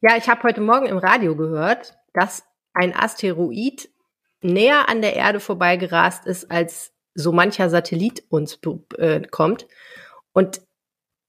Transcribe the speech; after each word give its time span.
Ja, 0.00 0.16
ich 0.16 0.28
habe 0.28 0.44
heute 0.44 0.60
Morgen 0.60 0.86
im 0.86 0.98
Radio 0.98 1.34
gehört, 1.34 1.98
dass 2.14 2.44
ein 2.72 2.94
Asteroid 2.94 3.90
näher 4.40 4.88
an 4.88 5.02
der 5.02 5.16
Erde 5.16 5.40
vorbeigerast 5.40 6.24
ist, 6.24 6.50
als 6.52 6.92
so 7.14 7.32
mancher 7.32 7.68
Satellit 7.68 8.22
uns 8.28 8.60
äh, 8.96 9.22
kommt. 9.22 9.66
Und 10.32 10.60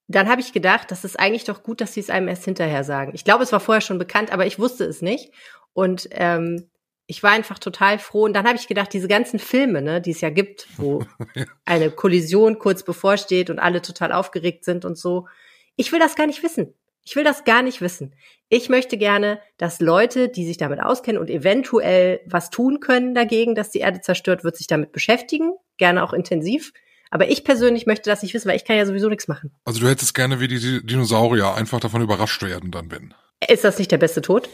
dann 0.08 0.29
habe 0.29 0.42
ich 0.42 0.54
gedacht, 0.54 0.92
das 0.92 1.04
ist 1.04 1.20
eigentlich 1.20 1.46
doch 1.46 1.63
gut, 1.63 1.82
dass 1.82 1.96
sie 1.96 2.00
es 2.00 2.12
einem 2.12 2.28
erst 2.28 2.46
hinterher 2.46 2.84
sagen. 2.84 3.12
Ich 3.16 3.24
glaube, 3.24 3.44
es 3.44 3.52
war 3.52 3.60
vorher 3.60 3.82
schon 3.82 3.97
bekannt, 3.97 4.32
aber 4.32 4.46
ich 4.46 4.60
wusste 4.60 4.86
es 4.86 5.01
nicht. 5.01 5.33
Und 5.74 6.08
ähm, 6.12 6.70
ich 7.08 7.24
war 7.24 7.31
einfach 7.31 7.58
total 7.58 7.97
froh. 7.97 8.26
Und 8.26 8.33
dann 8.33 8.47
habe 8.47 8.58
ich 8.58 8.67
gedacht, 8.67 8.94
diese 8.94 9.08
ganzen 9.08 9.40
Filme, 9.40 9.81
ne, 9.81 9.99
die 9.99 10.12
es 10.12 10.22
ja 10.22 10.29
gibt, 10.29 10.67
wo 10.78 11.04
eine 11.65 11.90
Kollision 11.90 12.60
kurz 12.60 12.83
bevorsteht 12.83 13.49
und 13.49 13.58
alle 13.58 13.81
total 13.81 14.12
aufgeregt 14.12 14.63
sind 14.63 14.86
und 14.86 14.96
so. 14.96 15.28
Ich 15.76 15.92
will 15.92 15.99
das 15.99 16.16
gar 16.16 16.27
nicht 16.27 16.44
wissen. 16.44 16.76
Ich 17.09 17.16
will 17.16 17.23
das 17.23 17.44
gar 17.44 17.63
nicht 17.63 17.81
wissen. 17.81 18.13
Ich 18.49 18.70
möchte 18.70 18.95
gerne, 18.95 19.41
dass 19.58 19.80
Leute, 19.80 20.30
die 20.30 20.45
sich 20.45 20.58
damit 20.58 20.80
auskennen 20.80 21.20
und 21.20 21.27
eventuell 21.27 22.20
was 22.27 22.52
tun 22.52 22.81
können 22.81 23.16
dagegen, 23.16 23.55
dass 23.55 23.72
die 23.72 23.80
Erde 23.80 24.00
zerstört 24.02 24.44
wird, 24.44 24.55
sich 24.55 24.67
damit 24.67 24.91
beschäftigen, 24.91 25.53
gerne 25.77 26.03
auch 26.03 26.14
intensiv. 26.14 26.72
Aber 27.09 27.27
ich 27.27 27.44
persönlich 27.44 27.88
möchte 27.88 28.12
das 28.12 28.22
nicht 28.22 28.36
wissen, 28.36 28.48
weil 28.48 28.58
ich 28.58 28.64
kann 28.64 28.77
ja 28.77 28.86
sowieso 28.86 29.09
nichts 29.09 29.27
machen. 29.27 29.52
Also 29.66 29.80
du 29.80 29.88
hättest 29.88 30.14
gerne 30.14 30.40
wie 30.40 30.48
die 30.48 30.86
Dinosaurier 30.86 31.55
einfach 31.55 31.80
davon 31.80 32.03
überrascht 32.03 32.44
werden 32.44 32.70
dann, 32.70 32.91
wenn. 32.91 33.16
Ist 33.48 33.64
das 33.64 33.80
nicht 33.80 33.89
der 33.89 33.98
beste 33.98 34.22
Tod? 34.22 34.48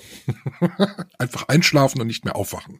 Einfach 1.20 1.49
einschlafen 1.49 1.99
und 1.99 2.08
nicht 2.08 2.24
mehr 2.24 2.38
aufwachen. 2.38 2.80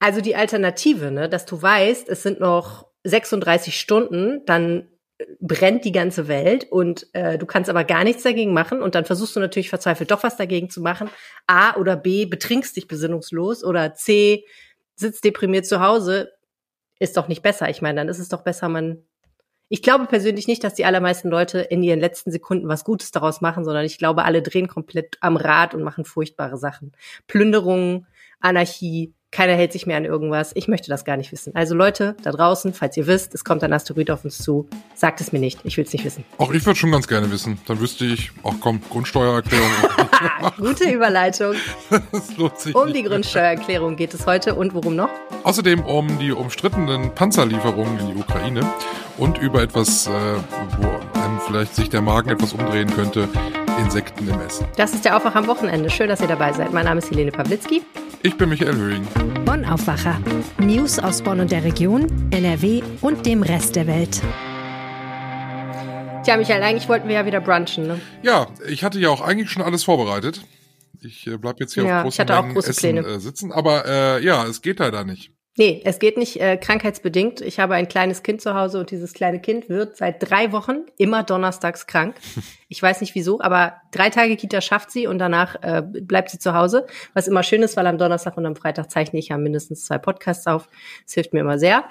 Also 0.00 0.20
die 0.20 0.34
Alternative, 0.34 1.12
ne, 1.12 1.28
dass 1.28 1.46
du 1.46 1.62
weißt, 1.62 2.08
es 2.08 2.24
sind 2.24 2.40
noch 2.40 2.88
36 3.04 3.78
Stunden, 3.78 4.44
dann 4.46 4.88
brennt 5.40 5.84
die 5.84 5.92
ganze 5.92 6.28
Welt 6.28 6.66
und 6.70 7.06
äh, 7.14 7.38
du 7.38 7.46
kannst 7.46 7.70
aber 7.70 7.84
gar 7.84 8.04
nichts 8.04 8.22
dagegen 8.22 8.52
machen 8.52 8.82
und 8.82 8.94
dann 8.94 9.04
versuchst 9.04 9.36
du 9.36 9.40
natürlich 9.40 9.70
verzweifelt 9.70 10.10
doch 10.10 10.22
was 10.22 10.36
dagegen 10.36 10.70
zu 10.70 10.80
machen. 10.80 11.10
A 11.46 11.76
oder 11.76 11.96
B, 11.96 12.26
betrinkst 12.26 12.76
dich 12.76 12.88
besinnungslos 12.88 13.64
oder 13.64 13.94
C, 13.94 14.44
sitzt 14.96 15.24
deprimiert 15.24 15.66
zu 15.66 15.80
Hause, 15.80 16.32
ist 16.98 17.16
doch 17.16 17.28
nicht 17.28 17.42
besser. 17.42 17.68
Ich 17.70 17.82
meine, 17.82 18.00
dann 18.00 18.08
ist 18.08 18.18
es 18.18 18.28
doch 18.28 18.42
besser, 18.42 18.68
man 18.68 19.02
ich 19.72 19.82
glaube 19.82 20.06
persönlich 20.06 20.48
nicht, 20.48 20.64
dass 20.64 20.74
die 20.74 20.84
allermeisten 20.84 21.30
Leute 21.30 21.60
in 21.60 21.84
ihren 21.84 22.00
letzten 22.00 22.32
Sekunden 22.32 22.66
was 22.66 22.82
Gutes 22.82 23.12
daraus 23.12 23.40
machen, 23.40 23.64
sondern 23.64 23.84
ich 23.84 23.98
glaube, 23.98 24.24
alle 24.24 24.42
drehen 24.42 24.66
komplett 24.66 25.16
am 25.20 25.36
Rad 25.36 25.74
und 25.76 25.84
machen 25.84 26.04
furchtbare 26.04 26.58
Sachen. 26.58 26.90
Plünderungen, 27.28 28.08
Anarchie, 28.40 29.14
keiner 29.32 29.52
hält 29.52 29.72
sich 29.72 29.86
mehr 29.86 29.96
an 29.96 30.04
irgendwas. 30.04 30.50
Ich 30.54 30.66
möchte 30.66 30.90
das 30.90 31.04
gar 31.04 31.16
nicht 31.16 31.30
wissen. 31.30 31.54
Also 31.54 31.74
Leute 31.74 32.16
da 32.22 32.32
draußen, 32.32 32.74
falls 32.74 32.96
ihr 32.96 33.06
wisst, 33.06 33.34
es 33.34 33.44
kommt 33.44 33.62
ein 33.62 33.72
Asteroid 33.72 34.10
auf 34.10 34.24
uns 34.24 34.38
zu, 34.38 34.68
sagt 34.94 35.20
es 35.20 35.30
mir 35.30 35.38
nicht. 35.38 35.60
Ich 35.62 35.76
will 35.76 35.84
es 35.84 35.92
nicht 35.92 36.04
wissen. 36.04 36.24
Auch 36.38 36.52
ich 36.52 36.66
würde 36.66 36.78
schon 36.78 36.90
ganz 36.90 37.06
gerne 37.06 37.30
wissen. 37.30 37.58
Dann 37.66 37.80
wüsste 37.80 38.06
ich, 38.06 38.32
ach 38.42 38.54
komm, 38.60 38.80
Grundsteuererklärung. 38.90 39.68
Gute 40.56 40.90
Überleitung. 40.90 41.54
das 42.12 42.36
lohnt 42.36 42.58
sich. 42.58 42.74
Um 42.74 42.92
die 42.92 43.04
Grundsteuererklärung 43.04 43.96
geht 43.96 44.14
es 44.14 44.26
heute 44.26 44.56
und 44.56 44.74
worum 44.74 44.96
noch? 44.96 45.10
Außerdem 45.44 45.84
um 45.84 46.18
die 46.18 46.32
umstrittenen 46.32 47.14
Panzerlieferungen 47.14 48.00
in 48.00 48.14
die 48.14 48.20
Ukraine 48.20 48.68
und 49.16 49.38
über 49.38 49.62
etwas, 49.62 50.08
äh, 50.08 50.10
wo 50.10 51.20
einem 51.20 51.40
vielleicht 51.46 51.76
sich 51.76 51.88
der 51.88 52.02
Magen 52.02 52.30
etwas 52.30 52.52
umdrehen 52.52 52.92
könnte. 52.92 53.28
Insekten 53.78 54.28
im 54.28 54.40
Essen. 54.40 54.66
Das 54.76 54.92
ist 54.92 55.04
der 55.04 55.16
Aufwach 55.16 55.36
am 55.36 55.46
Wochenende. 55.46 55.88
Schön, 55.88 56.08
dass 56.08 56.20
ihr 56.20 56.28
dabei 56.28 56.52
seid. 56.52 56.72
Mein 56.72 56.84
Name 56.84 56.98
ist 56.98 57.10
Helene 57.10 57.30
Pawlitzki. 57.30 57.82
Ich 58.22 58.36
bin 58.36 58.50
Michael 58.50 58.76
Höhing. 58.76 59.06
Bonn 59.46 59.64
Aufwacher. 59.64 60.20
News 60.58 60.98
aus 60.98 61.22
Bonn 61.22 61.40
und 61.40 61.50
der 61.50 61.64
Region, 61.64 62.06
NRW 62.30 62.82
und 63.00 63.24
dem 63.24 63.42
Rest 63.42 63.76
der 63.76 63.86
Welt. 63.86 64.20
Tja, 66.22 66.36
Michael, 66.36 66.62
eigentlich 66.62 66.86
wollten 66.90 67.08
wir 67.08 67.14
ja 67.14 67.24
wieder 67.24 67.40
brunchen, 67.40 67.86
ne? 67.86 67.98
Ja, 68.22 68.48
ich 68.68 68.84
hatte 68.84 69.00
ja 69.00 69.08
auch 69.08 69.22
eigentlich 69.22 69.50
schon 69.50 69.62
alles 69.62 69.84
vorbereitet. 69.84 70.42
Ich 71.00 71.26
äh, 71.28 71.38
bleib 71.38 71.60
jetzt 71.60 71.72
hier 71.72 71.84
ja, 71.84 71.98
auf 72.00 72.02
großen 72.02 72.14
ich 72.14 72.20
hatte 72.20 72.38
auch 72.38 72.52
große 72.52 72.68
Essen 72.68 72.80
Pläne. 72.80 73.08
Äh, 73.08 73.20
sitzen, 73.20 73.52
aber 73.52 73.86
äh, 73.86 74.22
ja, 74.22 74.44
es 74.44 74.60
geht 74.60 74.80
leider 74.80 75.04
nicht. 75.04 75.32
Nee, 75.56 75.82
es 75.84 75.98
geht 75.98 76.16
nicht 76.16 76.40
äh, 76.40 76.56
krankheitsbedingt. 76.56 77.40
Ich 77.40 77.58
habe 77.58 77.74
ein 77.74 77.88
kleines 77.88 78.22
Kind 78.22 78.40
zu 78.40 78.54
Hause 78.54 78.78
und 78.78 78.92
dieses 78.92 79.12
kleine 79.12 79.40
Kind 79.40 79.68
wird 79.68 79.96
seit 79.96 80.30
drei 80.30 80.52
Wochen 80.52 80.84
immer 80.96 81.22
donnerstags 81.22 81.86
krank. 81.86 82.16
Ich 82.72 82.80
weiß 82.80 83.00
nicht 83.00 83.16
wieso, 83.16 83.40
aber 83.40 83.80
drei 83.90 84.10
Tage 84.10 84.36
Kita 84.36 84.60
schafft 84.60 84.92
sie 84.92 85.08
und 85.08 85.18
danach 85.18 85.56
äh, 85.60 85.82
bleibt 85.82 86.30
sie 86.30 86.38
zu 86.38 86.54
Hause. 86.54 86.86
Was 87.14 87.26
immer 87.26 87.42
schön 87.42 87.64
ist, 87.64 87.76
weil 87.76 87.88
am 87.88 87.98
Donnerstag 87.98 88.36
und 88.36 88.46
am 88.46 88.54
Freitag 88.54 88.92
zeichne 88.92 89.18
ich 89.18 89.30
ja 89.30 89.38
mindestens 89.38 89.86
zwei 89.86 89.98
Podcasts 89.98 90.46
auf. 90.46 90.68
Das 91.04 91.14
hilft 91.14 91.32
mir 91.32 91.40
immer 91.40 91.58
sehr. 91.58 91.82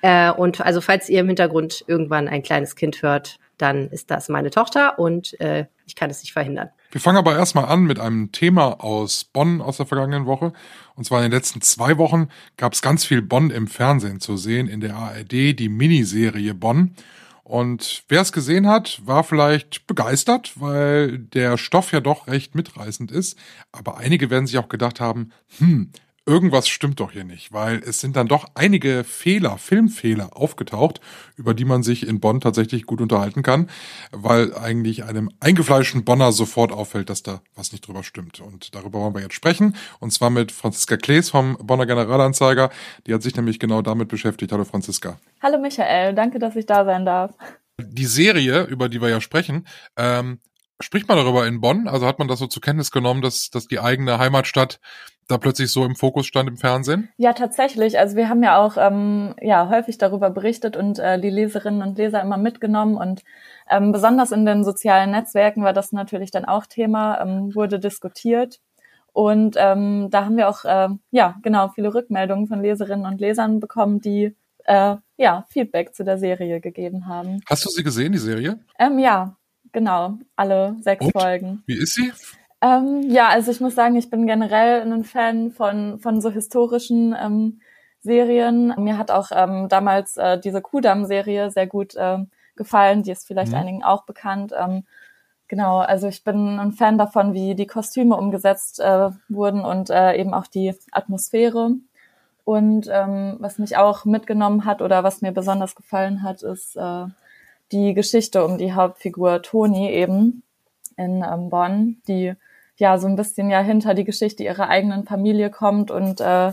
Äh, 0.00 0.30
und 0.30 0.60
also 0.60 0.80
falls 0.80 1.08
ihr 1.08 1.22
im 1.22 1.26
Hintergrund 1.26 1.82
irgendwann 1.88 2.28
ein 2.28 2.44
kleines 2.44 2.76
Kind 2.76 3.02
hört, 3.02 3.40
dann 3.56 3.88
ist 3.88 4.12
das 4.12 4.28
meine 4.28 4.50
Tochter 4.50 5.00
und 5.00 5.38
äh, 5.40 5.64
ich 5.88 5.96
kann 5.96 6.10
es 6.10 6.22
nicht 6.22 6.32
verhindern. 6.32 6.68
Wir 6.90 7.00
fangen 7.00 7.16
aber 7.16 7.36
erstmal 7.36 7.64
an 7.64 7.84
mit 7.84 7.98
einem 7.98 8.30
Thema 8.30 8.84
aus 8.84 9.24
Bonn 9.24 9.62
aus 9.62 9.78
der 9.78 9.86
vergangenen 9.86 10.26
Woche. 10.26 10.52
Und 10.94 11.04
zwar 11.04 11.18
in 11.18 11.30
den 11.30 11.32
letzten 11.32 11.62
zwei 11.62 11.96
Wochen 11.96 12.28
gab 12.56 12.74
es 12.74 12.82
ganz 12.82 13.04
viel 13.04 13.22
Bonn 13.22 13.50
im 13.50 13.66
Fernsehen 13.66 14.20
zu 14.20 14.36
sehen, 14.36 14.68
in 14.68 14.80
der 14.80 14.96
ARD, 14.96 15.58
die 15.58 15.68
Miniserie 15.70 16.54
Bonn. 16.54 16.94
Und 17.42 18.04
wer 18.08 18.20
es 18.20 18.32
gesehen 18.32 18.68
hat, 18.68 19.00
war 19.06 19.24
vielleicht 19.24 19.86
begeistert, 19.86 20.52
weil 20.56 21.18
der 21.18 21.56
Stoff 21.56 21.92
ja 21.92 22.00
doch 22.00 22.26
recht 22.26 22.54
mitreißend 22.54 23.10
ist. 23.10 23.38
Aber 23.72 23.96
einige 23.96 24.28
werden 24.28 24.46
sich 24.46 24.58
auch 24.58 24.68
gedacht 24.68 25.00
haben, 25.00 25.32
hm, 25.56 25.90
irgendwas 26.28 26.68
stimmt 26.68 27.00
doch 27.00 27.12
hier 27.12 27.24
nicht, 27.24 27.52
weil 27.52 27.78
es 27.78 28.00
sind 28.00 28.14
dann 28.14 28.28
doch 28.28 28.46
einige 28.54 29.02
Fehler, 29.02 29.56
Filmfehler 29.56 30.36
aufgetaucht, 30.36 31.00
über 31.36 31.54
die 31.54 31.64
man 31.64 31.82
sich 31.82 32.06
in 32.06 32.20
Bonn 32.20 32.40
tatsächlich 32.40 32.84
gut 32.84 33.00
unterhalten 33.00 33.42
kann, 33.42 33.70
weil 34.12 34.54
eigentlich 34.54 35.04
einem 35.04 35.30
eingefleischten 35.40 36.04
Bonner 36.04 36.30
sofort 36.32 36.70
auffällt, 36.70 37.08
dass 37.08 37.22
da 37.22 37.40
was 37.56 37.72
nicht 37.72 37.86
drüber 37.86 38.04
stimmt. 38.04 38.40
Und 38.40 38.74
darüber 38.74 39.00
wollen 39.00 39.14
wir 39.14 39.22
jetzt 39.22 39.34
sprechen, 39.34 39.74
und 40.00 40.12
zwar 40.12 40.28
mit 40.28 40.52
Franziska 40.52 40.98
Klees 40.98 41.30
vom 41.30 41.56
Bonner 41.62 41.86
Generalanzeiger. 41.86 42.70
Die 43.06 43.14
hat 43.14 43.22
sich 43.22 43.34
nämlich 43.34 43.58
genau 43.58 43.80
damit 43.80 44.08
beschäftigt. 44.08 44.52
Hallo 44.52 44.64
Franziska. 44.64 45.18
Hallo 45.42 45.58
Michael, 45.58 46.14
danke, 46.14 46.38
dass 46.38 46.54
ich 46.56 46.66
da 46.66 46.84
sein 46.84 47.06
darf. 47.06 47.32
Die 47.80 48.06
Serie, 48.06 48.64
über 48.64 48.88
die 48.88 49.00
wir 49.00 49.08
ja 49.08 49.20
sprechen, 49.20 49.66
ähm, 49.96 50.40
spricht 50.80 51.08
man 51.08 51.16
darüber 51.16 51.46
in 51.46 51.60
Bonn? 51.60 51.88
Also 51.88 52.06
hat 52.06 52.18
man 52.18 52.28
das 52.28 52.38
so 52.38 52.46
zur 52.46 52.62
Kenntnis 52.62 52.90
genommen, 52.90 53.22
dass, 53.22 53.50
dass 53.50 53.66
die 53.66 53.80
eigene 53.80 54.18
Heimatstadt 54.18 54.80
da 55.28 55.36
plötzlich 55.36 55.70
so 55.70 55.84
im 55.84 55.94
Fokus 55.94 56.26
stand 56.26 56.48
im 56.48 56.56
Fernsehen? 56.56 57.10
Ja, 57.18 57.34
tatsächlich. 57.34 57.98
Also 57.98 58.16
wir 58.16 58.28
haben 58.28 58.42
ja 58.42 58.58
auch 58.58 58.76
ähm, 58.78 59.34
ja 59.40 59.68
häufig 59.68 59.98
darüber 59.98 60.30
berichtet 60.30 60.76
und 60.76 60.98
äh, 60.98 61.20
die 61.20 61.30
Leserinnen 61.30 61.82
und 61.82 61.98
Leser 61.98 62.22
immer 62.22 62.38
mitgenommen 62.38 62.96
und 62.96 63.22
ähm, 63.70 63.92
besonders 63.92 64.32
in 64.32 64.46
den 64.46 64.64
sozialen 64.64 65.10
Netzwerken 65.10 65.62
war 65.62 65.74
das 65.74 65.92
natürlich 65.92 66.30
dann 66.30 66.46
auch 66.46 66.66
Thema, 66.66 67.20
ähm, 67.20 67.54
wurde 67.54 67.78
diskutiert. 67.78 68.60
Und 69.12 69.56
ähm, 69.58 70.08
da 70.10 70.24
haben 70.24 70.36
wir 70.36 70.48
auch 70.48 70.64
äh, 70.64 70.88
ja 71.10 71.36
genau 71.42 71.68
viele 71.68 71.92
Rückmeldungen 71.92 72.46
von 72.46 72.62
Leserinnen 72.62 73.04
und 73.04 73.20
Lesern 73.20 73.60
bekommen, 73.60 74.00
die 74.00 74.34
äh, 74.64 74.96
ja 75.16 75.44
Feedback 75.48 75.94
zu 75.94 76.04
der 76.04 76.18
Serie 76.18 76.60
gegeben 76.60 77.06
haben. 77.06 77.40
Hast 77.48 77.66
du 77.66 77.70
sie 77.70 77.82
gesehen, 77.82 78.12
die 78.12 78.18
Serie? 78.18 78.60
Ähm, 78.78 78.98
ja, 78.98 79.36
genau, 79.72 80.14
alle 80.36 80.76
sechs 80.80 81.04
Und? 81.06 81.12
Folgen. 81.12 81.62
Wie 81.66 81.78
ist 81.78 81.94
sie? 81.94 82.12
Ähm, 82.60 83.02
ja, 83.08 83.28
also 83.28 83.50
ich 83.50 83.60
muss 83.60 83.74
sagen, 83.74 83.96
ich 83.96 84.10
bin 84.10 84.26
generell 84.26 84.80
ein 84.82 85.04
Fan 85.04 85.52
von, 85.52 86.00
von 86.00 86.20
so 86.20 86.30
historischen 86.30 87.14
ähm, 87.18 87.60
Serien. 88.00 88.74
Mir 88.78 88.98
hat 88.98 89.10
auch 89.10 89.30
ähm, 89.32 89.68
damals 89.68 90.16
äh, 90.16 90.40
diese 90.40 90.60
Kudam-Serie 90.60 91.50
sehr 91.50 91.66
gut 91.66 91.94
ähm, 91.96 92.30
gefallen. 92.56 93.02
Die 93.02 93.12
ist 93.12 93.26
vielleicht 93.26 93.52
Mhm. 93.52 93.58
einigen 93.58 93.84
auch 93.84 94.04
bekannt. 94.04 94.52
Ähm, 94.58 94.84
genau, 95.46 95.78
also 95.78 96.08
ich 96.08 96.24
bin 96.24 96.58
ein 96.58 96.72
Fan 96.72 96.98
davon, 96.98 97.32
wie 97.32 97.54
die 97.54 97.66
Kostüme 97.66 98.16
umgesetzt 98.16 98.80
äh, 98.80 99.10
wurden 99.28 99.64
und 99.64 99.90
äh, 99.90 100.16
eben 100.16 100.34
auch 100.34 100.48
die 100.48 100.74
Atmosphäre. 100.90 101.72
Und 102.44 102.88
ähm, 102.90 103.36
was 103.40 103.58
mich 103.58 103.76
auch 103.76 104.04
mitgenommen 104.04 104.64
hat 104.64 104.82
oder 104.82 105.04
was 105.04 105.20
mir 105.20 105.32
besonders 105.32 105.76
gefallen 105.76 106.22
hat, 106.22 106.42
ist 106.42 106.76
äh, 106.76 107.04
die 107.72 107.94
Geschichte 107.94 108.44
um 108.44 108.58
die 108.58 108.72
Hauptfigur 108.72 109.42
Toni 109.42 109.90
eben 109.90 110.42
in 110.96 111.22
ähm, 111.22 111.50
Bonn, 111.50 112.02
die 112.08 112.34
ja 112.76 112.98
so 112.98 113.06
ein 113.06 113.16
bisschen 113.16 113.50
ja 113.50 113.60
hinter 113.60 113.94
die 113.94 114.04
Geschichte 114.04 114.44
ihrer 114.44 114.68
eigenen 114.68 115.04
Familie 115.04 115.50
kommt 115.50 115.90
und 115.90 116.20
äh, 116.20 116.52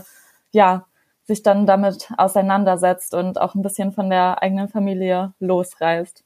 ja 0.52 0.86
sich 1.24 1.42
dann 1.42 1.66
damit 1.66 2.10
auseinandersetzt 2.16 3.14
und 3.14 3.40
auch 3.40 3.54
ein 3.54 3.62
bisschen 3.62 3.92
von 3.92 4.10
der 4.10 4.42
eigenen 4.42 4.68
Familie 4.68 5.32
losreißt. 5.40 6.22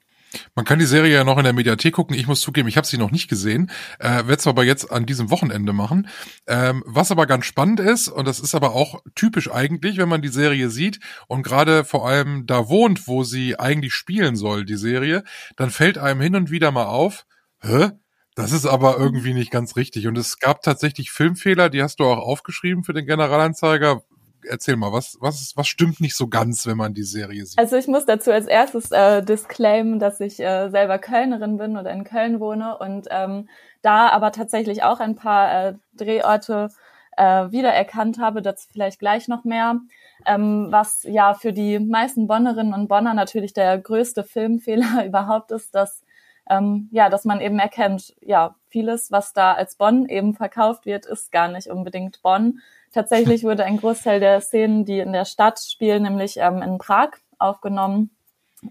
Man 0.55 0.65
kann 0.65 0.79
die 0.79 0.87
Serie 0.87 1.13
ja 1.13 1.25
noch 1.25 1.39
in 1.39 1.45
der 1.45 1.53
Mediathek 1.53 1.95
gucken. 1.95 2.17
Ich 2.17 2.27
muss 2.27 2.41
zugeben, 2.41 2.69
ich 2.69 2.77
habe 2.77 2.87
sie 2.87 2.99
noch 2.99 3.11
nicht 3.11 3.29
gesehen. 3.29 3.71
Äh, 3.99 4.09
Werde 4.09 4.35
es 4.35 4.47
aber 4.47 4.65
jetzt 4.65 4.91
an 4.91 5.07
diesem 5.07 5.31
Wochenende 5.31 5.73
machen. 5.73 6.09
Ähm, 6.47 6.83
was 6.87 7.11
aber 7.11 7.27
ganz 7.27 7.47
spannend 7.47 7.81
ist, 7.81 8.09
und 8.09 8.27
das 8.27 8.41
ist 8.41 8.55
aber 8.55 8.75
auch 8.75 9.01
typisch 9.15 9.51
eigentlich, 9.51 9.99
wenn 9.99 10.09
man 10.09 10.23
die 10.23 10.29
Serie 10.29 10.71
sieht 10.71 11.01
und 11.29 11.43
gerade 11.43 11.85
vor 11.85 12.09
allem 12.09 12.47
da 12.47 12.69
wohnt, 12.69 13.09
wo 13.09 13.25
sie 13.25 13.59
eigentlich 13.59 13.95
spielen 13.95 14.37
soll, 14.37 14.65
die 14.65 14.77
Serie, 14.77 15.25
dann 15.57 15.71
fällt 15.71 15.99
einem 15.99 16.21
hin 16.21 16.37
und 16.37 16.51
wieder 16.51 16.71
mal 16.71 16.87
auf, 16.87 17.25
hä? 17.61 17.91
Das 18.37 18.53
ist 18.53 18.65
aber 18.65 18.97
irgendwie 18.97 19.35
nicht 19.35 19.51
ganz 19.51 19.77
richtig. 19.77 20.07
Und 20.07 20.17
es 20.17 20.39
gab 20.39 20.63
tatsächlich 20.63 21.11
Filmfehler, 21.11 21.69
die 21.69 21.83
hast 21.83 22.01
du 22.01 22.05
auch 22.05 22.19
aufgeschrieben 22.19 22.85
für 22.85 22.93
den 22.93 23.05
Generalanzeiger. 23.05 24.03
Erzähl 24.49 24.77
mal, 24.77 24.93
was, 24.93 25.17
was, 25.21 25.53
was 25.57 25.69
stimmt 25.69 26.01
nicht 26.01 26.17
so 26.17 26.29
ganz, 26.29 26.67
wenn 26.67 26.77
man 26.77 26.95
die 26.95 27.03
Serie 27.03 27.45
sieht? 27.45 27.59
Also 27.59 27.77
ich 27.77 27.87
muss 27.87 28.07
dazu 28.07 28.33
als 28.33 28.47
erstes 28.47 28.91
äh, 28.91 29.23
disclaimen, 29.23 29.99
dass 29.99 30.21
ich 30.21 30.41
äh, 30.41 30.69
selber 30.71 30.99
Kölnerin 30.99 31.57
bin 31.57 31.77
oder 31.77 31.91
in 31.91 32.05
Köln 32.05 32.41
wohne 32.41 32.79
und 32.79 33.09
ähm, 33.11 33.49
da 33.83 34.09
aber 34.09 34.33
tatsächlich 34.33 34.83
auch 34.83 35.01
ein 35.01 35.17
paar 35.17 35.69
äh, 35.69 35.75
Drehorte 35.95 36.69
äh, 37.17 37.51
wiedererkannt 37.51 38.19
habe, 38.19 38.43
dazu 38.43 38.69
vielleicht 38.73 38.99
gleich 38.99 39.29
noch 39.29 39.45
mehr. 39.45 39.81
Ähm, 40.27 40.69
was 40.71 41.03
ja 41.05 41.35
für 41.35 41.53
die 41.53 41.79
meisten 41.79 42.27
Bonnerinnen 42.27 42.75
und 42.75 42.89
Bonner 42.89 43.15
natürlich 43.15 43.53
der 43.55 43.79
größte 43.79 44.25
Filmfehler 44.25 45.05
überhaupt 45.07 45.51
ist, 45.51 45.75
dass 45.75 46.03
ähm, 46.51 46.89
ja, 46.91 47.09
dass 47.09 47.25
man 47.25 47.41
eben 47.41 47.59
erkennt, 47.59 48.15
ja, 48.21 48.57
vieles, 48.69 49.11
was 49.13 49.33
da 49.33 49.53
als 49.53 49.77
Bonn 49.77 50.09
eben 50.09 50.35
verkauft 50.35 50.85
wird, 50.85 51.07
ist 51.07 51.31
gar 51.31 51.49
nicht 51.49 51.69
unbedingt 51.69 52.23
Bonn. 52.23 52.61
Tatsächlich 52.93 53.45
wurde 53.45 53.65
ein 53.65 53.77
Großteil 53.77 54.19
der 54.21 54.41
Szenen, 54.41 54.85
die 54.85 54.99
in 54.99 55.13
der 55.13 55.25
Stadt 55.25 55.61
spielen, 55.61 56.03
nämlich 56.03 56.39
ähm, 56.39 56.61
in 56.61 56.79
Prag 56.79 57.11
aufgenommen, 57.39 58.11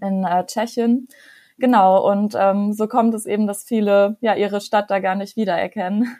in 0.00 0.24
äh, 0.24 0.44
Tschechien. 0.44 1.08
Genau, 1.58 2.10
und 2.10 2.34
ähm, 2.38 2.72
so 2.72 2.86
kommt 2.86 3.14
es 3.14 3.26
eben, 3.26 3.46
dass 3.46 3.64
viele 3.64 4.16
ja 4.20 4.34
ihre 4.34 4.60
Stadt 4.60 4.90
da 4.90 4.98
gar 4.98 5.14
nicht 5.14 5.36
wiedererkennen. 5.36 6.16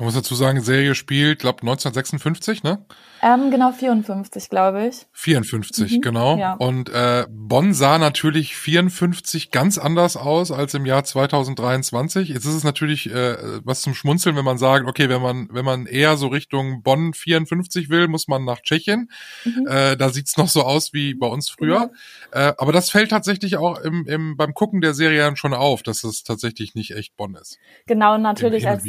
Man 0.00 0.06
muss 0.06 0.14
dazu 0.14 0.34
sagen, 0.34 0.62
Serie 0.62 0.94
spielt, 0.94 1.40
glaube 1.40 1.60
1956, 1.60 2.62
ne? 2.62 2.86
Ähm, 3.20 3.50
genau, 3.50 3.70
54, 3.70 4.48
glaube 4.48 4.86
ich. 4.86 5.06
54, 5.12 5.92
mhm, 5.92 6.00
genau. 6.00 6.38
Ja. 6.38 6.54
Und 6.54 6.88
äh, 6.88 7.26
Bonn 7.28 7.74
sah 7.74 7.98
natürlich 7.98 8.56
54 8.56 9.50
ganz 9.50 9.76
anders 9.76 10.16
aus 10.16 10.52
als 10.52 10.72
im 10.72 10.86
Jahr 10.86 11.04
2023. 11.04 12.30
Jetzt 12.30 12.46
ist 12.46 12.54
es 12.54 12.64
natürlich 12.64 13.10
äh, 13.10 13.60
was 13.62 13.82
zum 13.82 13.94
Schmunzeln, 13.94 14.36
wenn 14.36 14.44
man 14.46 14.56
sagt, 14.56 14.88
okay, 14.88 15.10
wenn 15.10 15.20
man 15.20 15.50
wenn 15.52 15.66
man 15.66 15.84
eher 15.84 16.16
so 16.16 16.28
Richtung 16.28 16.82
Bonn 16.82 17.12
54 17.12 17.90
will, 17.90 18.08
muss 18.08 18.26
man 18.26 18.46
nach 18.46 18.62
Tschechien. 18.62 19.10
Mhm. 19.44 19.66
Äh, 19.66 19.98
da 19.98 20.08
sieht's 20.08 20.38
noch 20.38 20.48
so 20.48 20.62
aus 20.62 20.94
wie 20.94 21.12
bei 21.12 21.26
uns 21.26 21.50
früher. 21.50 21.88
Mhm. 21.88 21.90
Äh, 22.32 22.52
aber 22.56 22.72
das 22.72 22.88
fällt 22.88 23.10
tatsächlich 23.10 23.58
auch 23.58 23.78
im, 23.80 24.06
im 24.06 24.38
beim 24.38 24.54
Gucken 24.54 24.80
der 24.80 24.94
Serie 24.94 25.36
schon 25.36 25.52
auf, 25.52 25.82
dass 25.82 26.04
es 26.04 26.24
tatsächlich 26.24 26.74
nicht 26.74 26.92
echt 26.92 27.18
Bonn 27.18 27.34
ist. 27.34 27.58
Genau, 27.84 28.16
natürlich 28.16 28.66
als 28.66 28.84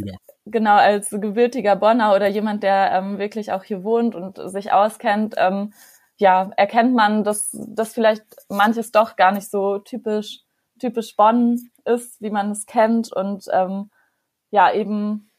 genau 0.45 0.75
als 0.75 1.09
gebürtiger 1.09 1.75
Bonner 1.75 2.15
oder 2.15 2.27
jemand, 2.27 2.63
der 2.63 2.91
ähm, 2.93 3.17
wirklich 3.19 3.51
auch 3.51 3.63
hier 3.63 3.83
wohnt 3.83 4.15
und 4.15 4.37
sich 4.51 4.71
auskennt, 4.71 5.35
ähm, 5.37 5.73
ja, 6.17 6.51
erkennt 6.57 6.93
man, 6.93 7.23
dass 7.23 7.49
das 7.51 7.93
vielleicht 7.93 8.23
manches 8.49 8.91
doch 8.91 9.15
gar 9.15 9.31
nicht 9.31 9.49
so 9.49 9.79
typisch 9.79 10.41
typisch 10.81 11.15
Bonn 11.15 11.59
ist, 11.85 12.19
wie 12.21 12.31
man 12.31 12.51
es 12.51 12.65
kennt 12.65 13.13
und 13.13 13.45
ähm, 13.53 13.91
ja 14.49 14.73
eben 14.73 15.31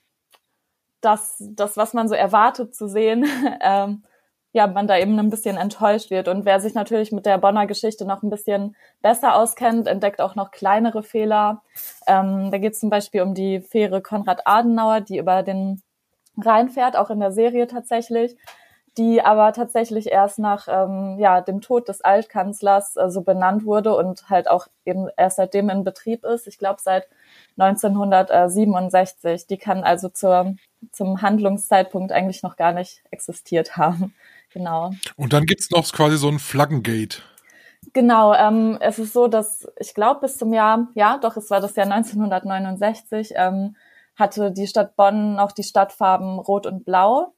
das, 1.01 1.37
das, 1.41 1.77
was 1.77 1.95
man 1.95 2.09
so 2.09 2.15
erwartet 2.15 2.75
zu 2.75 2.89
sehen, 2.89 3.27
ähm, 3.61 4.05
ja, 4.53 4.67
man 4.67 4.87
da 4.87 4.99
eben 4.99 5.19
ein 5.19 5.31
bisschen 5.31 5.57
enttäuscht 5.57 6.11
wird. 6.11 6.29
Und 6.29 6.45
wer 6.45 6.61
sich 6.61 6.75
natürlich 6.75 7.11
mit 7.11 7.25
der 7.27 7.39
Bonner 7.39 7.67
Geschichte 7.67 8.05
noch 8.05 8.23
ein 8.23 8.31
bisschen 8.31 8.77
besser 9.01 9.35
auskennt, 9.37 9.87
entdeckt 9.87 10.21
auch 10.21 10.35
noch 10.35 10.51
kleinere 10.51 11.03
Fehler. 11.03 11.63
Ähm, 12.07 12.51
da 12.51 12.59
geht 12.59 12.75
es 12.75 12.81
zum 12.81 12.91
Beispiel 12.91 13.23
um 13.23 13.35
die 13.35 13.61
Fähre 13.61 14.03
Konrad 14.03 14.47
Adenauer, 14.47 15.01
die 15.01 15.19
über 15.19 15.43
den 15.43 15.83
Rhein 16.39 16.69
fährt, 16.69 16.97
auch 16.97 17.11
in 17.11 17.21
der 17.21 17.33
Serie 17.33 17.67
tatsächlich, 17.67 18.37
die 18.99 19.23
aber 19.23 19.55
tatsächlich 19.55 20.09
erst 20.13 20.39
nach 20.39 20.69
ähm, 20.69 21.17
ja, 21.19 21.41
dem 21.41 21.63
Tod 21.63 21.89
des 21.89 22.03
Altkanzlers 22.03 22.97
äh, 22.97 23.11
so 23.11 23.23
benannt 23.23 23.65
wurde 23.65 23.97
und 23.97 24.29
halt 24.29 24.49
auch 24.51 24.67
eben 24.85 25.09
erst 25.17 25.37
seitdem 25.37 25.71
in 25.71 25.85
Betrieb 25.85 26.25
ist. 26.25 26.47
Ich 26.47 26.59
glaube 26.59 26.81
seit 26.83 27.09
1967. 27.57 29.47
Die 29.47 29.57
kann 29.57 29.83
also 29.83 30.11
zur, 30.11 30.57
zum 30.91 31.23
Handlungszeitpunkt 31.23 32.13
eigentlich 32.13 32.43
noch 32.43 32.57
gar 32.57 32.73
nicht 32.73 33.03
existiert 33.11 33.77
haben. 33.77 34.15
Genau. 34.55 34.91
Und 35.17 35.33
dann 35.33 35.47
gibt's 35.47 35.71
noch 35.71 35.91
quasi 35.91 36.19
so 36.19 36.29
ein 36.29 36.39
Flaggengate. 36.39 37.23
Genau, 37.95 38.35
ähm, 38.35 38.77
es 38.81 38.99
ist 38.99 39.15
so, 39.15 39.27
dass 39.27 39.67
ich 39.79 39.95
glaube 39.95 40.21
bis 40.21 40.37
zum 40.37 40.53
Jahr, 40.53 40.89
ja, 40.95 41.17
doch, 41.17 41.39
es 41.39 41.49
war 41.49 41.61
das 41.61 41.75
Jahr 41.75 41.91
1969, 41.91 43.33
ähm, 43.35 43.77
hatte 44.15 44.53
die 44.53 44.67
Stadt 44.67 44.95
Bonn 44.95 45.37
noch 45.37 45.53
die 45.53 45.63
Stadtfarben 45.63 46.39
Rot 46.39 46.67
und 46.67 46.85
Blau. 46.85 47.33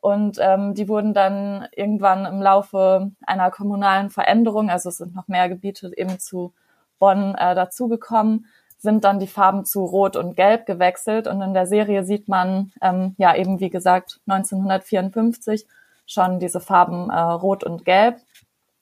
Und 0.00 0.38
ähm, 0.40 0.74
die 0.74 0.88
wurden 0.88 1.12
dann 1.12 1.68
irgendwann 1.74 2.24
im 2.24 2.40
Laufe 2.40 3.12
einer 3.26 3.50
kommunalen 3.50 4.08
Veränderung, 4.08 4.70
also 4.70 4.88
es 4.88 4.96
sind 4.96 5.14
noch 5.14 5.28
mehr 5.28 5.48
Gebiete 5.48 5.90
eben 5.96 6.18
zu 6.18 6.54
Bonn 6.98 7.34
äh, 7.34 7.54
dazugekommen, 7.54 8.46
sind 8.80 9.04
dann 9.04 9.20
die 9.20 9.26
Farben 9.26 9.64
zu 9.64 9.84
Rot 9.84 10.16
und 10.16 10.36
Gelb 10.36 10.66
gewechselt. 10.66 11.26
Und 11.26 11.42
in 11.42 11.54
der 11.54 11.66
Serie 11.66 12.02
sieht 12.02 12.28
man 12.28 12.72
ähm, 12.80 13.14
ja 13.18 13.34
eben, 13.36 13.60
wie 13.60 13.70
gesagt, 13.70 14.20
1954 14.26 15.66
schon 16.06 16.40
diese 16.40 16.60
Farben 16.60 17.10
äh, 17.10 17.18
Rot 17.18 17.62
und 17.62 17.84
Gelb. 17.84 18.16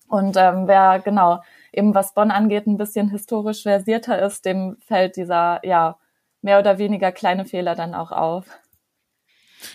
Und 0.08 0.36
ähm, 0.36 0.66
wer 0.66 1.00
genau 1.00 1.42
eben 1.72 1.94
was 1.94 2.14
Bonn 2.14 2.30
angeht, 2.30 2.66
ein 2.66 2.78
bisschen 2.78 3.10
historisch 3.10 3.64
versierter 3.64 4.20
ist, 4.22 4.44
dem 4.44 4.78
fällt 4.80 5.16
dieser 5.16 5.60
ja 5.66 5.98
mehr 6.40 6.60
oder 6.60 6.78
weniger 6.78 7.12
kleine 7.12 7.44
Fehler 7.44 7.74
dann 7.74 7.94
auch 7.94 8.12
auf. 8.12 8.46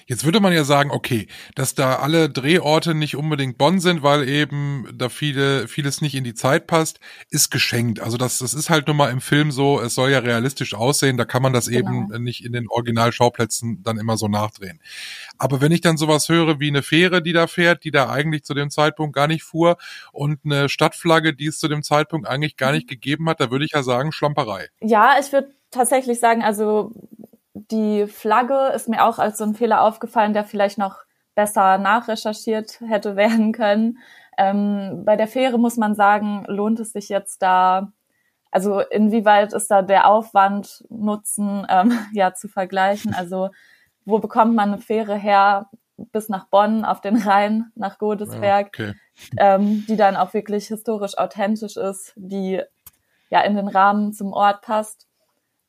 Jetzt 0.06 0.26
würde 0.26 0.40
man 0.40 0.54
ja 0.54 0.64
sagen, 0.64 0.92
okay, 0.92 1.28
dass 1.56 1.76
da 1.76 1.96
alle 1.98 2.30
Drehorte 2.30 2.94
nicht 2.94 3.16
unbedingt 3.16 3.58
Bonn 3.58 3.80
sind, 3.80 4.04
weil 4.04 4.28
eben 4.28 4.88
da 4.94 5.10
viele, 5.10 5.68
vieles 5.68 6.02
nicht 6.02 6.16
in 6.16 6.24
die 6.24 6.34
Zeit 6.34 6.68
passt, 6.68 7.00
ist 7.30 7.52
geschenkt. 7.52 8.00
Also 8.00 8.18
das, 8.18 8.38
das 8.38 8.54
ist 8.54 8.70
halt 8.70 8.88
nun 8.88 8.98
mal 8.98 9.12
im 9.12 9.22
Film 9.22 9.52
so, 9.52 9.80
es 9.80 9.96
soll 9.96 10.12
ja 10.12 10.20
realistisch 10.20 10.74
aussehen, 10.74 11.18
da 11.18 11.26
kann 11.26 11.42
man 11.42 11.54
das 11.54 11.68
genau. 11.68 12.08
eben 12.10 12.24
nicht 12.24 12.46
in 12.46 12.54
den 12.54 12.68
Originalschauplätzen 12.68 13.84
dann 13.84 13.98
immer 13.98 14.18
so 14.18 14.28
nachdrehen. 14.28 14.80
Aber 15.38 15.62
wenn 15.62 15.72
ich 15.72 15.82
dann 15.82 15.98
sowas 15.98 16.30
höre 16.30 16.60
wie 16.60 16.70
eine 16.70 16.84
Fähre, 16.84 17.22
die 17.22 17.34
da 17.34 17.48
fährt, 17.48 17.84
die 17.84 17.92
da 17.92 18.10
eigentlich 18.10 18.44
zu 18.44 18.54
dem 18.54 18.70
Zeitpunkt 18.70 19.16
gar 19.16 19.28
nicht 19.28 19.44
fuhr 19.44 19.78
und 20.12 20.40
eine 20.46 20.70
Stadtflagge, 20.70 21.34
die 21.34 21.48
es 21.48 21.60
zu 21.60 21.68
dem 21.68 21.84
Zeitpunkt 21.84 22.28
eigentlich 22.28 22.58
gar 22.58 22.72
nicht 22.72 22.88
gegeben 22.88 23.30
hat, 23.30 23.40
da 23.40 23.52
würde 23.52 23.66
ich 23.66 23.72
ja 23.72 23.84
sagen, 23.84 24.12
Schlamperei. 24.12 24.70
Ja, 24.82 25.16
ich 25.20 25.32
würde 25.32 25.54
tatsächlich 25.72 26.20
sagen, 26.20 26.44
also 26.44 26.92
die 27.54 28.08
Flagge 28.08 28.72
ist 28.76 28.90
mir 28.90 29.06
auch 29.06 29.20
als 29.20 29.38
so 29.38 29.44
ein 29.44 29.56
Fehler 29.56 29.82
aufgefallen, 29.82 30.34
der 30.34 30.44
vielleicht 30.44 30.78
noch 30.78 31.04
besser 31.36 31.78
nachrecherchiert 31.78 32.82
hätte 32.82 33.16
werden 33.16 33.52
können. 33.52 34.00
Ähm, 34.38 35.04
bei 35.06 35.16
der 35.16 35.28
Fähre 35.28 35.60
muss 35.60 35.78
man 35.78 35.96
sagen, 35.96 36.46
lohnt 36.48 36.80
es 36.80 36.94
sich 36.94 37.10
jetzt 37.10 37.42
da, 37.42 37.92
also 38.52 38.80
inwieweit 38.80 39.54
ist 39.54 39.70
da 39.70 39.82
der 39.82 40.08
Aufwand, 40.08 40.84
Nutzen 40.90 41.66
ähm, 41.70 41.98
ja 42.14 42.34
zu 42.34 42.48
vergleichen? 42.48 43.14
Also 43.14 43.50
wo 44.06 44.20
bekommt 44.20 44.56
man 44.56 44.74
eine 44.74 44.82
Fähre 44.82 45.16
her 45.16 45.70
bis 45.96 46.28
nach 46.28 46.48
Bonn 46.48 46.84
auf 46.84 47.02
den 47.02 47.18
Rhein, 47.18 47.72
nach 47.76 48.00
Godesberg, 48.00 48.78
ja, 48.78 48.86
okay. 48.90 48.94
ähm, 49.38 49.86
die 49.88 49.96
dann 49.96 50.16
auch 50.16 50.34
wirklich 50.34 50.68
historisch 50.68 51.18
authentisch 51.18 51.78
ist, 51.78 52.14
die 52.16 52.62
ja 53.30 53.42
in 53.42 53.56
den 53.56 53.68
Rahmen 53.68 54.12
zum 54.12 54.34
Ort 54.34 54.62
passt 54.62 55.08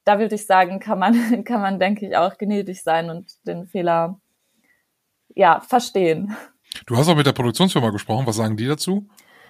da 0.04 0.18
würde 0.18 0.34
ich 0.34 0.46
sagen, 0.46 0.80
kann 0.80 0.98
man, 0.98 1.44
kann 1.44 1.60
man, 1.60 1.78
denke 1.78 2.06
ich, 2.06 2.16
auch 2.16 2.36
gnädig 2.38 2.82
sein 2.82 3.10
und 3.10 3.32
den 3.46 3.66
Fehler, 3.66 4.18
ja, 5.34 5.60
verstehen. 5.60 6.36
Du 6.86 6.96
hast 6.96 7.08
auch 7.08 7.16
mit 7.16 7.26
der 7.26 7.32
Produktionsfirma 7.32 7.90
gesprochen. 7.90 8.26
Was 8.26 8.36
sagen 8.36 8.56
die 8.56 8.66
dazu? 8.66 9.08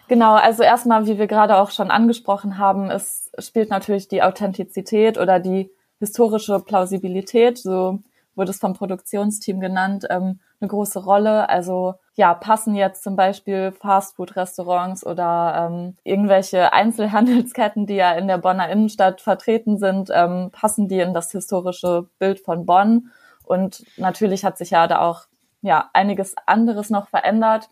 Genau, 0.08 0.34
also 0.34 0.62
erstmal, 0.62 1.06
wie 1.06 1.18
wir 1.18 1.26
gerade 1.26 1.56
auch 1.56 1.70
schon 1.70 1.90
angesprochen 1.90 2.58
haben, 2.58 2.90
es 2.90 3.30
spielt 3.38 3.70
natürlich 3.70 4.08
die 4.08 4.22
Authentizität 4.22 5.16
oder 5.16 5.40
die 5.40 5.70
historische 5.98 6.60
Plausibilität, 6.60 7.58
so 7.58 8.00
wurde 8.34 8.50
es 8.50 8.58
vom 8.58 8.74
Produktionsteam 8.74 9.60
genannt, 9.60 10.06
ähm, 10.10 10.40
eine 10.60 10.68
große 10.68 11.02
Rolle. 11.02 11.48
Also 11.48 11.94
ja, 12.16 12.32
passen 12.34 12.74
jetzt 12.74 13.02
zum 13.02 13.16
Beispiel 13.16 13.72
Fastfood-Restaurants 13.72 15.04
oder 15.04 15.68
ähm, 15.68 15.96
irgendwelche 16.04 16.72
Einzelhandelsketten, 16.72 17.86
die 17.86 17.96
ja 17.96 18.12
in 18.12 18.28
der 18.28 18.38
Bonner 18.38 18.68
Innenstadt 18.68 19.20
vertreten 19.20 19.78
sind, 19.78 20.10
ähm, 20.12 20.50
passen 20.52 20.86
die 20.86 21.00
in 21.00 21.12
das 21.12 21.32
historische 21.32 22.08
Bild 22.18 22.40
von 22.40 22.66
Bonn. 22.66 23.10
Und 23.42 23.84
natürlich 23.96 24.44
hat 24.44 24.58
sich 24.58 24.70
ja 24.70 24.86
da 24.86 25.00
auch 25.00 25.22
ja 25.60 25.90
einiges 25.92 26.34
anderes 26.46 26.88
noch 26.90 27.08
verändert. 27.08 27.68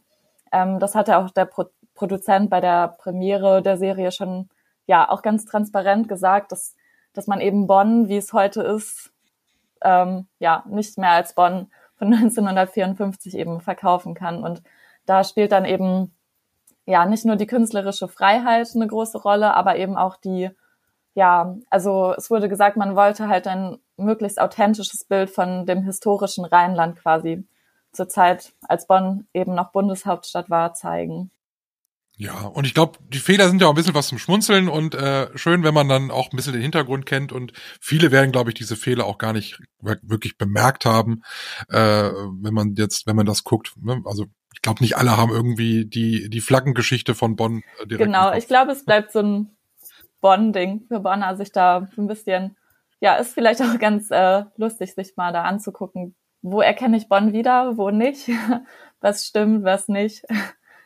Ähm, 0.50 0.80
das 0.80 0.94
hatte 0.94 1.18
auch 1.18 1.30
der 1.30 1.44
Pro 1.46 1.66
Produzent 1.94 2.48
bei 2.48 2.60
der 2.60 2.88
Premiere 2.88 3.62
der 3.62 3.76
Serie 3.76 4.10
schon 4.12 4.48
ja 4.86 5.08
auch 5.08 5.22
ganz 5.22 5.44
transparent 5.44 6.08
gesagt, 6.08 6.50
dass 6.50 6.74
dass 7.12 7.26
man 7.26 7.40
eben 7.40 7.66
Bonn, 7.66 8.08
wie 8.08 8.16
es 8.16 8.32
heute 8.32 8.62
ist, 8.62 9.12
ähm, 9.82 10.26
ja 10.38 10.64
nicht 10.66 10.98
mehr 10.98 11.10
als 11.10 11.34
Bonn 11.34 11.70
von 12.02 12.12
1954 12.12 13.38
eben 13.38 13.60
verkaufen 13.60 14.14
kann. 14.14 14.42
Und 14.42 14.62
da 15.06 15.22
spielt 15.22 15.52
dann 15.52 15.64
eben 15.64 16.12
ja 16.84 17.06
nicht 17.06 17.24
nur 17.24 17.36
die 17.36 17.46
künstlerische 17.46 18.08
Freiheit 18.08 18.68
eine 18.74 18.88
große 18.88 19.18
Rolle, 19.18 19.54
aber 19.54 19.76
eben 19.76 19.96
auch 19.96 20.16
die, 20.16 20.50
ja, 21.14 21.56
also 21.70 22.14
es 22.16 22.30
wurde 22.30 22.48
gesagt, 22.48 22.76
man 22.76 22.96
wollte 22.96 23.28
halt 23.28 23.46
ein 23.46 23.78
möglichst 23.96 24.40
authentisches 24.40 25.04
Bild 25.04 25.30
von 25.30 25.64
dem 25.64 25.84
historischen 25.84 26.44
Rheinland 26.44 26.96
quasi 26.98 27.46
zur 27.92 28.08
Zeit, 28.08 28.52
als 28.66 28.86
Bonn 28.86 29.28
eben 29.32 29.54
noch 29.54 29.70
Bundeshauptstadt 29.70 30.50
war, 30.50 30.74
zeigen. 30.74 31.30
Ja, 32.18 32.42
und 32.42 32.66
ich 32.66 32.74
glaube, 32.74 32.98
die 33.08 33.18
Fehler 33.18 33.48
sind 33.48 33.60
ja 33.60 33.66
auch 33.66 33.72
ein 33.72 33.76
bisschen 33.76 33.94
was 33.94 34.08
zum 34.08 34.18
Schmunzeln 34.18 34.68
und 34.68 34.94
äh, 34.94 35.36
schön, 35.36 35.64
wenn 35.64 35.74
man 35.74 35.88
dann 35.88 36.10
auch 36.10 36.30
ein 36.30 36.36
bisschen 36.36 36.52
den 36.52 36.62
Hintergrund 36.62 37.06
kennt 37.06 37.32
und 37.32 37.52
viele 37.80 38.12
werden, 38.12 38.32
glaube 38.32 38.50
ich, 38.50 38.54
diese 38.54 38.76
Fehler 38.76 39.06
auch 39.06 39.18
gar 39.18 39.32
nicht 39.32 39.58
wirklich 39.80 40.36
bemerkt 40.36 40.84
haben, 40.84 41.22
äh, 41.68 41.76
wenn 41.76 42.52
man 42.52 42.74
jetzt, 42.76 43.06
wenn 43.06 43.16
man 43.16 43.26
das 43.26 43.44
guckt. 43.44 43.72
Ne? 43.80 44.02
Also 44.04 44.26
Ich 44.54 44.60
glaube, 44.60 44.82
nicht 44.82 44.96
alle 44.96 45.16
haben 45.16 45.32
irgendwie 45.32 45.86
die, 45.86 46.28
die 46.28 46.40
Flaggengeschichte 46.42 47.14
von 47.14 47.34
Bonn 47.34 47.62
äh, 47.80 47.86
direkt. 47.86 48.04
Genau, 48.04 48.32
ich 48.34 48.46
glaube, 48.46 48.72
es 48.72 48.84
bleibt 48.84 49.10
so 49.10 49.20
ein 49.20 49.56
Bonn-Ding 50.20 50.84
für 50.88 51.00
Bonner, 51.00 51.34
sich 51.36 51.50
da 51.50 51.88
ein 51.96 52.06
bisschen, 52.06 52.56
ja, 53.00 53.14
ist 53.16 53.32
vielleicht 53.34 53.62
auch 53.62 53.78
ganz 53.78 54.10
äh, 54.10 54.44
lustig, 54.56 54.94
sich 54.94 55.16
mal 55.16 55.32
da 55.32 55.42
anzugucken, 55.42 56.14
wo 56.42 56.60
erkenne 56.60 56.98
ich 56.98 57.08
Bonn 57.08 57.32
wieder, 57.32 57.76
wo 57.78 57.90
nicht, 57.90 58.28
was 59.00 59.26
stimmt, 59.26 59.64
was 59.64 59.88
nicht. 59.88 60.24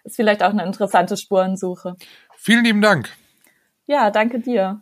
Ist 0.07 0.15
vielleicht 0.15 0.45
auch 0.45 0.51
eine 0.51 0.65
interessante 0.65 1.17
Spurensuche. 1.17 1.97
Vielen 2.37 2.65
lieben 2.65 2.81
Dank. 2.81 3.11
Ja, 3.87 4.13
danke 4.13 4.39
dir. 4.39 4.81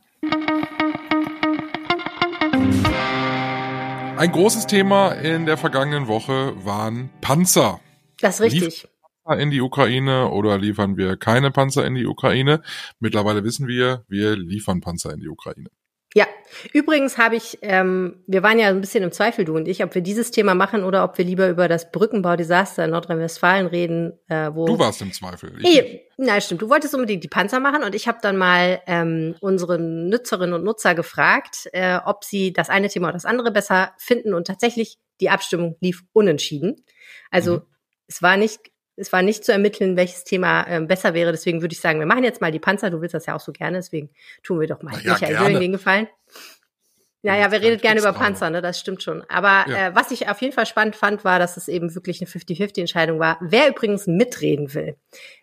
Ein 4.18 4.32
großes 4.32 4.66
Thema 4.66 5.12
in 5.12 5.46
der 5.46 5.56
vergangenen 5.56 6.08
Woche 6.08 6.52
waren 6.62 7.08
Panzer. 7.22 7.80
Das 8.20 8.34
ist 8.34 8.40
richtig. 8.42 8.86
Panzer 9.24 9.40
in 9.40 9.50
die 9.50 9.62
Ukraine 9.62 10.28
oder 10.28 10.58
liefern 10.58 10.98
wir 10.98 11.16
keine 11.16 11.50
Panzer 11.50 11.86
in 11.86 11.94
die 11.94 12.04
Ukraine? 12.04 12.60
Mittlerweile 13.00 13.44
wissen 13.44 13.66
wir, 13.66 14.04
wir 14.08 14.36
liefern 14.36 14.82
Panzer 14.82 15.14
in 15.14 15.20
die 15.20 15.28
Ukraine. 15.28 15.70
Ja, 16.16 16.26
übrigens 16.72 17.18
habe 17.18 17.34
ich, 17.34 17.58
ähm, 17.62 18.22
wir 18.28 18.44
waren 18.44 18.60
ja 18.60 18.68
ein 18.68 18.80
bisschen 18.80 19.02
im 19.02 19.10
Zweifel, 19.10 19.44
du 19.44 19.56
und 19.56 19.66
ich, 19.66 19.82
ob 19.82 19.96
wir 19.96 20.02
dieses 20.02 20.30
Thema 20.30 20.54
machen 20.54 20.84
oder 20.84 21.02
ob 21.02 21.18
wir 21.18 21.24
lieber 21.24 21.48
über 21.48 21.66
das 21.66 21.90
Brückenbaudesaster 21.90 22.84
in 22.84 22.92
Nordrhein-Westfalen 22.92 23.66
reden. 23.66 24.12
Äh, 24.28 24.50
wo 24.54 24.64
du 24.64 24.78
warst 24.78 25.02
im 25.02 25.12
Zweifel. 25.12 25.52
Ich 25.60 26.02
na, 26.16 26.40
stimmt. 26.40 26.62
Du 26.62 26.70
wolltest 26.70 26.94
unbedingt 26.94 27.24
die 27.24 27.28
Panzer 27.28 27.58
machen 27.58 27.82
und 27.82 27.94
ich 27.94 28.06
habe 28.06 28.18
dann 28.22 28.36
mal 28.36 28.80
ähm, 28.86 29.34
unsere 29.40 29.80
Nutzerinnen 29.80 30.54
und 30.54 30.62
Nutzer 30.62 30.94
gefragt, 30.94 31.68
äh, 31.72 31.98
ob 32.04 32.22
sie 32.22 32.52
das 32.52 32.68
eine 32.68 32.88
Thema 32.88 33.08
oder 33.08 33.14
das 33.14 33.24
andere 33.24 33.50
besser 33.50 33.92
finden 33.98 34.34
und 34.34 34.46
tatsächlich 34.46 34.98
die 35.20 35.30
Abstimmung 35.30 35.76
lief 35.80 36.04
unentschieden. 36.12 36.84
Also 37.30 37.56
mhm. 37.56 37.62
es 38.06 38.22
war 38.22 38.36
nicht 38.36 38.60
es 38.96 39.12
war 39.12 39.22
nicht 39.22 39.44
zu 39.44 39.52
ermitteln, 39.52 39.96
welches 39.96 40.24
Thema 40.24 40.66
ähm, 40.68 40.86
besser 40.86 41.14
wäre. 41.14 41.32
Deswegen 41.32 41.60
würde 41.62 41.72
ich 41.72 41.80
sagen, 41.80 41.98
wir 41.98 42.06
machen 42.06 42.24
jetzt 42.24 42.40
mal 42.40 42.52
die 42.52 42.60
Panzer. 42.60 42.90
Du 42.90 43.00
willst 43.00 43.14
das 43.14 43.26
ja 43.26 43.34
auch 43.34 43.40
so 43.40 43.52
gerne, 43.52 43.78
deswegen 43.78 44.10
tun 44.42 44.60
wir 44.60 44.66
doch 44.66 44.82
mal 44.82 44.94
ja, 45.02 45.12
Michael 45.12 45.36
Göring 45.36 45.60
den 45.60 45.72
Gefallen. 45.72 46.08
Naja, 47.22 47.50
wir 47.50 47.62
redet 47.62 47.80
gerne 47.80 48.00
über 48.00 48.12
Panzer, 48.12 48.50
ne? 48.50 48.60
Das 48.60 48.78
stimmt 48.78 49.02
schon. 49.02 49.24
Aber 49.30 49.64
ja. 49.66 49.88
äh, 49.88 49.94
was 49.94 50.10
ich 50.10 50.28
auf 50.28 50.42
jeden 50.42 50.52
Fall 50.52 50.66
spannend 50.66 50.94
fand, 50.94 51.24
war, 51.24 51.38
dass 51.38 51.56
es 51.56 51.68
eben 51.68 51.94
wirklich 51.94 52.20
eine 52.20 52.28
50-50-Entscheidung 52.28 53.18
war. 53.18 53.38
Wer 53.40 53.70
übrigens 53.70 54.06
mitreden 54.06 54.74
will. 54.74 54.96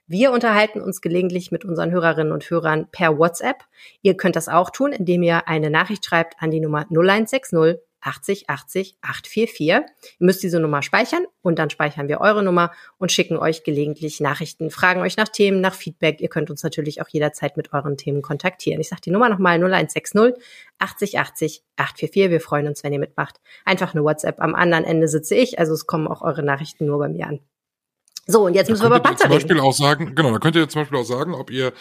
Wir 0.06 0.32
unterhalten 0.32 0.80
uns 0.80 1.02
gelegentlich 1.02 1.52
mit 1.52 1.66
unseren 1.66 1.90
Hörerinnen 1.90 2.34
und 2.34 2.48
Hörern 2.48 2.88
per 2.92 3.18
WhatsApp. 3.18 3.64
Ihr 4.04 4.16
könnt 4.16 4.36
das 4.36 4.48
auch 4.48 4.70
tun, 4.70 4.92
indem 4.92 5.24
ihr 5.24 5.48
eine 5.48 5.72
Nachricht 5.72 6.06
schreibt 6.06 6.36
an 6.38 6.52
die 6.52 6.60
Nummer 6.60 6.86
0160 6.92 7.80
80 8.02 8.50
80 8.50 8.98
844. 9.02 9.68
Ihr 9.68 9.86
müsst 10.20 10.44
diese 10.44 10.60
Nummer 10.60 10.82
speichern 10.82 11.26
und 11.42 11.60
dann 11.60 11.70
speichern 11.70 12.08
wir 12.08 12.22
eure 12.22 12.44
Nummer 12.44 12.72
und 12.98 13.12
schicken 13.12 13.38
euch 13.38 13.64
gelegentlich 13.64 14.20
Nachrichten, 14.20 14.70
fragen 14.72 15.02
euch 15.02 15.18
nach 15.18 15.28
Themen, 15.28 15.62
nach 15.62 15.74
Feedback. 15.74 16.22
Ihr 16.22 16.30
könnt 16.30 16.50
uns 16.50 16.64
natürlich 16.64 17.02
auch 17.02 17.08
jederzeit 17.08 17.58
mit 17.58 17.74
euren 17.74 17.98
Themen 17.98 18.22
kontaktieren. 18.22 18.82
Ich 18.82 18.90
sage 18.90 19.02
die 19.02 19.12
Nummer 19.12 19.30
nochmal 19.30 19.58
0160 19.58 20.34
80 20.80 21.20
80 21.20 21.64
844. 21.78 22.32
Wir 22.32 22.42
freuen 22.42 22.68
uns, 22.68 22.84
wenn 22.84 22.94
ihr 22.94 23.00
mitmacht. 23.00 23.40
Einfach 23.66 23.94
eine 23.94 24.04
WhatsApp. 24.04 24.40
Am 24.40 24.56
anderen 24.56 24.84
Ende 24.84 25.08
sitze 25.08 25.36
ich, 25.36 25.60
also 25.60 25.74
es 25.74 25.88
kommen 25.88 26.08
auch 26.08 26.22
eure 26.22 26.44
Nachrichten 26.44 26.86
nur 26.86 27.00
bei 27.00 27.10
mir 27.10 27.28
an. 27.28 27.40
So, 28.28 28.46
und 28.46 28.54
jetzt 28.54 28.70
müssen 28.70 28.84
wir 28.84 28.88
über 28.88 29.00
Panzer 29.00 29.26
reden. 29.26 29.40
Zum 29.40 29.48
Beispiel 29.48 29.60
auch 29.60 29.74
sagen, 29.74 30.16
genau, 30.16 30.32
da 30.32 30.40
könnt 30.40 30.56
ihr 30.56 30.70
zum 30.70 30.82
Beispiel 30.82 31.00
auch 31.00 31.06
sagen, 31.06 31.34
ob 31.34 31.50
ihr 31.50 31.74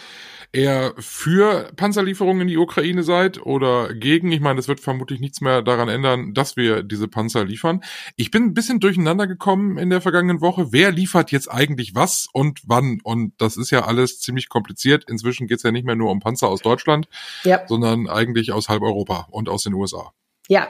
eher 0.53 0.95
für 0.99 1.71
Panzerlieferungen 1.77 2.43
in 2.43 2.49
die 2.49 2.57
Ukraine 2.57 3.03
seid 3.03 3.45
oder 3.45 3.95
gegen. 3.95 4.33
Ich 4.33 4.41
meine, 4.41 4.57
das 4.57 4.69
wird 4.69 4.81
vermutlich 4.81 5.21
nichts 5.21 5.41
mehr 5.41 5.63
daran 5.63 5.89
ändern, 5.89 6.35
dass 6.35 6.57
wir 6.57 6.83
diese 6.83 7.09
Panzer 7.09 7.45
liefern. 7.45 7.83
Ich 8.17 8.31
bin 8.31 8.45
ein 8.45 8.55
bisschen 8.55 8.81
durcheinander 8.81 9.27
gekommen 9.27 9.79
in 9.79 9.91
der 9.91 10.01
vergangenen 10.01 10.41
Woche. 10.41 10.73
Wer 10.73 10.91
liefert 10.91 11.31
jetzt 11.31 11.49
eigentlich 11.49 11.95
was 11.95 12.27
und 12.33 12.61
wann? 12.67 13.01
Und 13.03 13.35
das 13.39 13.57
ist 13.57 13.71
ja 13.71 13.85
alles 13.85 14.21
ziemlich 14.21 14.49
kompliziert. 14.49 15.05
Inzwischen 15.09 15.47
geht's 15.47 15.63
ja 15.63 15.71
nicht 15.71 15.87
mehr 15.87 15.97
nur 15.97 16.11
um 16.11 16.21
Panzer 16.21 16.49
aus 16.49 16.63
Deutschland, 16.63 17.09
ja. 17.45 17.63
sondern 17.69 18.09
eigentlich 18.09 18.53
aus 18.53 18.69
halb 18.69 18.83
Europa 18.83 19.29
und 19.31 19.49
aus 19.49 19.63
den 19.63 19.75
USA. 19.75 20.13
Ja, 20.49 20.69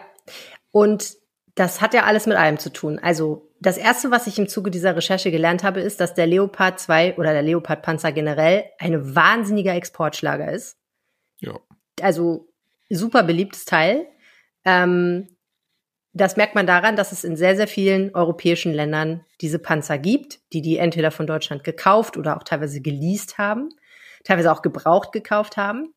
und 0.72 1.14
das 1.54 1.80
hat 1.80 1.94
ja 1.94 2.04
alles 2.04 2.26
mit 2.26 2.36
allem 2.36 2.58
zu 2.58 2.70
tun. 2.70 2.98
Also 2.98 3.49
das 3.60 3.76
erste, 3.76 4.10
was 4.10 4.26
ich 4.26 4.38
im 4.38 4.48
Zuge 4.48 4.70
dieser 4.70 4.96
Recherche 4.96 5.30
gelernt 5.30 5.62
habe, 5.62 5.80
ist, 5.80 6.00
dass 6.00 6.14
der 6.14 6.26
Leopard 6.26 6.80
2 6.80 7.16
oder 7.18 7.32
der 7.32 7.42
Leopard 7.42 7.82
Panzer 7.82 8.10
generell 8.10 8.64
ein 8.78 9.14
wahnsinniger 9.14 9.74
Exportschlager 9.74 10.50
ist. 10.50 10.78
Ja. 11.40 11.58
Also 12.00 12.48
super 12.88 13.22
beliebtes 13.22 13.66
Teil. 13.66 14.06
Ähm, 14.64 15.36
das 16.12 16.36
merkt 16.36 16.54
man 16.54 16.66
daran, 16.66 16.96
dass 16.96 17.12
es 17.12 17.22
in 17.22 17.36
sehr, 17.36 17.54
sehr 17.54 17.68
vielen 17.68 18.14
europäischen 18.14 18.72
Ländern 18.72 19.24
diese 19.42 19.58
Panzer 19.58 19.98
gibt, 19.98 20.40
die 20.52 20.62
die 20.62 20.78
entweder 20.78 21.10
von 21.10 21.26
Deutschland 21.26 21.62
gekauft 21.62 22.16
oder 22.16 22.36
auch 22.36 22.42
teilweise 22.42 22.80
geleast 22.80 23.38
haben, 23.38 23.68
teilweise 24.24 24.50
auch 24.50 24.62
gebraucht 24.62 25.12
gekauft 25.12 25.58
haben. 25.58 25.94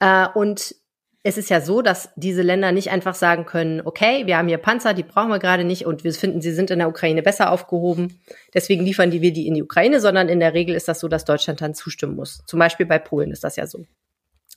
Äh, 0.00 0.28
und 0.34 0.74
es 1.22 1.36
ist 1.36 1.50
ja 1.50 1.60
so, 1.60 1.82
dass 1.82 2.10
diese 2.16 2.40
Länder 2.40 2.72
nicht 2.72 2.90
einfach 2.90 3.14
sagen 3.14 3.44
können, 3.44 3.82
okay, 3.84 4.26
wir 4.26 4.38
haben 4.38 4.48
hier 4.48 4.58
Panzer, 4.58 4.94
die 4.94 5.02
brauchen 5.02 5.28
wir 5.28 5.38
gerade 5.38 5.64
nicht 5.64 5.84
und 5.84 6.02
wir 6.02 6.14
finden, 6.14 6.40
sie 6.40 6.52
sind 6.52 6.70
in 6.70 6.78
der 6.78 6.88
Ukraine 6.88 7.22
besser 7.22 7.52
aufgehoben, 7.52 8.20
deswegen 8.54 8.84
liefern 8.84 9.10
die 9.10 9.20
wir 9.20 9.32
die 9.32 9.46
in 9.46 9.54
die 9.54 9.62
Ukraine, 9.62 10.00
sondern 10.00 10.30
in 10.30 10.40
der 10.40 10.54
Regel 10.54 10.74
ist 10.74 10.88
das 10.88 11.00
so, 11.00 11.08
dass 11.08 11.26
Deutschland 11.26 11.60
dann 11.60 11.74
zustimmen 11.74 12.16
muss. 12.16 12.42
Zum 12.46 12.58
Beispiel 12.58 12.86
bei 12.86 12.98
Polen 12.98 13.32
ist 13.32 13.44
das 13.44 13.56
ja 13.56 13.66
so. 13.66 13.84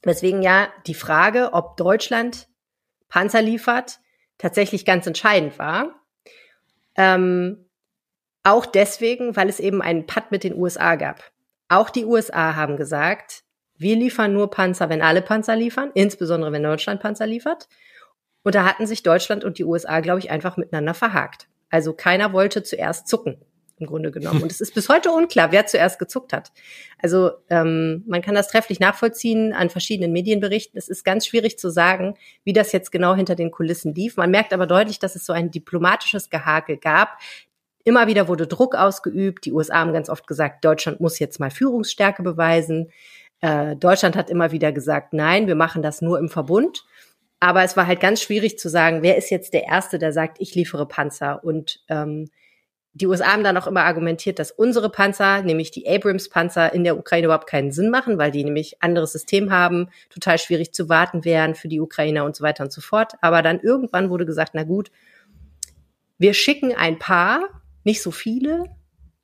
Deswegen 0.05 0.41
ja 0.41 0.67
die 0.87 0.93
Frage, 0.93 1.51
ob 1.53 1.75
Deutschland 1.75 2.47
Panzer 3.09 3.41
liefert, 3.41 3.99
tatsächlich 4.37 4.85
ganz 4.85 5.05
entscheidend 5.05 5.59
war. 5.59 5.93
Ähm, 6.95 7.65
auch 8.43 8.65
deswegen, 8.65 9.35
weil 9.35 9.49
es 9.49 9.59
eben 9.59 9.81
einen 9.81 10.05
Patt 10.05 10.31
mit 10.31 10.43
den 10.43 10.55
USA 10.55 10.95
gab. 10.95 11.31
Auch 11.69 11.89
die 11.89 12.05
USA 12.05 12.55
haben 12.55 12.75
gesagt, 12.75 13.42
wir 13.83 13.95
liefern 13.95 14.33
nur 14.33 14.49
Panzer, 14.49 14.89
wenn 14.89 15.01
alle 15.01 15.21
Panzer 15.21 15.55
liefern, 15.55 15.91
insbesondere 15.93 16.51
wenn 16.51 16.63
Deutschland 16.63 17.01
Panzer 17.01 17.27
liefert. 17.27 17.67
Und 18.43 18.55
da 18.55 18.65
hatten 18.65 18.87
sich 18.87 19.03
Deutschland 19.03 19.43
und 19.43 19.57
die 19.57 19.63
USA, 19.63 19.99
glaube 19.99 20.19
ich, 20.19 20.31
einfach 20.31 20.57
miteinander 20.57 20.93
verhakt. 20.93 21.47
Also 21.69 21.93
keiner 21.93 22.33
wollte 22.33 22.61
zuerst 22.61 23.07
zucken, 23.07 23.37
im 23.79 23.87
Grunde 23.87 24.11
genommen. 24.11 24.43
Und 24.43 24.51
es 24.51 24.61
ist 24.61 24.75
bis 24.75 24.89
heute 24.89 25.11
unklar, 25.11 25.51
wer 25.51 25.65
zuerst 25.65 25.97
gezuckt 25.97 26.33
hat. 26.33 26.51
Also 27.01 27.31
ähm, 27.49 28.03
man 28.05 28.21
kann 28.21 28.35
das 28.35 28.49
trefflich 28.49 28.79
nachvollziehen 28.79 29.53
an 29.53 29.69
verschiedenen 29.69 30.11
Medienberichten. 30.11 30.77
Es 30.77 30.89
ist 30.89 31.03
ganz 31.03 31.25
schwierig 31.25 31.57
zu 31.57 31.69
sagen, 31.69 32.15
wie 32.43 32.53
das 32.53 32.73
jetzt 32.73 32.91
genau 32.91 33.15
hinter 33.15 33.35
den 33.35 33.49
Kulissen 33.51 33.95
lief. 33.95 34.17
Man 34.17 34.31
merkt 34.31 34.53
aber 34.53 34.67
deutlich, 34.67 34.99
dass 34.99 35.15
es 35.15 35.25
so 35.25 35.33
ein 35.33 35.51
diplomatisches 35.51 36.29
Gehakel 36.29 36.77
gab. 36.77 37.17
Immer 37.85 38.07
wieder 38.07 38.27
wurde 38.27 38.47
Druck 38.47 38.75
ausgeübt. 38.75 39.45
Die 39.45 39.51
USA 39.51 39.79
haben 39.79 39.93
ganz 39.93 40.09
oft 40.09 40.27
gesagt, 40.27 40.63
Deutschland 40.63 41.01
muss 41.01 41.19
jetzt 41.19 41.39
mal 41.39 41.51
Führungsstärke 41.51 42.23
beweisen. 42.23 42.91
Äh, 43.43 43.75
Deutschland 43.75 44.15
hat 44.15 44.29
immer 44.29 44.53
wieder 44.53 44.71
gesagt, 44.71 45.11
nein, 45.11 45.47
wir 45.47 45.55
machen 45.55 45.81
das 45.81 46.01
nur 46.01 46.17
im 46.17 46.29
Verbund. 46.29 46.85
Aber 47.41 47.61
es 47.61 47.75
war 47.75 47.87
halt 47.87 47.99
ganz 47.99 48.21
schwierig 48.21 48.57
zu 48.57 48.69
sagen, 48.69 49.03
wer 49.03 49.17
ist 49.17 49.29
jetzt 49.29 49.53
der 49.53 49.65
Erste, 49.65 49.99
der 49.99 50.13
sagt, 50.13 50.37
ich 50.39 50.55
liefere 50.55 50.87
Panzer. 50.87 51.43
Und 51.43 51.81
ähm, 51.89 52.29
die 52.93 53.05
USA 53.05 53.33
haben 53.33 53.43
dann 53.43 53.57
auch 53.57 53.67
immer 53.67 53.83
argumentiert, 53.83 54.39
dass 54.39 54.51
unsere 54.51 54.89
Panzer, 54.89 55.41
nämlich 55.41 55.71
die 55.71 55.85
Abrams-Panzer, 55.89 56.73
in 56.73 56.85
der 56.85 56.97
Ukraine 56.97 57.25
überhaupt 57.25 57.49
keinen 57.49 57.73
Sinn 57.73 57.89
machen, 57.89 58.17
weil 58.17 58.31
die 58.31 58.45
nämlich 58.45 58.81
anderes 58.81 59.11
System 59.11 59.51
haben, 59.51 59.89
total 60.09 60.37
schwierig 60.37 60.73
zu 60.73 60.87
warten 60.87 61.25
wären 61.25 61.53
für 61.53 61.67
die 61.67 61.81
Ukrainer 61.81 62.23
und 62.23 62.37
so 62.37 62.45
weiter 62.45 62.63
und 62.63 62.71
so 62.71 62.79
fort. 62.79 63.15
Aber 63.19 63.41
dann 63.41 63.59
irgendwann 63.59 64.09
wurde 64.09 64.25
gesagt, 64.25 64.51
na 64.53 64.63
gut, 64.63 64.89
wir 66.17 66.33
schicken 66.33 66.73
ein 66.73 66.97
paar, 66.97 67.49
nicht 67.83 68.01
so 68.01 68.11
viele, 68.11 68.69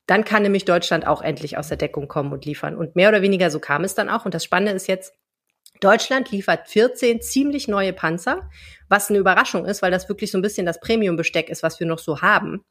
dann 0.10 0.24
kann 0.24 0.42
nämlich 0.42 0.66
Deutschland 0.66 1.06
auch 1.06 1.22
endlich 1.22 1.58
aus 1.58 1.68
der 1.68 1.78
Deckung 1.78 2.08
kommen 2.08 2.34
und 2.34 2.46
liefern. 2.46 2.76
Und 2.76 2.96
mehr 2.96 3.10
oder 3.10 3.22
weniger 3.22 3.52
so 3.52 3.60
kam 3.60 3.84
es 3.84 3.94
dann 3.94 4.10
auch. 4.10 4.26
Und 4.26 4.34
das 4.34 4.44
Spannende 4.44 4.74
ist 4.74 4.88
jetzt, 4.88 5.14
Deutschland 5.82 6.32
liefert 6.32 6.68
14 6.68 7.22
ziemlich 7.22 7.68
neue 7.68 7.94
Panzer, 7.94 8.50
was 8.90 9.10
eine 9.10 9.20
Überraschung 9.20 9.66
ist, 9.66 9.82
weil 9.82 9.92
das 9.92 10.10
wirklich 10.10 10.32
so 10.32 10.38
ein 10.38 10.42
bisschen 10.42 10.66
das 10.66 10.80
Premium-Besteck 10.80 11.50
ist, 11.50 11.64
was 11.64 11.80
wir 11.80 11.86
noch 11.88 12.00
so 12.00 12.22
haben. 12.22 12.66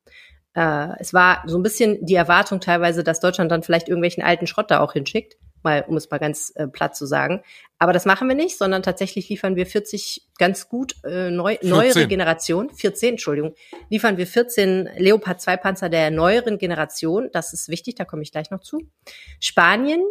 Äh, 0.55 0.89
es 0.99 1.15
war 1.15 1.45
so 1.47 1.59
ein 1.59 1.63
bisschen 1.63 2.05
die 2.05 2.17
Erwartung 2.17 2.61
teilweise, 2.61 3.05
dass 3.05 3.21
Deutschland 3.21 3.53
dann 3.53 3.63
vielleicht 3.63 3.89
irgendwelchen 3.89 4.25
alten 4.25 4.47
Schrott 4.47 4.71
da 4.71 4.81
auch 4.81 4.93
hinschickt 4.93 5.37
mal, 5.63 5.85
um 5.87 5.97
es 5.97 6.11
mal 6.11 6.19
ganz 6.19 6.53
äh, 6.57 6.67
platt 6.67 6.97
zu 6.97 7.07
sagen. 7.07 7.43
Aber 7.79 7.93
das 7.93 8.05
machen 8.05 8.29
wir 8.29 8.35
nicht, 8.35 8.59
sondern 8.59 8.83
tatsächlich 8.83 9.29
liefern 9.29 9.57
wir 9.57 9.67
40 9.67 10.29
ganz 10.39 10.69
gut 10.69 10.97
äh, 11.05 11.31
neu, 11.31 11.57
neuere 11.63 12.07
Generation, 12.07 12.71
14, 12.71 13.11
Entschuldigung, 13.11 13.55
liefern 13.89 14.17
wir 14.17 14.27
14 14.27 14.89
Leopard 14.97 15.41
2 15.41 15.57
Panzer 15.57 15.89
der 15.89 16.11
neueren 16.11 16.59
Generation. 16.59 17.29
Das 17.33 17.53
ist 17.53 17.69
wichtig, 17.69 17.95
da 17.97 18.05
komme 18.05 18.23
ich 18.23 18.33
gleich 18.33 18.51
noch 18.51 18.61
zu. 18.61 18.83
Spanien 19.41 20.03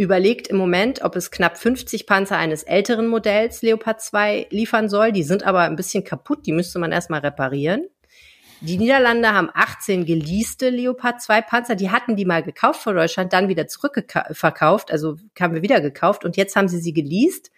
überlegt 0.00 0.48
im 0.48 0.56
Moment, 0.56 1.02
ob 1.02 1.14
es 1.14 1.30
knapp 1.30 1.58
50 1.58 2.06
Panzer 2.06 2.38
eines 2.38 2.62
älteren 2.62 3.06
Modells 3.06 3.60
Leopard 3.60 4.00
2 4.00 4.46
liefern 4.48 4.88
soll. 4.88 5.12
Die 5.12 5.22
sind 5.22 5.42
aber 5.42 5.60
ein 5.60 5.76
bisschen 5.76 6.04
kaputt, 6.04 6.46
die 6.46 6.52
müsste 6.52 6.78
man 6.78 6.90
erstmal 6.90 7.20
reparieren. 7.20 7.86
Die 8.62 8.76
Niederlande 8.76 9.32
haben 9.32 9.48
18 9.54 10.04
geleaste 10.04 10.68
Leopard 10.68 11.22
2 11.22 11.40
Panzer. 11.42 11.76
Die 11.76 11.90
hatten 11.90 12.14
die 12.14 12.26
mal 12.26 12.42
gekauft 12.42 12.82
von 12.82 12.94
Deutschland, 12.94 13.32
dann 13.32 13.48
wieder 13.48 13.66
zurückverkauft. 13.66 14.92
Also 14.92 15.16
haben 15.38 15.54
wir 15.54 15.62
wieder 15.62 15.80
gekauft 15.80 16.26
und 16.26 16.36
jetzt 16.36 16.56
haben 16.56 16.68
sie 16.68 16.78
sie 16.78 16.92
geleast. 16.92 17.50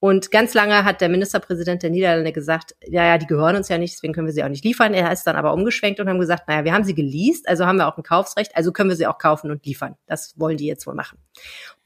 Und 0.00 0.30
ganz 0.30 0.54
lange 0.54 0.84
hat 0.84 1.00
der 1.00 1.08
Ministerpräsident 1.08 1.82
der 1.82 1.90
Niederlande 1.90 2.32
gesagt, 2.32 2.74
ja, 2.86 3.04
ja, 3.04 3.18
die 3.18 3.26
gehören 3.26 3.56
uns 3.56 3.68
ja 3.68 3.78
nicht, 3.78 3.94
deswegen 3.94 4.12
können 4.12 4.28
wir 4.28 4.32
sie 4.32 4.44
auch 4.44 4.48
nicht 4.48 4.64
liefern. 4.64 4.94
Er 4.94 5.10
ist 5.10 5.24
dann 5.24 5.34
aber 5.34 5.52
umgeschwenkt 5.52 5.98
und 5.98 6.08
haben 6.08 6.20
gesagt, 6.20 6.46
naja, 6.46 6.64
wir 6.64 6.72
haben 6.72 6.84
sie 6.84 6.94
geleast, 6.94 7.48
also 7.48 7.66
haben 7.66 7.78
wir 7.78 7.88
auch 7.88 7.96
ein 7.96 8.04
Kaufsrecht, 8.04 8.56
also 8.56 8.70
können 8.72 8.90
wir 8.90 8.96
sie 8.96 9.08
auch 9.08 9.18
kaufen 9.18 9.50
und 9.50 9.66
liefern. 9.66 9.96
Das 10.06 10.38
wollen 10.38 10.56
die 10.56 10.66
jetzt 10.66 10.86
wohl 10.86 10.94
machen. 10.94 11.18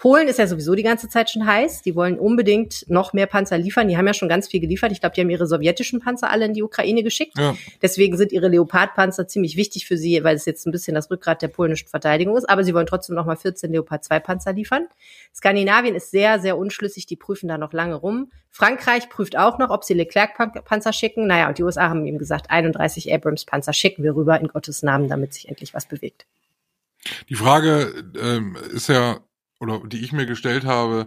Polen 0.03 0.27
ist 0.27 0.41
ja 0.41 0.49
sowieso 0.49 0.75
die 0.75 0.83
ganze 0.83 1.09
Zeit 1.09 1.31
schon 1.31 1.47
heiß. 1.47 1.83
Die 1.83 1.95
wollen 1.95 2.19
unbedingt 2.19 2.85
noch 2.89 3.13
mehr 3.13 3.27
Panzer 3.27 3.57
liefern. 3.57 3.87
Die 3.87 3.97
haben 3.97 4.09
ja 4.09 4.15
schon 4.15 4.29
ganz 4.29 4.49
viel 4.49 4.59
geliefert. 4.59 4.91
Ich 4.91 4.99
glaube, 4.99 5.15
die 5.15 5.21
haben 5.21 5.31
ihre 5.31 5.47
sowjetischen 5.47 6.01
Panzer 6.01 6.29
alle 6.29 6.45
in 6.45 6.55
die 6.55 6.65
Ukraine 6.65 7.05
geschickt. 7.05 7.39
Ja. 7.39 7.55
Deswegen 7.83 8.17
sind 8.17 8.33
ihre 8.33 8.49
Leopard-Panzer 8.49 9.29
ziemlich 9.29 9.57
wichtig 9.57 9.87
für 9.87 9.97
sie, 9.97 10.25
weil 10.25 10.35
es 10.35 10.45
jetzt 10.45 10.67
ein 10.67 10.73
bisschen 10.73 10.97
das 10.97 11.09
Rückgrat 11.09 11.41
der 11.41 11.47
polnischen 11.47 11.87
Verteidigung 11.87 12.37
ist. 12.37 12.51
Aber 12.51 12.65
sie 12.65 12.75
wollen 12.75 12.87
trotzdem 12.87 13.15
noch 13.15 13.27
mal 13.27 13.37
14 13.37 13.71
Leopard 13.71 14.03
2 14.03 14.19
Panzer 14.19 14.53
liefern. 14.53 14.89
Skandinavien 15.33 15.95
ist 15.95 16.11
sehr, 16.11 16.41
sehr 16.41 16.59
unschlüssig. 16.59 17.07
Die 17.07 17.15
prüfen 17.15 17.47
da 17.47 17.57
noch 17.57 17.73
lange 17.73 17.95
rum. 17.95 18.33
Frankreich 18.51 19.09
prüft 19.09 19.39
auch 19.39 19.59
noch, 19.59 19.71
ob 19.71 19.85
sie 19.85 19.95
Leclerc-Panzer 19.95 20.93
schicken. 20.93 21.29
Naja, 21.29 21.47
und 21.47 21.59
die 21.59 21.63
USA 21.63 21.91
haben 21.91 22.07
ihm 22.07 22.19
gesagt, 22.19 22.51
31 22.51 23.15
Abrams-Panzer 23.15 23.73
schicken 23.73 24.03
wir 24.03 24.17
rüber 24.17 24.41
in 24.41 24.49
Gottes 24.49 24.83
Namen, 24.83 25.09
damit 25.09 25.33
sich 25.33 25.49
endlich 25.49 25.75
was 25.75 25.87
bewegt. 25.87 26.27
Die 27.29 27.37
Frage 27.37 28.05
ähm, 28.21 28.57
ist 28.73 28.89
ja, 28.89 29.21
oder 29.63 29.81
die 29.87 30.05
ich 30.05 30.13
mir 30.13 30.27
gestellt 30.27 30.65
habe, 30.67 31.07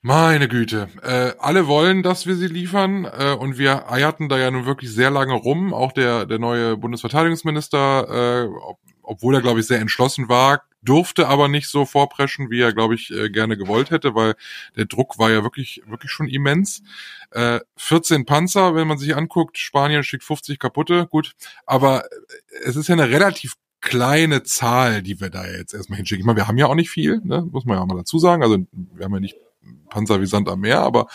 meine 0.00 0.48
Güte, 0.48 0.88
äh, 1.02 1.32
alle 1.40 1.66
wollen, 1.66 2.02
dass 2.02 2.26
wir 2.26 2.36
sie 2.36 2.46
liefern 2.46 3.04
äh, 3.04 3.34
und 3.38 3.58
wir 3.58 3.90
eierten 3.90 4.28
da 4.28 4.38
ja 4.38 4.50
nun 4.50 4.64
wirklich 4.64 4.92
sehr 4.92 5.10
lange 5.10 5.34
rum. 5.34 5.74
Auch 5.74 5.92
der, 5.92 6.24
der 6.24 6.38
neue 6.38 6.76
Bundesverteidigungsminister, 6.76 8.46
äh, 8.46 8.48
ob, 8.48 8.78
obwohl 9.02 9.34
er, 9.34 9.42
glaube 9.42 9.60
ich, 9.60 9.66
sehr 9.66 9.80
entschlossen 9.80 10.28
war, 10.28 10.62
durfte 10.82 11.26
aber 11.26 11.48
nicht 11.48 11.66
so 11.66 11.84
vorpreschen, 11.84 12.48
wie 12.48 12.60
er, 12.60 12.72
glaube 12.72 12.94
ich, 12.94 13.10
äh, 13.10 13.28
gerne 13.28 13.56
gewollt 13.56 13.90
hätte, 13.90 14.14
weil 14.14 14.34
der 14.76 14.84
Druck 14.84 15.18
war 15.18 15.30
ja 15.30 15.42
wirklich, 15.42 15.82
wirklich 15.86 16.12
schon 16.12 16.28
immens. 16.28 16.82
Äh, 17.32 17.58
14 17.76 18.24
Panzer, 18.24 18.76
wenn 18.76 18.86
man 18.86 18.98
sich 18.98 19.16
anguckt, 19.16 19.58
Spanien 19.58 20.04
schickt 20.04 20.22
50 20.22 20.60
kaputte, 20.60 21.08
gut, 21.08 21.32
aber 21.66 22.04
es 22.64 22.76
ist 22.76 22.88
ja 22.88 22.94
eine 22.94 23.10
relativ 23.10 23.54
kleine 23.80 24.42
Zahl, 24.42 25.02
die 25.02 25.20
wir 25.20 25.30
da 25.30 25.46
jetzt 25.46 25.74
erstmal 25.74 25.98
hinschicken. 25.98 26.22
Ich 26.22 26.26
meine, 26.26 26.38
wir 26.38 26.48
haben 26.48 26.58
ja 26.58 26.66
auch 26.66 26.74
nicht 26.74 26.90
viel, 26.90 27.20
ne? 27.22 27.46
muss 27.50 27.64
man 27.64 27.76
ja 27.76 27.82
auch 27.82 27.86
mal 27.86 27.96
dazu 27.96 28.18
sagen. 28.18 28.42
Also 28.42 28.58
wir 28.72 29.04
haben 29.04 29.14
ja 29.14 29.20
nicht 29.20 29.36
Panzer 29.88 30.20
wie 30.20 30.26
Sand 30.26 30.48
am 30.48 30.60
Meer, 30.60 30.80
aber 30.80 31.06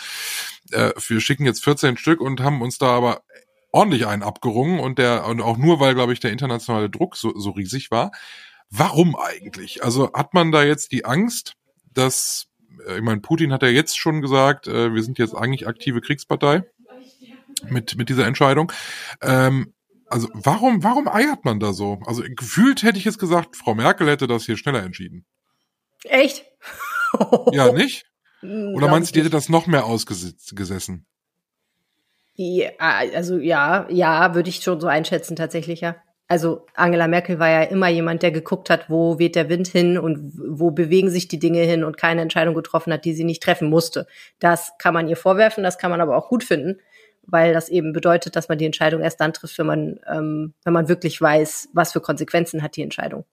äh, 0.70 0.90
wir 1.06 1.20
schicken 1.20 1.44
jetzt 1.44 1.62
14 1.64 1.96
Stück 1.96 2.20
und 2.20 2.40
haben 2.40 2.62
uns 2.62 2.78
da 2.78 2.86
aber 2.86 3.22
ordentlich 3.70 4.06
einen 4.06 4.22
abgerungen 4.22 4.78
und 4.78 4.98
der 4.98 5.26
und 5.26 5.40
auch 5.40 5.56
nur 5.56 5.80
weil 5.80 5.94
glaube 5.94 6.12
ich 6.12 6.20
der 6.20 6.32
internationale 6.32 6.88
Druck 6.88 7.16
so, 7.16 7.36
so 7.36 7.50
riesig 7.50 7.90
war. 7.90 8.12
Warum 8.70 9.16
eigentlich? 9.16 9.84
Also 9.84 10.12
hat 10.12 10.32
man 10.32 10.50
da 10.52 10.62
jetzt 10.62 10.92
die 10.92 11.04
Angst, 11.04 11.54
dass 11.92 12.46
äh, 12.86 12.96
ich 12.96 13.02
meine 13.02 13.20
Putin 13.20 13.52
hat 13.52 13.62
ja 13.62 13.68
jetzt 13.68 13.98
schon 13.98 14.22
gesagt, 14.22 14.68
äh, 14.68 14.94
wir 14.94 15.02
sind 15.02 15.18
jetzt 15.18 15.34
eigentlich 15.34 15.68
aktive 15.68 16.00
Kriegspartei 16.00 16.64
mit 17.68 17.96
mit 17.96 18.08
dieser 18.08 18.26
Entscheidung. 18.26 18.72
Ähm, 19.20 19.73
also 20.14 20.28
warum 20.32 20.84
warum 20.84 21.08
eiert 21.08 21.44
man 21.44 21.58
da 21.58 21.72
so? 21.72 21.98
Also 22.06 22.22
gefühlt 22.22 22.84
hätte 22.84 22.98
ich 22.98 23.04
jetzt 23.04 23.18
gesagt, 23.18 23.56
Frau 23.56 23.74
Merkel 23.74 24.08
hätte 24.08 24.28
das 24.28 24.46
hier 24.46 24.56
schneller 24.56 24.84
entschieden. 24.84 25.26
Echt? 26.04 26.44
ja, 27.50 27.72
nicht? 27.72 28.06
Hm, 28.38 28.74
Oder 28.76 28.86
meinst 28.86 29.10
du, 29.10 29.14
die 29.14 29.20
hätte 29.20 29.30
das 29.30 29.48
noch 29.48 29.66
mehr 29.66 29.86
ausgesessen? 29.86 31.04
Ja, 32.34 32.70
also 32.78 33.38
ja, 33.38 33.88
ja, 33.90 34.36
würde 34.36 34.50
ich 34.50 34.62
schon 34.62 34.80
so 34.80 34.86
einschätzen 34.86 35.34
tatsächlich, 35.34 35.80
ja. 35.80 35.96
Also 36.28 36.64
Angela 36.74 37.08
Merkel 37.08 37.40
war 37.40 37.48
ja 37.48 37.62
immer 37.62 37.88
jemand, 37.88 38.22
der 38.22 38.30
geguckt 38.30 38.70
hat, 38.70 38.88
wo 38.88 39.18
weht 39.18 39.34
der 39.34 39.48
Wind 39.48 39.66
hin 39.66 39.98
und 39.98 40.32
wo 40.48 40.70
bewegen 40.70 41.10
sich 41.10 41.26
die 41.26 41.40
Dinge 41.40 41.62
hin 41.62 41.82
und 41.82 41.96
keine 41.96 42.22
Entscheidung 42.22 42.54
getroffen 42.54 42.92
hat, 42.92 43.04
die 43.04 43.14
sie 43.14 43.24
nicht 43.24 43.42
treffen 43.42 43.68
musste. 43.68 44.06
Das 44.38 44.72
kann 44.78 44.94
man 44.94 45.08
ihr 45.08 45.16
vorwerfen, 45.16 45.64
das 45.64 45.76
kann 45.76 45.90
man 45.90 46.00
aber 46.00 46.16
auch 46.16 46.28
gut 46.28 46.44
finden, 46.44 46.80
weil 47.26 47.52
das 47.52 47.68
eben 47.68 47.92
bedeutet, 47.92 48.36
dass 48.36 48.48
man 48.48 48.58
die 48.58 48.66
Entscheidung 48.66 49.02
erst 49.02 49.20
dann 49.20 49.32
trifft, 49.32 49.58
wenn 49.58 49.66
man, 49.66 50.00
ähm, 50.06 50.54
wenn 50.64 50.72
man 50.72 50.88
wirklich 50.88 51.20
weiß, 51.20 51.68
was 51.72 51.92
für 51.92 52.00
Konsequenzen 52.00 52.62
hat 52.62 52.76
die 52.76 52.82
Entscheidung. 52.82 53.24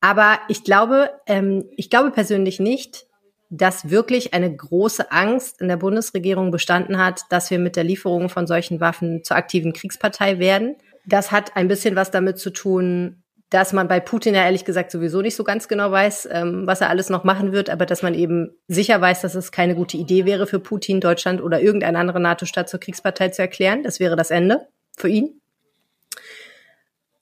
Aber 0.00 0.38
ich 0.48 0.64
glaube, 0.64 1.10
ähm, 1.26 1.64
ich 1.76 1.90
glaube 1.90 2.10
persönlich 2.10 2.60
nicht, 2.60 3.06
dass 3.50 3.90
wirklich 3.90 4.34
eine 4.34 4.54
große 4.54 5.10
Angst 5.10 5.60
in 5.60 5.68
der 5.68 5.78
Bundesregierung 5.78 6.50
bestanden 6.50 6.98
hat, 6.98 7.22
dass 7.30 7.50
wir 7.50 7.58
mit 7.58 7.76
der 7.76 7.84
Lieferung 7.84 8.28
von 8.28 8.46
solchen 8.46 8.80
Waffen 8.80 9.24
zur 9.24 9.36
aktiven 9.36 9.72
Kriegspartei 9.72 10.38
werden. 10.38 10.76
Das 11.06 11.32
hat 11.32 11.56
ein 11.56 11.68
bisschen 11.68 11.96
was 11.96 12.10
damit 12.10 12.38
zu 12.38 12.50
tun, 12.50 13.22
dass 13.50 13.72
man 13.72 13.88
bei 13.88 13.98
Putin 14.00 14.34
ja 14.34 14.44
ehrlich 14.44 14.64
gesagt 14.64 14.90
sowieso 14.90 15.22
nicht 15.22 15.36
so 15.36 15.44
ganz 15.44 15.68
genau 15.68 15.90
weiß, 15.90 16.28
ähm, 16.30 16.66
was 16.66 16.80
er 16.80 16.90
alles 16.90 17.08
noch 17.08 17.24
machen 17.24 17.52
wird, 17.52 17.70
aber 17.70 17.86
dass 17.86 18.02
man 18.02 18.14
eben 18.14 18.54
sicher 18.68 19.00
weiß, 19.00 19.22
dass 19.22 19.34
es 19.34 19.52
keine 19.52 19.74
gute 19.74 19.96
Idee 19.96 20.26
wäre 20.26 20.46
für 20.46 20.60
Putin, 20.60 21.00
Deutschland 21.00 21.40
oder 21.40 21.60
irgendeine 21.60 21.98
andere 21.98 22.20
NATO-Staat 22.20 22.68
zur 22.68 22.80
Kriegspartei 22.80 23.28
zu 23.28 23.40
erklären. 23.42 23.82
Das 23.82 24.00
wäre 24.00 24.16
das 24.16 24.30
Ende 24.30 24.68
für 24.96 25.08
ihn. 25.08 25.40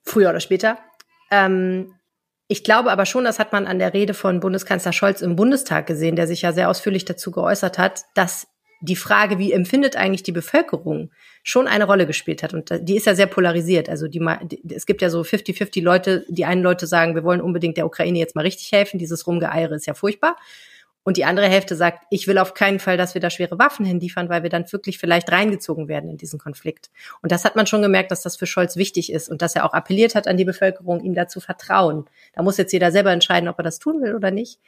Früher 0.02 0.30
oder 0.30 0.40
später. 0.40 0.78
Ähm, 1.30 1.94
ich 2.48 2.64
glaube 2.64 2.90
aber 2.90 3.06
schon, 3.06 3.24
das 3.24 3.38
hat 3.38 3.52
man 3.52 3.66
an 3.66 3.78
der 3.78 3.92
Rede 3.92 4.14
von 4.14 4.40
Bundeskanzler 4.40 4.92
Scholz 4.92 5.20
im 5.20 5.36
Bundestag 5.36 5.86
gesehen, 5.86 6.16
der 6.16 6.26
sich 6.26 6.42
ja 6.42 6.52
sehr 6.52 6.70
ausführlich 6.70 7.04
dazu 7.04 7.30
geäußert 7.30 7.78
hat, 7.78 8.02
dass 8.14 8.48
die 8.86 8.96
Frage, 8.96 9.38
wie 9.38 9.52
empfindet 9.52 9.96
eigentlich 9.96 10.22
die 10.22 10.32
Bevölkerung, 10.32 11.10
schon 11.42 11.66
eine 11.66 11.84
Rolle 11.84 12.06
gespielt 12.06 12.42
hat. 12.42 12.54
Und 12.54 12.70
die 12.82 12.96
ist 12.96 13.06
ja 13.06 13.14
sehr 13.14 13.26
polarisiert. 13.26 13.88
Also 13.88 14.08
die, 14.08 14.20
es 14.68 14.86
gibt 14.86 15.02
ja 15.02 15.10
so 15.10 15.20
50-50 15.20 15.82
Leute, 15.82 16.24
die 16.28 16.44
einen 16.44 16.62
Leute 16.62 16.86
sagen, 16.86 17.14
wir 17.14 17.24
wollen 17.24 17.40
unbedingt 17.40 17.76
der 17.76 17.86
Ukraine 17.86 18.18
jetzt 18.18 18.34
mal 18.34 18.42
richtig 18.42 18.72
helfen. 18.72 18.98
Dieses 18.98 19.26
Rumgeeire 19.26 19.74
ist 19.74 19.86
ja 19.86 19.94
furchtbar. 19.94 20.36
Und 21.06 21.16
die 21.16 21.24
andere 21.24 21.46
Hälfte 21.46 21.76
sagt, 21.76 22.02
ich 22.10 22.26
will 22.26 22.36
auf 22.36 22.52
keinen 22.54 22.80
Fall, 22.80 22.96
dass 22.96 23.14
wir 23.14 23.20
da 23.20 23.30
schwere 23.30 23.60
Waffen 23.60 23.86
hinliefern, 23.86 24.28
weil 24.28 24.42
wir 24.42 24.50
dann 24.50 24.70
wirklich 24.72 24.98
vielleicht 24.98 25.30
reingezogen 25.30 25.86
werden 25.86 26.10
in 26.10 26.16
diesen 26.16 26.40
Konflikt. 26.40 26.90
Und 27.22 27.30
das 27.30 27.44
hat 27.44 27.54
man 27.54 27.68
schon 27.68 27.80
gemerkt, 27.80 28.10
dass 28.10 28.22
das 28.22 28.36
für 28.36 28.46
Scholz 28.46 28.76
wichtig 28.76 29.12
ist 29.12 29.28
und 29.28 29.40
dass 29.40 29.54
er 29.54 29.64
auch 29.64 29.72
appelliert 29.72 30.16
hat 30.16 30.26
an 30.26 30.36
die 30.36 30.44
Bevölkerung, 30.44 31.04
ihm 31.04 31.14
dazu 31.14 31.38
vertrauen. 31.38 32.06
Da 32.34 32.42
muss 32.42 32.56
jetzt 32.56 32.72
jeder 32.72 32.90
selber 32.90 33.12
entscheiden, 33.12 33.48
ob 33.48 33.56
er 33.56 33.62
das 33.62 33.78
tun 33.78 34.02
will 34.02 34.16
oder 34.16 34.32
nicht. 34.32 34.58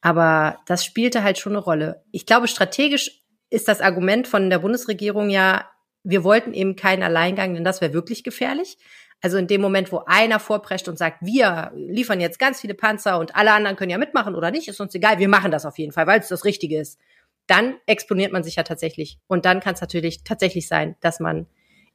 Aber 0.00 0.58
das 0.66 0.84
spielte 0.84 1.22
halt 1.22 1.38
schon 1.38 1.52
eine 1.52 1.62
Rolle. 1.62 2.02
Ich 2.10 2.26
glaube, 2.26 2.48
strategisch 2.48 3.22
ist 3.50 3.68
das 3.68 3.80
Argument 3.80 4.26
von 4.26 4.50
der 4.50 4.58
Bundesregierung 4.58 5.30
ja, 5.30 5.66
wir 6.02 6.24
wollten 6.24 6.54
eben 6.54 6.76
keinen 6.76 7.02
Alleingang, 7.02 7.54
denn 7.54 7.64
das 7.64 7.80
wäre 7.80 7.92
wirklich 7.92 8.22
gefährlich. 8.24 8.78
Also 9.22 9.38
in 9.38 9.46
dem 9.46 9.60
Moment, 9.60 9.90
wo 9.92 10.02
einer 10.06 10.38
vorprescht 10.38 10.88
und 10.88 10.98
sagt, 10.98 11.18
wir 11.22 11.72
liefern 11.74 12.20
jetzt 12.20 12.38
ganz 12.38 12.60
viele 12.60 12.74
Panzer 12.74 13.18
und 13.18 13.34
alle 13.34 13.52
anderen 13.52 13.76
können 13.76 13.90
ja 13.90 13.98
mitmachen 13.98 14.34
oder 14.34 14.50
nicht, 14.50 14.68
ist 14.68 14.80
uns 14.80 14.94
egal, 14.94 15.18
wir 15.18 15.28
machen 15.28 15.50
das 15.50 15.64
auf 15.64 15.78
jeden 15.78 15.92
Fall, 15.92 16.06
weil 16.06 16.20
es 16.20 16.28
das 16.28 16.44
Richtige 16.44 16.78
ist. 16.78 16.98
Dann 17.46 17.74
exponiert 17.86 18.32
man 18.32 18.44
sich 18.44 18.56
ja 18.56 18.62
tatsächlich. 18.62 19.18
Und 19.26 19.44
dann 19.44 19.60
kann 19.60 19.74
es 19.74 19.80
natürlich 19.80 20.22
tatsächlich 20.22 20.68
sein, 20.68 20.96
dass 21.00 21.18
man 21.18 21.46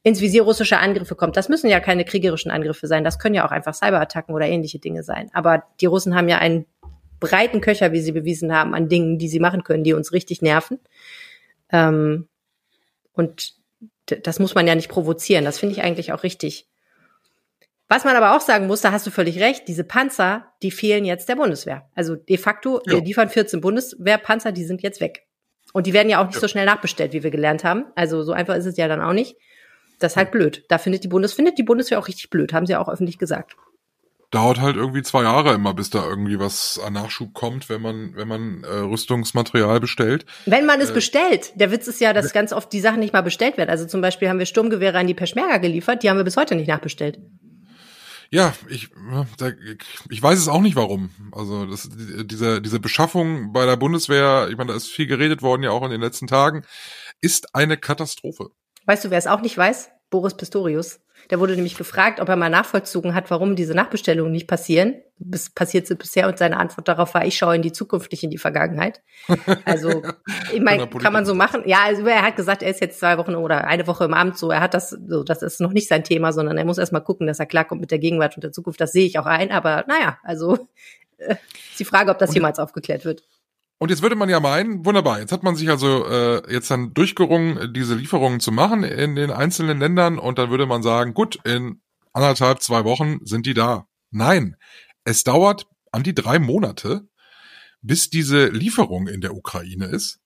ins 0.02 0.20
Visier 0.20 0.42
russischer 0.42 0.80
Angriffe 0.80 1.14
kommt. 1.14 1.36
Das 1.36 1.48
müssen 1.48 1.70
ja 1.70 1.78
keine 1.78 2.04
kriegerischen 2.04 2.50
Angriffe 2.50 2.86
sein. 2.86 3.04
Das 3.04 3.18
können 3.18 3.34
ja 3.34 3.46
auch 3.46 3.52
einfach 3.52 3.74
Cyberattacken 3.74 4.34
oder 4.34 4.46
ähnliche 4.46 4.80
Dinge 4.80 5.02
sein. 5.04 5.30
Aber 5.32 5.62
die 5.80 5.86
Russen 5.86 6.16
haben 6.16 6.28
ja 6.28 6.38
einen 6.38 6.66
breiten 7.20 7.60
Köcher, 7.60 7.92
wie 7.92 8.00
sie 8.00 8.10
bewiesen 8.10 8.52
haben, 8.52 8.74
an 8.74 8.88
Dingen, 8.88 9.16
die 9.18 9.28
sie 9.28 9.38
machen 9.38 9.62
können, 9.62 9.84
die 9.84 9.92
uns 9.92 10.12
richtig 10.12 10.42
nerven. 10.42 10.80
Ähm, 11.72 12.28
und 13.12 13.54
das 14.06 14.38
muss 14.38 14.54
man 14.54 14.66
ja 14.66 14.74
nicht 14.74 14.88
provozieren. 14.88 15.44
Das 15.44 15.58
finde 15.58 15.74
ich 15.74 15.82
eigentlich 15.82 16.12
auch 16.12 16.22
richtig. 16.22 16.68
Was 17.88 18.04
man 18.04 18.16
aber 18.16 18.34
auch 18.34 18.40
sagen 18.40 18.66
muss, 18.66 18.80
da 18.80 18.92
hast 18.92 19.06
du 19.06 19.10
völlig 19.10 19.38
recht, 19.38 19.68
diese 19.68 19.84
Panzer, 19.84 20.46
die 20.62 20.70
fehlen 20.70 21.04
jetzt 21.04 21.28
der 21.28 21.36
Bundeswehr. 21.36 21.90
Also 21.94 22.16
de 22.16 22.38
facto, 22.38 22.80
ja. 22.86 22.94
wir 22.94 23.02
liefern 23.02 23.28
14 23.28 23.60
Bundeswehrpanzer, 23.60 24.52
die 24.52 24.64
sind 24.64 24.82
jetzt 24.82 25.00
weg. 25.00 25.26
Und 25.72 25.86
die 25.86 25.92
werden 25.92 26.08
ja 26.08 26.20
auch 26.20 26.26
nicht 26.26 26.36
ja. 26.36 26.40
so 26.40 26.48
schnell 26.48 26.66
nachbestellt, 26.66 27.12
wie 27.12 27.22
wir 27.22 27.30
gelernt 27.30 27.64
haben. 27.64 27.84
Also 27.94 28.22
so 28.22 28.32
einfach 28.32 28.54
ist 28.54 28.66
es 28.66 28.76
ja 28.76 28.88
dann 28.88 29.02
auch 29.02 29.12
nicht. 29.12 29.36
Das 29.98 30.12
ist 30.12 30.16
halt 30.16 30.30
blöd. 30.30 30.64
Da 30.68 30.78
findet 30.78 31.04
die 31.04 31.08
Bundes 31.08 31.32
findet 31.32 31.58
die 31.58 31.62
Bundeswehr 31.62 31.98
auch 31.98 32.08
richtig 32.08 32.30
blöd, 32.30 32.52
haben 32.52 32.66
sie 32.66 32.76
auch 32.76 32.88
öffentlich 32.88 33.18
gesagt. 33.18 33.56
Dauert 34.32 34.60
halt 34.60 34.76
irgendwie 34.76 35.02
zwei 35.02 35.22
Jahre 35.22 35.52
immer, 35.52 35.74
bis 35.74 35.90
da 35.90 36.04
irgendwie 36.04 36.38
was 36.38 36.80
an 36.84 36.94
Nachschub 36.94 37.34
kommt, 37.34 37.68
wenn 37.68 37.82
man 37.82 38.16
wenn 38.16 38.26
man 38.26 38.64
äh, 38.64 38.78
Rüstungsmaterial 38.78 39.78
bestellt. 39.78 40.24
Wenn 40.46 40.66
man 40.66 40.80
es 40.80 40.90
äh, 40.90 40.94
bestellt. 40.94 41.52
Der 41.54 41.70
Witz 41.70 41.86
ist 41.86 42.00
ja, 42.00 42.12
dass 42.12 42.32
ganz 42.32 42.52
oft 42.52 42.72
die 42.72 42.80
Sachen 42.80 43.00
nicht 43.00 43.12
mal 43.12 43.20
bestellt 43.20 43.58
werden. 43.58 43.68
Also 43.68 43.86
zum 43.86 44.00
Beispiel 44.00 44.30
haben 44.30 44.38
wir 44.38 44.46
Sturmgewehre 44.46 44.98
an 44.98 45.06
die 45.06 45.14
Peschmerga 45.14 45.58
geliefert, 45.58 46.02
die 46.02 46.10
haben 46.10 46.16
wir 46.16 46.24
bis 46.24 46.36
heute 46.36 46.54
nicht 46.54 46.68
nachbestellt. 46.68 47.20
Ja, 48.32 48.54
ich, 48.70 48.88
ich 50.08 50.22
weiß 50.22 50.38
es 50.38 50.48
auch 50.48 50.62
nicht 50.62 50.74
warum. 50.74 51.10
Also 51.32 51.66
das, 51.66 51.90
diese, 51.92 52.62
diese 52.62 52.80
Beschaffung 52.80 53.52
bei 53.52 53.66
der 53.66 53.76
Bundeswehr, 53.76 54.48
ich 54.50 54.56
meine, 54.56 54.70
da 54.70 54.76
ist 54.76 54.88
viel 54.88 55.06
geredet 55.06 55.42
worden 55.42 55.62
ja 55.62 55.70
auch 55.70 55.84
in 55.84 55.90
den 55.90 56.00
letzten 56.00 56.26
Tagen, 56.26 56.64
ist 57.20 57.54
eine 57.54 57.76
Katastrophe. 57.76 58.48
Weißt 58.86 59.04
du, 59.04 59.10
wer 59.10 59.18
es 59.18 59.26
auch 59.26 59.42
nicht 59.42 59.58
weiß? 59.58 59.90
Boris 60.08 60.34
Pistorius. 60.34 61.00
Der 61.30 61.40
wurde 61.40 61.54
nämlich 61.54 61.76
gefragt, 61.76 62.20
ob 62.20 62.28
er 62.28 62.36
mal 62.36 62.50
nachvollzogen 62.50 63.14
hat, 63.14 63.30
warum 63.30 63.56
diese 63.56 63.74
Nachbestellungen 63.74 64.32
nicht 64.32 64.46
passieren. 64.46 64.94
Bis, 65.18 65.50
passiert 65.50 65.86
sie 65.86 65.94
bisher 65.94 66.26
und 66.26 66.38
seine 66.38 66.58
Antwort 66.58 66.88
darauf 66.88 67.14
war, 67.14 67.24
ich 67.24 67.36
schaue 67.36 67.54
in 67.54 67.62
die 67.62 67.72
Zukunft, 67.72 68.10
nicht 68.10 68.24
in 68.24 68.30
die 68.30 68.38
Vergangenheit. 68.38 69.02
Also, 69.64 70.02
ich 70.52 70.60
meine, 70.60 70.88
kann 70.88 71.12
man 71.12 71.24
so 71.24 71.34
machen. 71.34 71.62
Ja, 71.66 71.84
also 71.84 72.04
er 72.06 72.22
hat 72.22 72.36
gesagt, 72.36 72.62
er 72.62 72.70
ist 72.70 72.80
jetzt 72.80 72.98
zwei 72.98 73.18
Wochen 73.18 73.34
oder 73.34 73.64
eine 73.64 73.86
Woche 73.86 74.04
im 74.04 74.14
Amt 74.14 74.36
so. 74.36 74.50
Er 74.50 74.60
hat 74.60 74.74
das, 74.74 74.90
so, 74.90 75.22
das 75.22 75.42
ist 75.42 75.60
noch 75.60 75.72
nicht 75.72 75.88
sein 75.88 76.04
Thema, 76.04 76.32
sondern 76.32 76.58
er 76.58 76.64
muss 76.64 76.78
erst 76.78 76.92
mal 76.92 77.00
gucken, 77.00 77.26
dass 77.26 77.38
er 77.38 77.46
klarkommt 77.46 77.80
mit 77.80 77.90
der 77.90 77.98
Gegenwart 77.98 78.36
und 78.36 78.44
der 78.44 78.52
Zukunft. 78.52 78.80
Das 78.80 78.92
sehe 78.92 79.06
ich 79.06 79.18
auch 79.18 79.26
ein. 79.26 79.52
Aber 79.52 79.84
naja, 79.86 80.18
also 80.24 80.68
äh, 81.18 81.36
ist 81.70 81.78
die 81.78 81.84
Frage, 81.84 82.10
ob 82.10 82.18
das 82.18 82.30
und, 82.30 82.36
jemals 82.36 82.58
aufgeklärt 82.58 83.04
wird. 83.04 83.22
Und 83.78 83.90
jetzt 83.90 84.02
würde 84.02 84.14
man 84.14 84.28
ja 84.28 84.38
meinen, 84.38 84.84
wunderbar, 84.84 85.18
jetzt 85.18 85.32
hat 85.32 85.42
man 85.42 85.56
sich 85.56 85.68
also 85.68 86.06
äh, 86.06 86.52
jetzt 86.52 86.70
dann 86.70 86.94
durchgerungen, 86.94 87.72
diese 87.74 87.96
Lieferungen 87.96 88.38
zu 88.38 88.52
machen 88.52 88.84
in 88.84 89.16
den 89.16 89.30
einzelnen 89.30 89.80
Ländern 89.80 90.18
und 90.18 90.38
dann 90.38 90.50
würde 90.50 90.66
man 90.66 90.82
sagen, 90.82 91.14
gut, 91.14 91.40
in 91.44 91.82
anderthalb, 92.12 92.62
zwei 92.62 92.84
Wochen 92.84 93.18
sind 93.24 93.44
die 93.44 93.54
da. 93.54 93.86
Nein, 94.10 94.56
es 95.04 95.24
dauert 95.24 95.66
an 95.90 96.04
die 96.04 96.14
drei 96.14 96.38
Monate, 96.38 97.08
bis 97.80 98.08
diese 98.08 98.46
Lieferung 98.46 99.08
in 99.08 99.20
der 99.20 99.34
Ukraine 99.34 99.86
ist, 99.86 100.20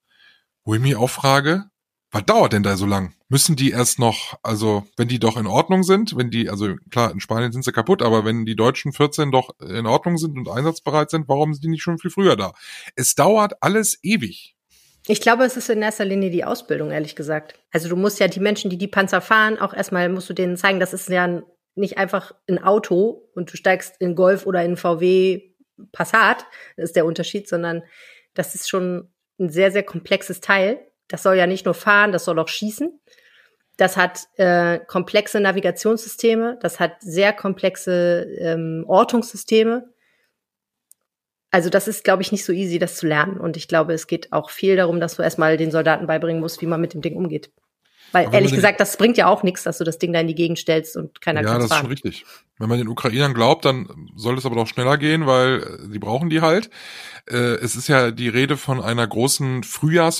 wo 0.64 0.74
ich 0.74 0.80
mich 0.80 0.96
auch 0.96 1.10
frage, 1.10 1.70
was 2.12 2.24
dauert 2.24 2.52
denn 2.52 2.62
da 2.62 2.76
so 2.76 2.86
lang? 2.86 3.14
Müssen 3.28 3.56
die 3.56 3.70
erst 3.70 3.98
noch, 3.98 4.38
also 4.42 4.84
wenn 4.96 5.08
die 5.08 5.18
doch 5.18 5.36
in 5.36 5.46
Ordnung 5.46 5.82
sind, 5.82 6.16
wenn 6.16 6.30
die, 6.30 6.48
also 6.48 6.74
klar, 6.90 7.10
in 7.10 7.20
Spanien 7.20 7.52
sind 7.52 7.64
sie 7.64 7.72
kaputt, 7.72 8.02
aber 8.02 8.24
wenn 8.24 8.46
die 8.46 8.56
deutschen 8.56 8.92
14 8.92 9.32
doch 9.32 9.50
in 9.60 9.86
Ordnung 9.86 10.16
sind 10.16 10.38
und 10.38 10.48
einsatzbereit 10.48 11.10
sind, 11.10 11.28
warum 11.28 11.52
sind 11.52 11.64
die 11.64 11.68
nicht 11.68 11.82
schon 11.82 11.98
viel 11.98 12.10
früher 12.10 12.36
da? 12.36 12.52
Es 12.94 13.14
dauert 13.14 13.54
alles 13.60 13.98
ewig. 14.02 14.56
Ich 15.08 15.20
glaube, 15.20 15.44
es 15.44 15.56
ist 15.56 15.70
in 15.70 15.82
erster 15.82 16.04
Linie 16.04 16.30
die 16.30 16.44
Ausbildung, 16.44 16.90
ehrlich 16.90 17.14
gesagt. 17.14 17.54
Also 17.70 17.88
du 17.88 17.96
musst 17.96 18.18
ja 18.18 18.28
die 18.28 18.40
Menschen, 18.40 18.70
die 18.70 18.78
die 18.78 18.88
Panzer 18.88 19.20
fahren, 19.20 19.58
auch 19.58 19.72
erstmal 19.72 20.08
musst 20.08 20.28
du 20.28 20.34
denen 20.34 20.56
zeigen, 20.56 20.80
das 20.80 20.92
ist 20.92 21.08
ja 21.08 21.42
nicht 21.76 21.98
einfach 21.98 22.34
ein 22.48 22.62
Auto 22.62 23.28
und 23.34 23.52
du 23.52 23.56
steigst 23.56 24.00
in 24.00 24.14
Golf 24.14 24.46
oder 24.46 24.64
in 24.64 24.76
VW 24.76 25.42
Passat, 25.92 26.46
ist 26.76 26.96
der 26.96 27.04
Unterschied, 27.04 27.48
sondern 27.48 27.82
das 28.34 28.54
ist 28.54 28.68
schon 28.68 29.12
ein 29.38 29.50
sehr, 29.50 29.70
sehr 29.70 29.82
komplexes 29.82 30.40
Teil. 30.40 30.85
Das 31.08 31.22
soll 31.22 31.36
ja 31.36 31.46
nicht 31.46 31.64
nur 31.64 31.74
fahren, 31.74 32.12
das 32.12 32.24
soll 32.24 32.38
auch 32.38 32.48
schießen. 32.48 33.00
Das 33.76 33.96
hat 33.96 34.28
äh, 34.36 34.78
komplexe 34.78 35.38
Navigationssysteme, 35.38 36.58
das 36.62 36.80
hat 36.80 36.92
sehr 37.00 37.32
komplexe 37.32 38.26
ähm, 38.38 38.84
Ortungssysteme. 38.86 39.92
Also 41.50 41.70
das 41.70 41.86
ist, 41.88 42.04
glaube 42.04 42.22
ich, 42.22 42.32
nicht 42.32 42.44
so 42.44 42.52
easy, 42.52 42.78
das 42.78 42.96
zu 42.96 43.06
lernen. 43.06 43.38
Und 43.38 43.56
ich 43.56 43.68
glaube, 43.68 43.92
es 43.92 44.06
geht 44.06 44.32
auch 44.32 44.50
viel 44.50 44.76
darum, 44.76 45.00
dass 45.00 45.16
du 45.16 45.22
erstmal 45.22 45.56
den 45.56 45.70
Soldaten 45.70 46.06
beibringen 46.06 46.40
musst, 46.40 46.60
wie 46.60 46.66
man 46.66 46.80
mit 46.80 46.94
dem 46.94 47.02
Ding 47.02 47.16
umgeht. 47.16 47.50
Weil 48.24 48.34
ehrlich 48.34 48.52
gesagt, 48.52 48.80
das 48.80 48.96
bringt 48.96 49.16
ja 49.16 49.26
auch 49.26 49.42
nichts, 49.42 49.62
dass 49.64 49.78
du 49.78 49.84
das 49.84 49.98
Ding 49.98 50.12
da 50.12 50.20
in 50.20 50.28
die 50.28 50.34
Gegend 50.34 50.58
stellst 50.58 50.96
und 50.96 51.20
keiner 51.20 51.42
kann 51.42 51.52
Ja, 51.54 51.58
das 51.58 51.68
fahren. 51.68 51.76
ist 51.76 51.80
schon 51.80 51.90
richtig. 51.90 52.24
Wenn 52.58 52.70
man 52.70 52.78
den 52.78 52.88
Ukrainern 52.88 53.34
glaubt, 53.34 53.66
dann 53.66 54.10
soll 54.16 54.38
es 54.38 54.46
aber 54.46 54.56
doch 54.56 54.66
schneller 54.66 54.96
gehen, 54.96 55.26
weil 55.26 55.62
äh, 55.62 55.92
sie 55.92 55.98
brauchen 55.98 56.30
die 56.30 56.40
halt. 56.40 56.70
Äh, 57.28 57.36
es 57.56 57.76
ist 57.76 57.88
ja 57.88 58.10
die 58.10 58.28
Rede 58.28 58.56
von 58.56 58.80
einer 58.82 59.06
großen 59.06 59.62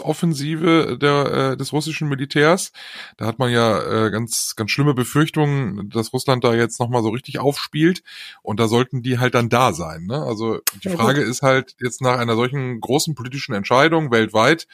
Frühjahrsoffensive 0.01 0.99
der, 1.01 1.53
äh, 1.53 1.57
des 1.57 1.73
russischen 1.73 2.09
Militärs. 2.09 2.73
Da 3.17 3.27
hat 3.27 3.39
man 3.39 3.51
ja 3.51 4.09
ganz, 4.11 4.55
ganz 4.57 4.71
schlimme 4.71 4.95
Befürchtungen, 4.95 5.89
dass 5.91 6.13
Russland 6.13 6.45
da 6.45 6.55
jetzt 6.55 6.79
nochmal 6.81 7.03
so 7.03 7.09
richtig 7.09 7.39
aufspielt. 7.39 8.03
Und 8.43 8.61
da 8.61 8.69
sollten 8.69 9.03
die 9.03 9.19
halt 9.19 9.35
dann 9.35 9.49
da 9.49 9.73
sein. 9.73 10.05
Ne? 10.05 10.23
Also 10.23 10.61
die 10.83 10.89
Ja, 10.89 10.97
Frage 10.97 11.23
ist 11.23 11.43
halt 11.43 11.75
jetzt 11.81 12.03
nach 12.03 12.19
einer 12.19 12.35
solchen 12.37 12.81
großen 12.81 13.15
politischen 13.15 13.55
Entscheidung 13.55 14.11
weltweit, 14.11 14.67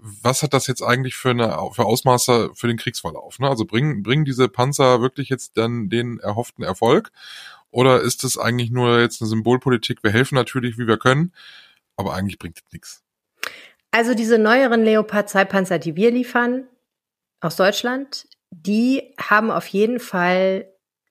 was 0.00 0.42
hat 0.42 0.54
das 0.54 0.66
jetzt 0.66 0.82
eigentlich 0.82 1.14
für 1.16 1.30
eine 1.30 1.56
für 1.72 1.84
Ausmaße 1.84 2.50
für 2.54 2.66
den 2.66 2.76
Kriegsverlauf? 2.76 3.38
Ne? 3.38 3.48
Also 3.48 3.64
bringen 3.64 4.02
bringen 4.02 4.24
diese 4.24 4.48
Panzer 4.48 5.00
wirklich 5.00 5.28
jetzt 5.28 5.56
dann 5.56 5.88
den 5.88 6.18
erhofften 6.18 6.64
Erfolg? 6.64 7.10
Oder 7.70 8.00
ist 8.00 8.24
es 8.24 8.38
eigentlich 8.38 8.70
nur 8.70 9.00
jetzt 9.00 9.20
eine 9.20 9.28
Symbolpolitik? 9.28 10.02
Wir 10.02 10.10
helfen 10.10 10.34
natürlich, 10.34 10.78
wie 10.78 10.86
wir 10.86 10.98
können, 10.98 11.32
aber 11.96 12.14
eigentlich 12.14 12.38
bringt 12.38 12.58
es 12.58 12.72
nichts. 12.72 13.02
Also 13.90 14.14
diese 14.14 14.38
neueren 14.38 14.84
Leopard 14.84 15.28
2 15.28 15.44
Panzer, 15.44 15.78
die 15.78 15.96
wir 15.96 16.10
liefern 16.10 16.66
aus 17.40 17.56
Deutschland, 17.56 18.26
die 18.50 19.14
haben 19.18 19.50
auf 19.50 19.66
jeden 19.66 20.00
Fall 20.00 20.68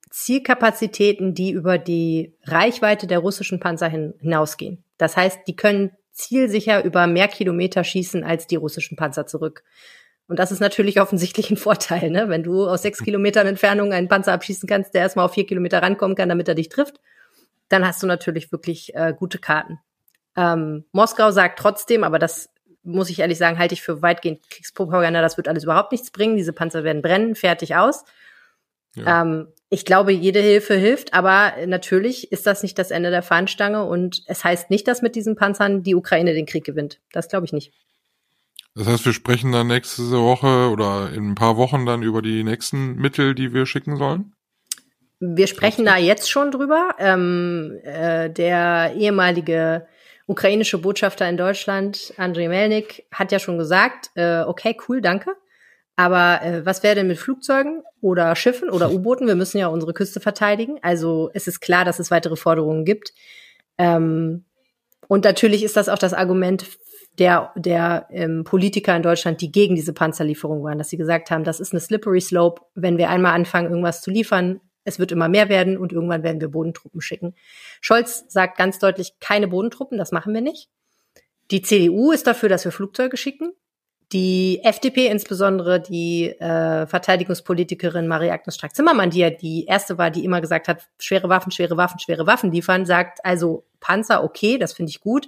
Zielkapazitäten, 0.10 1.36
die 1.36 1.52
über 1.52 1.78
die 1.78 2.34
Reichweite 2.43 3.08
der 3.08 3.19
russischen 3.19 3.60
Panzer 3.60 3.88
hin, 3.88 4.13
hinausgehen. 4.19 4.84
Das 4.97 5.15
heißt, 5.15 5.41
die 5.47 5.56
können 5.56 5.91
zielsicher 6.17 6.84
über 6.84 7.08
mehr 7.08 7.27
Kilometer 7.27 7.84
schießen 7.84 8.23
als 8.23 8.47
die 8.47 8.56
russischen 8.56 8.97
Panzer 8.97 9.27
zurück. 9.27 9.63
Und 10.27 10.39
das 10.39 10.51
ist 10.51 10.60
natürlich 10.60 10.99
offensichtlich 10.99 11.51
ein 11.51 11.58
Vorteil, 11.58 12.10
ne? 12.10 12.27
Wenn 12.27 12.43
du 12.43 12.67
aus 12.67 12.82
sechs 12.82 13.03
Kilometern 13.03 13.47
Entfernung 13.47 13.93
einen 13.93 14.10
Panzer 14.10 14.34
abschießen 14.34 14.67
kannst, 14.67 14.93
der 14.93 15.01
erstmal 15.01 15.25
auf 15.25 15.34
vier 15.34 15.45
Kilometer 15.45 15.82
rankommen 15.82 16.17
kann, 16.17 16.30
damit 16.30 16.47
er 16.47 16.56
dich 16.56 16.69
trifft, 16.69 16.99
dann 17.69 17.86
hast 17.86 18.01
du 18.03 18.08
natürlich 18.08 18.51
wirklich 18.51 18.93
äh, 18.95 19.13
gute 19.17 19.38
Karten. 19.38 19.80
Ähm, 20.36 20.86
Moskau 20.91 21.32
sagt 21.32 21.60
trotzdem, 21.60 22.03
aber 22.03 22.19
das 22.19 22.49
muss 22.84 23.10
ich 23.10 23.19
ehrlich 23.19 23.38
sagen, 23.38 23.60
halte 23.60 23.73
ich 23.73 23.82
für 23.82 24.01
weitgehend 24.01 24.49
Kriegspropaganda, 24.49 25.21
das 25.21 25.38
wird 25.38 25.47
alles 25.47 25.63
überhaupt 25.63 25.91
nichts 25.91 26.12
bringen. 26.12 26.38
Diese 26.38 26.53
Panzer 26.53 26.84
werden 26.84 27.01
brennen, 27.01 27.36
fertig 27.36 27.75
aus. 27.75 28.06
Ja. 28.95 29.21
Ähm, 29.21 29.47
ich 29.69 29.84
glaube, 29.84 30.12
jede 30.12 30.39
Hilfe 30.39 30.75
hilft, 30.75 31.13
aber 31.13 31.53
natürlich 31.65 32.32
ist 32.32 32.47
das 32.47 32.63
nicht 32.63 32.80
das 32.80 32.91
Ende 32.91 33.10
der 33.10 33.21
Fahnenstange 33.21 33.84
und 33.84 34.23
es 34.27 34.43
heißt 34.43 34.69
nicht, 34.69 34.88
dass 34.88 35.01
mit 35.01 35.15
diesen 35.15 35.36
Panzern 35.36 35.84
die 35.84 35.95
Ukraine 35.95 36.34
den 36.34 36.45
Krieg 36.45 36.63
gewinnt. 36.63 36.99
Das 37.12 37.27
glaube 37.27 37.45
ich 37.45 37.53
nicht. 37.53 37.73
Das 38.75 38.88
heißt, 38.88 39.06
wir 39.06 39.13
sprechen 39.13 39.51
dann 39.51 39.67
nächste 39.67 40.03
Woche 40.12 40.69
oder 40.69 41.12
in 41.13 41.32
ein 41.32 41.36
paar 41.36 41.58
Wochen 41.58 41.86
dann 41.86 42.03
über 42.03 42.21
die 42.21 42.43
nächsten 42.43 42.95
Mittel, 42.95 43.34
die 43.34 43.53
wir 43.53 43.65
schicken 43.65 43.97
sollen? 43.97 44.34
Wir 45.19 45.47
sprechen 45.47 45.84
da 45.84 45.97
jetzt 45.97 46.30
schon 46.30 46.51
drüber. 46.51 46.91
Ähm, 46.99 47.80
äh, 47.84 48.30
der 48.30 48.93
ehemalige 48.95 49.88
ukrainische 50.27 50.77
Botschafter 50.77 51.27
in 51.27 51.38
Deutschland, 51.38 52.13
Andrei 52.17 52.47
Melnik, 52.47 53.06
hat 53.12 53.32
ja 53.32 53.39
schon 53.39 53.58
gesagt, 53.58 54.12
äh, 54.13 54.41
okay, 54.41 54.77
cool, 54.88 55.01
danke. 55.01 55.36
Aber 55.97 56.41
äh, 56.43 56.65
was 56.65 56.83
wäre 56.83 56.95
denn 56.95 57.07
mit 57.07 57.17
Flugzeugen 57.17 57.83
oder 57.99 58.33
Schiffen 58.38 58.69
oder 58.69 58.91
U-Booten? 58.93 59.27
Wir 59.27 59.36
müssen 59.36 59.57
ja 59.57 59.67
unsere 59.67 59.93
Küste 59.93 60.21
verteidigen. 60.21 60.77
Also 60.81 61.29
es 61.33 61.47
ist 61.47 61.60
klar, 61.60 61.83
dass 61.83 61.99
es 61.99 62.12
weitere 62.12 62.38
Forderungen 62.38 62.86
gibt. 62.86 63.13
Ähm, 63.77 64.45
und 65.10 65.25
natürlich 65.25 65.63
ist 65.63 65.75
das 65.75 65.89
auch 65.89 65.97
das 65.97 66.13
Argument 66.13 66.65
der, 67.17 67.51
der 67.55 68.07
ähm, 68.12 68.43
Politiker 68.43 68.95
in 68.95 69.01
Deutschland, 69.01 69.41
die 69.41 69.51
gegen 69.51 69.75
diese 69.75 69.91
Panzerlieferung 69.91 70.63
waren, 70.63 70.77
dass 70.77 70.89
sie 70.89 70.97
gesagt 70.97 71.31
haben, 71.31 71.43
das 71.43 71.60
ist 71.60 71.73
eine 71.73 71.79
slippery 71.79 72.21
slope. 72.21 72.62
Wenn 72.75 72.97
wir 72.97 73.10
einmal 73.10 73.33
anfangen, 73.33 73.69
irgendwas 73.69 74.01
zu 74.01 74.12
liefern, 74.12 74.62
es 74.83 74.99
wird 74.99 75.12
immer 75.12 75.27
mehr 75.27 75.49
werden 75.49 75.77
und 75.77 75.91
irgendwann 75.91 76.23
werden 76.23 76.39
wir 76.39 76.49
Bodentruppen 76.49 77.01
schicken. 77.01 77.33
Scholz 77.81 78.25
sagt 78.27 78.57
ganz 78.57 78.77
deutlich, 78.77 79.13
keine 79.19 79.47
Bodentruppen, 79.47 79.97
das 79.97 80.12
machen 80.12 80.33
wir 80.33 80.41
nicht. 80.41 80.69
Die 81.49 81.62
CDU 81.62 82.12
ist 82.12 82.27
dafür, 82.27 82.49
dass 82.49 82.65
wir 82.65 82.71
Flugzeuge 82.71 83.17
schicken. 83.17 83.53
Die 84.13 84.62
FDP, 84.63 85.08
insbesondere 85.08 85.82
die 85.82 86.30
äh, 86.39 86.88
Verteidigungspolitikerin 86.88 88.08
Marie-Agnes 88.08 88.56
Strack-Zimmermann, 88.56 89.10
die 89.10 89.20
ja 89.20 89.30
die 89.30 89.65
erste 89.65 89.98
war, 89.98 90.12
die 90.12 90.24
immer 90.24 90.39
gesagt 90.39 90.70
hat, 90.70 90.88
schwere 90.98 91.28
Waffen, 91.28 91.52
schwere 91.52 91.76
Waffen, 91.76 92.00
schwere 92.00 92.26
Waffen 92.26 92.52
liefern, 92.52 92.86
sagt 92.86 93.26
also 93.26 93.65
Panzer, 93.82 94.24
okay, 94.24 94.58
das 94.58 94.72
finde 94.74 94.91
ich 94.91 95.02
gut. 95.02 95.28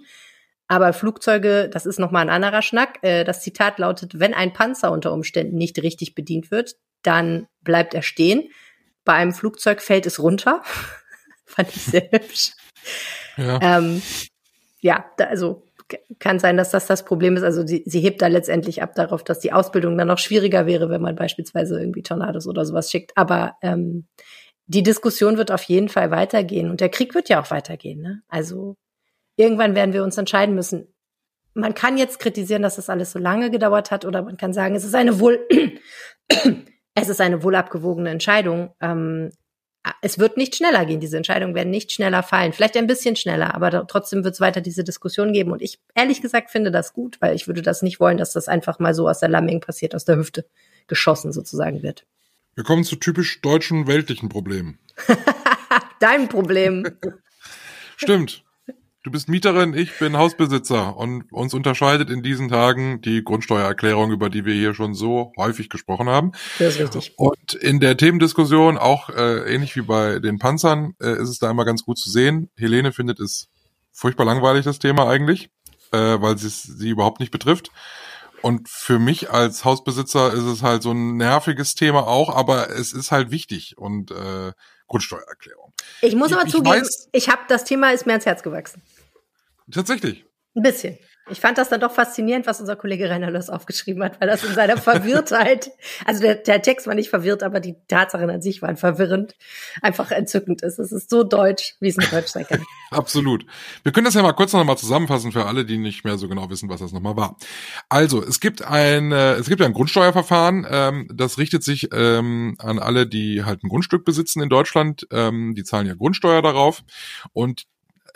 Aber 0.69 0.93
Flugzeuge, 0.93 1.67
das 1.67 1.85
ist 1.85 1.99
nochmal 1.99 2.21
ein 2.21 2.29
anderer 2.29 2.61
Schnack. 2.61 2.99
Äh, 3.01 3.25
das 3.25 3.41
Zitat 3.41 3.79
lautet, 3.79 4.19
wenn 4.19 4.33
ein 4.33 4.53
Panzer 4.53 4.91
unter 4.91 5.11
Umständen 5.11 5.57
nicht 5.57 5.81
richtig 5.81 6.15
bedient 6.15 6.49
wird, 6.51 6.77
dann 7.01 7.47
bleibt 7.61 7.93
er 7.93 8.03
stehen. 8.03 8.49
Bei 9.03 9.13
einem 9.13 9.33
Flugzeug 9.33 9.81
fällt 9.81 10.05
es 10.05 10.19
runter. 10.19 10.61
Fand 11.45 11.75
ich 11.75 11.81
sehr 11.81 12.09
hübsch. 12.11 12.51
Ja. 13.35 13.59
Ähm, 13.61 14.01
ja, 14.79 15.05
da, 15.17 15.25
also 15.25 15.63
kann 16.19 16.39
sein, 16.39 16.57
dass 16.57 16.71
das 16.71 16.87
das 16.87 17.05
Problem 17.05 17.35
ist. 17.37 17.43
Also 17.43 17.65
sie, 17.65 17.83
sie 17.85 17.99
hebt 17.99 18.21
da 18.21 18.27
letztendlich 18.27 18.81
ab 18.81 18.95
darauf, 18.95 19.23
dass 19.23 19.39
die 19.39 19.53
Ausbildung 19.53 19.97
dann 19.97 20.07
noch 20.07 20.17
schwieriger 20.17 20.65
wäre, 20.65 20.89
wenn 20.89 21.01
man 21.01 21.15
beispielsweise 21.15 21.79
irgendwie 21.79 22.03
Tornados 22.03 22.47
oder 22.47 22.65
sowas 22.65 22.91
schickt. 22.91 23.11
Aber 23.15 23.55
ähm, 23.61 24.07
die 24.67 24.83
Diskussion 24.83 25.37
wird 25.37 25.51
auf 25.51 25.63
jeden 25.63 25.89
Fall 25.89 26.11
weitergehen 26.11 26.69
und 26.69 26.79
der 26.79 26.89
Krieg 26.89 27.15
wird 27.15 27.27
ja 27.27 27.41
auch 27.41 27.49
weitergehen. 27.49 28.01
Ne? 28.01 28.21
Also 28.27 28.77
irgendwann 29.35 29.73
werden 29.73 29.93
wir 29.93 30.03
uns 30.03 30.17
entscheiden 30.17 30.53
müssen. 30.53 30.93
Man 31.53 31.73
kann 31.73 31.97
jetzt 31.97 32.19
kritisieren, 32.19 32.61
dass 32.61 32.75
das 32.75 32.89
alles 32.89 33.11
so 33.11 33.19
lange 33.19 33.49
gedauert 33.49 33.89
hat, 33.89 34.05
oder 34.05 34.21
man 34.21 34.37
kann 34.37 34.53
sagen, 34.53 34.75
es 34.75 34.83
ist 34.83 34.93
eine 34.93 35.19
wohl, 35.19 35.47
es 36.93 37.09
ist 37.09 37.19
eine 37.19 37.41
wohl 37.43 37.55
abgewogene 37.55 38.11
Entscheidung. 38.11 38.75
Ähm, 38.79 39.31
es 40.01 40.19
wird 40.19 40.37
nicht 40.37 40.55
schneller 40.55 40.85
gehen. 40.85 40.99
Diese 40.99 41.17
Entscheidungen 41.17 41.55
werden 41.55 41.69
nicht 41.69 41.91
schneller 41.91 42.23
fallen. 42.23 42.53
Vielleicht 42.53 42.75
ein 42.77 42.87
bisschen 42.87 43.15
schneller, 43.15 43.55
aber 43.55 43.87
trotzdem 43.87 44.23
wird 44.23 44.33
es 44.33 44.41
weiter 44.41 44.61
diese 44.61 44.83
Diskussion 44.83 45.33
geben. 45.33 45.51
Und 45.51 45.61
ich 45.61 45.79
ehrlich 45.95 46.21
gesagt 46.21 46.51
finde 46.51 46.71
das 46.71 46.93
gut, 46.93 47.17
weil 47.21 47.35
ich 47.35 47.47
würde 47.47 47.61
das 47.61 47.81
nicht 47.81 47.99
wollen, 47.99 48.17
dass 48.17 48.33
das 48.33 48.47
einfach 48.47 48.79
mal 48.79 48.93
so 48.93 49.07
aus 49.07 49.19
der 49.19 49.29
Lamming 49.29 49.61
passiert, 49.61 49.95
aus 49.95 50.05
der 50.05 50.17
Hüfte 50.17 50.45
geschossen 50.87 51.31
sozusagen 51.31 51.81
wird. 51.81 52.05
Wir 52.55 52.63
kommen 52.63 52.83
zu 52.83 52.97
typisch 52.97 53.41
deutschen 53.41 53.87
weltlichen 53.87 54.27
Problemen. 54.27 54.79
Dein 55.99 56.27
Problem. 56.27 56.85
Stimmt. 57.95 58.43
Du 59.01 59.11
bist 59.11 59.29
Mieterin, 59.29 59.73
ich 59.73 59.97
bin 59.97 60.17
Hausbesitzer 60.17 60.97
und 60.97 61.31
uns 61.31 61.53
unterscheidet 61.53 62.09
in 62.09 62.21
diesen 62.21 62.49
Tagen 62.49 62.99
die 62.99 63.23
Grundsteuererklärung, 63.23 64.11
über 64.11 64.29
die 64.29 64.43
wir 64.43 64.53
hier 64.53 64.73
schon 64.73 64.93
so 64.93 65.31
häufig 65.37 65.69
gesprochen 65.69 66.09
haben. 66.09 66.33
Das 66.57 66.75
ist 66.75 66.81
richtig. 66.81 67.13
Und 67.17 67.53
in 67.53 67.79
der 67.79 67.95
Themendiskussion, 67.95 68.77
auch 68.77 69.09
äh, 69.09 69.55
ähnlich 69.55 69.77
wie 69.77 69.83
bei 69.83 70.19
den 70.19 70.37
Panzern, 70.37 70.95
äh, 71.01 71.13
ist 71.13 71.29
es 71.29 71.39
da 71.39 71.49
immer 71.49 71.63
ganz 71.63 71.85
gut 71.85 71.97
zu 71.97 72.09
sehen. 72.09 72.49
Helene 72.57 72.91
findet 72.91 73.21
es 73.21 73.47
furchtbar 73.93 74.25
langweilig, 74.25 74.65
das 74.65 74.79
Thema 74.79 75.07
eigentlich, 75.07 75.49
äh, 75.93 76.19
weil 76.19 76.35
es 76.35 76.63
sie 76.63 76.89
überhaupt 76.89 77.21
nicht 77.21 77.31
betrifft. 77.31 77.71
Und 78.41 78.67
für 78.67 78.99
mich 78.99 79.31
als 79.31 79.63
Hausbesitzer 79.63 80.33
ist 80.33 80.43
es 80.43 80.61
halt 80.61 80.83
so 80.83 80.91
ein 80.91 81.15
nerviges 81.15 81.73
Thema 81.73 82.05
auch, 82.05 82.35
aber 82.35 82.69
es 82.69 82.91
ist 82.91 83.11
halt 83.11 83.31
wichtig 83.31 83.77
und 83.77 84.11
äh, 84.11 84.51
Grundsteuererklärung. 84.87 85.68
Ich 86.01 86.15
muss 86.15 86.29
Ich- 86.31 86.35
aber 86.37 86.45
ich 86.45 86.51
zugeben, 86.51 86.75
weiß- 86.83 87.07
ich 87.11 87.29
habe 87.29 87.41
das 87.47 87.63
Thema 87.63 87.91
ist 87.91 88.05
mir 88.05 88.13
ans 88.13 88.25
Herz 88.25 88.43
gewachsen. 88.43 88.81
Tatsächlich. 89.71 90.25
Ein 90.55 90.63
bisschen. 90.63 90.97
Ich 91.29 91.39
fand 91.39 91.57
das 91.57 91.69
dann 91.69 91.79
doch 91.79 91.91
faszinierend, 91.91 92.47
was 92.47 92.59
unser 92.59 92.75
Kollege 92.75 93.09
Rainer 93.09 93.29
Löss 93.29 93.49
aufgeschrieben 93.49 94.03
hat, 94.03 94.19
weil 94.19 94.27
das 94.27 94.43
in 94.43 94.53
seiner 94.53 94.77
Verwirrtheit, 94.77 95.71
also 96.05 96.21
der, 96.21 96.35
der, 96.35 96.61
Text 96.61 96.87
war 96.87 96.95
nicht 96.95 97.09
verwirrt, 97.09 97.43
aber 97.43 97.59
die 97.59 97.75
Tatsachen 97.87 98.29
an 98.29 98.41
sich 98.41 98.61
waren 98.61 98.77
verwirrend, 98.77 99.35
einfach 99.81 100.11
entzückend 100.11 100.61
ist. 100.61 100.79
Es 100.79 100.91
ist 100.91 101.09
so 101.09 101.23
deutsch, 101.23 101.75
wie 101.79 101.89
es 101.89 101.97
in 101.97 102.09
Deutsch 102.09 102.27
sein 102.27 102.45
kann. 102.47 102.63
Absolut. 102.91 103.45
Wir 103.83 103.91
können 103.91 104.05
das 104.05 104.15
ja 104.15 104.23
mal 104.23 104.33
kurz 104.33 104.53
noch 104.53 104.63
mal 104.63 104.77
zusammenfassen 104.77 105.31
für 105.31 105.45
alle, 105.45 105.65
die 105.65 105.77
nicht 105.77 106.03
mehr 106.03 106.17
so 106.17 106.27
genau 106.27 106.49
wissen, 106.49 106.69
was 106.69 106.79
das 106.79 106.91
nochmal 106.91 107.15
war. 107.15 107.37
Also, 107.87 108.23
es 108.23 108.39
gibt 108.39 108.63
ein, 108.63 109.11
äh, 109.11 109.33
es 109.33 109.47
gibt 109.47 109.61
ein 109.61 109.73
Grundsteuerverfahren, 109.73 110.65
ähm, 110.69 111.07
das 111.13 111.37
richtet 111.37 111.63
sich 111.63 111.89
ähm, 111.93 112.55
an 112.59 112.79
alle, 112.79 113.07
die 113.07 113.43
halt 113.43 113.63
ein 113.63 113.69
Grundstück 113.69 114.05
besitzen 114.05 114.41
in 114.41 114.49
Deutschland. 114.49 115.07
Ähm, 115.11 115.53
die 115.55 115.63
zahlen 115.63 115.87
ja 115.87 115.93
Grundsteuer 115.93 116.41
darauf 116.41 116.83
und 117.33 117.65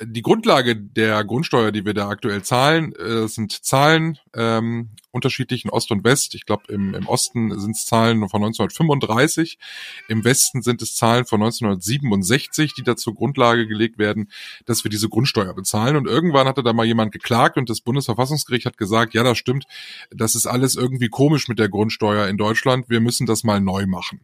die 0.02 0.22
Grundlage 0.22 0.76
der 0.76 1.24
Grundsteuer, 1.24 1.72
die 1.72 1.86
wir 1.86 1.94
da 1.94 2.08
aktuell 2.10 2.44
zahlen, 2.44 2.94
äh, 2.96 3.28
sind 3.28 3.52
Zahlen 3.52 4.18
ähm, 4.36 4.90
unterschiedlichen 5.12 5.70
Ost 5.70 5.92
und 5.92 6.04
West. 6.04 6.34
Ich 6.36 6.46
glaube, 6.46 6.64
im, 6.70 6.96
im 6.96 7.08
Osten 7.08 7.58
sind 7.60 7.76
es 7.76 7.86
Zahlen 7.86 8.28
von 8.30 8.44
1935, 8.44 9.60
im 10.08 10.24
Westen 10.24 10.62
sind 10.62 10.82
es 10.82 10.96
Zahlen 10.96 11.26
von 11.26 11.42
1967, 11.42 12.74
die 12.74 12.84
dazu 12.84 13.14
Grundlage 13.14 13.68
gelegt 13.68 13.98
werden, 13.98 14.30
dass 14.66 14.84
wir 14.84 14.90
diese 14.90 15.10
Grundsteuer 15.10 15.54
bezahlen. 15.54 15.96
Und 15.96 16.08
irgendwann 16.08 16.48
hatte 16.48 16.64
da 16.64 16.74
mal 16.74 16.86
jemand 16.86 17.12
geklagt 17.12 17.58
und 17.58 17.70
das 17.70 17.82
Bundesverfassungsgericht 17.82 18.66
hat 18.66 18.78
gesagt, 18.78 19.14
ja, 19.14 19.24
das 19.24 19.38
stimmt, 19.38 19.66
das 20.10 20.36
ist 20.36 20.48
alles 20.48 20.76
irgendwie 20.76 21.10
komisch 21.10 21.48
mit 21.48 21.60
der 21.60 21.70
Grundsteuer 21.70 22.28
in 22.28 22.38
Deutschland, 22.38 22.90
wir 22.90 23.00
müssen 23.00 23.28
das 23.28 23.44
mal 23.44 23.62
neu 23.62 23.86
machen. 23.86 24.22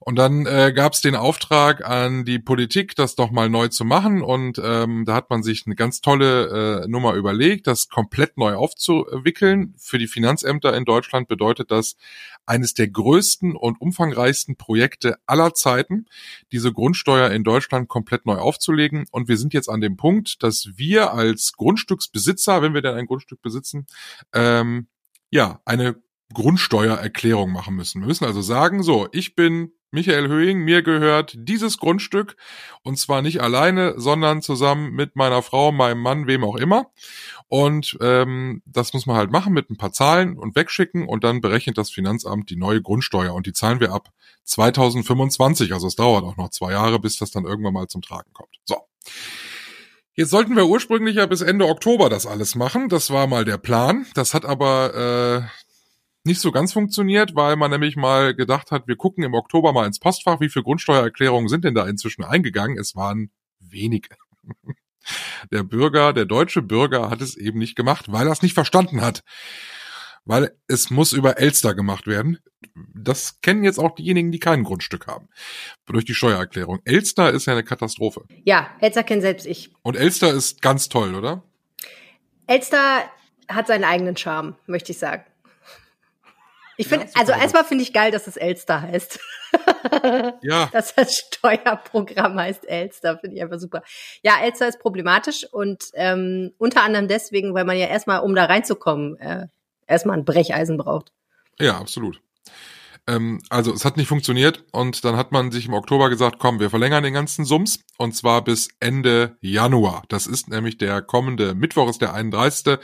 Und 0.00 0.16
dann 0.16 0.46
äh, 0.46 0.72
gab 0.74 0.92
es 0.92 1.00
den 1.00 1.16
Auftrag 1.16 1.84
an 1.84 2.24
die 2.24 2.38
Politik, 2.38 2.94
das 2.96 3.14
doch 3.14 3.30
mal 3.30 3.48
neu 3.48 3.68
zu 3.68 3.84
machen. 3.84 4.22
Und 4.22 4.60
ähm, 4.62 5.04
da 5.04 5.14
hat 5.14 5.30
man 5.30 5.42
sich 5.42 5.64
eine 5.66 5.74
ganz 5.74 6.00
tolle 6.00 6.82
äh, 6.84 6.88
Nummer 6.88 7.14
überlegt, 7.14 7.66
das 7.66 7.88
komplett 7.88 8.36
neu 8.38 8.54
aufzuwickeln. 8.54 9.74
Für 9.78 9.98
die 9.98 10.06
Finanzämter 10.06 10.74
in 10.76 10.84
Deutschland 10.84 11.28
bedeutet 11.28 11.70
das 11.70 11.96
eines 12.46 12.74
der 12.74 12.88
größten 12.88 13.54
und 13.54 13.80
umfangreichsten 13.80 14.56
Projekte 14.56 15.18
aller 15.26 15.52
Zeiten, 15.54 16.06
diese 16.52 16.72
Grundsteuer 16.72 17.30
in 17.30 17.44
Deutschland 17.44 17.88
komplett 17.88 18.24
neu 18.24 18.36
aufzulegen. 18.36 19.06
Und 19.10 19.28
wir 19.28 19.36
sind 19.36 19.52
jetzt 19.52 19.68
an 19.68 19.80
dem 19.80 19.96
Punkt, 19.96 20.42
dass 20.42 20.70
wir 20.76 21.12
als 21.12 21.52
Grundstücksbesitzer, 21.52 22.62
wenn 22.62 22.74
wir 22.74 22.82
denn 22.82 22.94
ein 22.94 23.06
Grundstück 23.06 23.42
besitzen, 23.42 23.86
ähm, 24.32 24.86
ja, 25.30 25.60
eine 25.64 25.96
Grundsteuererklärung 26.32 27.52
machen 27.52 27.74
müssen. 27.74 28.00
Wir 28.00 28.08
müssen 28.08 28.24
also 28.24 28.42
sagen, 28.42 28.82
so, 28.82 29.08
ich 29.12 29.34
bin 29.34 29.72
Michael 29.90 30.28
Höhing, 30.28 30.58
mir 30.60 30.82
gehört 30.82 31.34
dieses 31.36 31.78
Grundstück 31.78 32.36
und 32.82 32.98
zwar 32.98 33.22
nicht 33.22 33.40
alleine, 33.40 33.94
sondern 33.96 34.42
zusammen 34.42 34.92
mit 34.92 35.16
meiner 35.16 35.42
Frau, 35.42 35.72
meinem 35.72 36.00
Mann, 36.00 36.26
wem 36.26 36.44
auch 36.44 36.56
immer. 36.56 36.90
Und 37.48 37.96
ähm, 38.02 38.62
das 38.66 38.92
muss 38.92 39.06
man 39.06 39.16
halt 39.16 39.30
machen 39.30 39.54
mit 39.54 39.70
ein 39.70 39.78
paar 39.78 39.92
Zahlen 39.92 40.36
und 40.36 40.54
wegschicken 40.54 41.08
und 41.08 41.24
dann 41.24 41.40
berechnet 41.40 41.78
das 41.78 41.90
Finanzamt 41.90 42.50
die 42.50 42.56
neue 42.56 42.82
Grundsteuer 42.82 43.32
und 43.32 43.46
die 43.46 43.54
zahlen 43.54 43.80
wir 43.80 43.92
ab 43.92 44.10
2025. 44.44 45.72
Also 45.72 45.86
es 45.86 45.96
dauert 45.96 46.24
auch 46.24 46.36
noch 46.36 46.50
zwei 46.50 46.72
Jahre, 46.72 46.98
bis 47.00 47.16
das 47.16 47.30
dann 47.30 47.46
irgendwann 47.46 47.72
mal 47.72 47.88
zum 47.88 48.02
Tragen 48.02 48.30
kommt. 48.34 48.60
So. 48.64 48.76
Jetzt 50.18 50.30
sollten 50.30 50.56
wir 50.56 50.66
ursprünglich 50.66 51.14
ja 51.14 51.26
bis 51.26 51.42
Ende 51.42 51.66
Oktober 51.66 52.10
das 52.10 52.26
alles 52.26 52.56
machen. 52.56 52.88
Das 52.88 53.10
war 53.12 53.28
mal 53.28 53.44
der 53.44 53.56
Plan. 53.56 54.04
Das 54.14 54.34
hat 54.34 54.44
aber 54.44 55.46
äh, 55.46 55.57
nicht 56.28 56.40
so 56.40 56.52
ganz 56.52 56.72
funktioniert, 56.72 57.34
weil 57.34 57.56
man 57.56 57.70
nämlich 57.70 57.96
mal 57.96 58.34
gedacht 58.34 58.70
hat, 58.70 58.86
wir 58.86 58.96
gucken 58.96 59.24
im 59.24 59.34
Oktober 59.34 59.72
mal 59.72 59.86
ins 59.86 59.98
Postfach, 59.98 60.40
wie 60.40 60.48
viele 60.48 60.62
Grundsteuererklärungen 60.62 61.48
sind 61.48 61.64
denn 61.64 61.74
da 61.74 61.88
inzwischen 61.88 62.22
eingegangen. 62.22 62.78
Es 62.78 62.94
waren 62.94 63.30
wenige. 63.58 64.16
Der 65.50 65.62
Bürger, 65.62 66.12
der 66.12 66.26
deutsche 66.26 66.60
Bürger 66.60 67.08
hat 67.08 67.22
es 67.22 67.34
eben 67.34 67.58
nicht 67.58 67.76
gemacht, 67.76 68.12
weil 68.12 68.26
er 68.26 68.32
es 68.32 68.42
nicht 68.42 68.52
verstanden 68.52 69.00
hat. 69.00 69.22
Weil 70.26 70.54
es 70.66 70.90
muss 70.90 71.14
über 71.14 71.38
Elster 71.38 71.74
gemacht 71.74 72.06
werden. 72.06 72.38
Das 72.94 73.40
kennen 73.40 73.64
jetzt 73.64 73.78
auch 73.78 73.94
diejenigen, 73.94 74.30
die 74.32 74.38
kein 74.38 74.64
Grundstück 74.64 75.06
haben. 75.06 75.30
Durch 75.86 76.04
die 76.04 76.12
Steuererklärung. 76.12 76.80
Elster 76.84 77.30
ist 77.30 77.46
ja 77.46 77.54
eine 77.54 77.64
Katastrophe. 77.64 78.24
Ja, 78.44 78.68
Elster 78.80 79.02
kennt 79.02 79.22
selbst 79.22 79.46
ich. 79.46 79.72
Und 79.80 79.96
Elster 79.96 80.30
ist 80.30 80.60
ganz 80.60 80.90
toll, 80.90 81.14
oder? 81.14 81.42
Elster 82.46 83.04
hat 83.48 83.68
seinen 83.68 83.84
eigenen 83.84 84.18
Charme, 84.18 84.56
möchte 84.66 84.92
ich 84.92 84.98
sagen. 84.98 85.24
Ich 86.80 86.86
finde, 86.86 87.06
ja, 87.06 87.12
also 87.18 87.32
erstmal 87.32 87.64
finde 87.64 87.82
ich 87.82 87.92
geil, 87.92 88.12
dass 88.12 88.28
es 88.28 88.36
Elster 88.36 88.80
heißt. 88.80 89.18
ja. 90.42 90.68
Dass 90.72 90.94
das 90.94 91.16
Steuerprogramm 91.16 92.38
heißt 92.38 92.68
Elster, 92.68 93.18
finde 93.18 93.34
ich 93.36 93.42
einfach 93.42 93.58
super. 93.58 93.82
Ja, 94.22 94.40
Elster 94.40 94.68
ist 94.68 94.78
problematisch 94.78 95.44
und 95.50 95.86
ähm, 95.94 96.52
unter 96.56 96.82
anderem 96.82 97.08
deswegen, 97.08 97.52
weil 97.52 97.64
man 97.64 97.76
ja 97.76 97.86
erstmal, 97.86 98.20
um 98.20 98.32
da 98.36 98.44
reinzukommen, 98.44 99.18
äh, 99.18 99.48
erstmal 99.88 100.16
ein 100.18 100.24
Brecheisen 100.24 100.76
braucht. 100.76 101.12
Ja, 101.58 101.78
absolut. 101.78 102.20
Ähm, 103.08 103.40
also 103.48 103.72
es 103.72 103.84
hat 103.84 103.96
nicht 103.96 104.06
funktioniert 104.06 104.64
und 104.70 105.04
dann 105.04 105.16
hat 105.16 105.32
man 105.32 105.50
sich 105.50 105.66
im 105.66 105.72
Oktober 105.72 106.10
gesagt, 106.10 106.38
komm, 106.38 106.60
wir 106.60 106.68
verlängern 106.68 107.02
den 107.02 107.14
ganzen 107.14 107.46
Sums 107.46 107.80
und 107.96 108.14
zwar 108.14 108.44
bis 108.44 108.68
Ende 108.80 109.38
Januar. 109.40 110.04
Das 110.08 110.26
ist 110.26 110.48
nämlich 110.48 110.76
der 110.76 111.00
kommende 111.00 111.54
Mittwoch, 111.54 111.88
ist 111.88 112.02
der 112.02 112.12
31. 112.12 112.78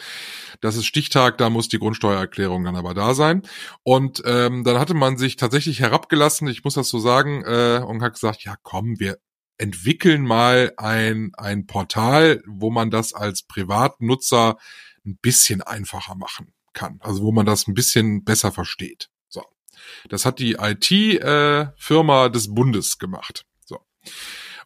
Das 0.63 0.77
ist 0.77 0.87
Stichtag, 0.87 1.37
da 1.37 1.51
muss 1.51 1.69
die 1.69 1.79
Grundsteuererklärung 1.79 2.65
dann 2.65 2.77
aber 2.77 2.95
da 2.95 3.15
sein. 3.15 3.43
Und 3.83 4.23
ähm, 4.25 4.65
dann 4.65 4.79
hatte 4.79 4.95
man 4.95 5.19
sich 5.19 5.37
tatsächlich 5.37 5.81
herabgelassen, 5.81 6.49
ich 6.49 6.65
muss 6.65 6.75
das 6.75 6.89
so 6.89 6.99
sagen, 6.99 7.45
äh, 7.45 7.83
und 7.87 8.03
hat 8.03 8.15
gesagt, 8.15 8.45
ja 8.45 8.57
komm, 8.63 8.99
wir 8.99 9.19
entwickeln 9.59 10.23
mal 10.23 10.73
ein, 10.79 11.33
ein 11.37 11.67
Portal, 11.67 12.43
wo 12.47 12.71
man 12.71 12.91
das 12.91 13.13
als 13.13 13.43
Privatnutzer 13.43 14.57
ein 15.05 15.19
bisschen 15.21 15.61
einfacher 15.61 16.15
machen 16.15 16.55
kann. 16.73 16.99
Also 17.01 17.23
wo 17.23 17.31
man 17.31 17.47
das 17.47 17.69
ein 17.69 17.75
bisschen 17.75 18.25
besser 18.25 18.51
versteht. 18.51 19.11
Das 20.09 20.25
hat 20.25 20.39
die 20.39 20.57
IT-Firma 20.61 22.27
äh, 22.27 22.31
des 22.31 22.55
Bundes 22.55 22.99
gemacht. 22.99 23.45
So. 23.65 23.81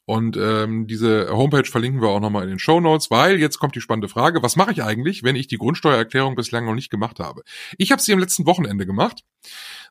Und 0.08 0.38
ähm, 0.38 0.86
diese 0.86 1.28
Homepage 1.30 1.68
verlinken 1.68 2.00
wir 2.00 2.08
auch 2.08 2.20
nochmal 2.20 2.44
in 2.44 2.48
den 2.48 2.58
Show 2.58 2.80
Notes, 2.80 3.10
weil 3.10 3.38
jetzt 3.38 3.58
kommt 3.58 3.74
die 3.74 3.82
spannende 3.82 4.08
Frage, 4.08 4.42
was 4.42 4.56
mache 4.56 4.72
ich 4.72 4.82
eigentlich, 4.82 5.22
wenn 5.22 5.36
ich 5.36 5.48
die 5.48 5.58
Grundsteuererklärung 5.58 6.34
bislang 6.34 6.64
noch 6.64 6.74
nicht 6.74 6.88
gemacht 6.88 7.20
habe? 7.20 7.42
Ich 7.76 7.92
habe 7.92 8.00
sie 8.00 8.14
am 8.14 8.18
letzten 8.18 8.46
Wochenende 8.46 8.86
gemacht, 8.86 9.24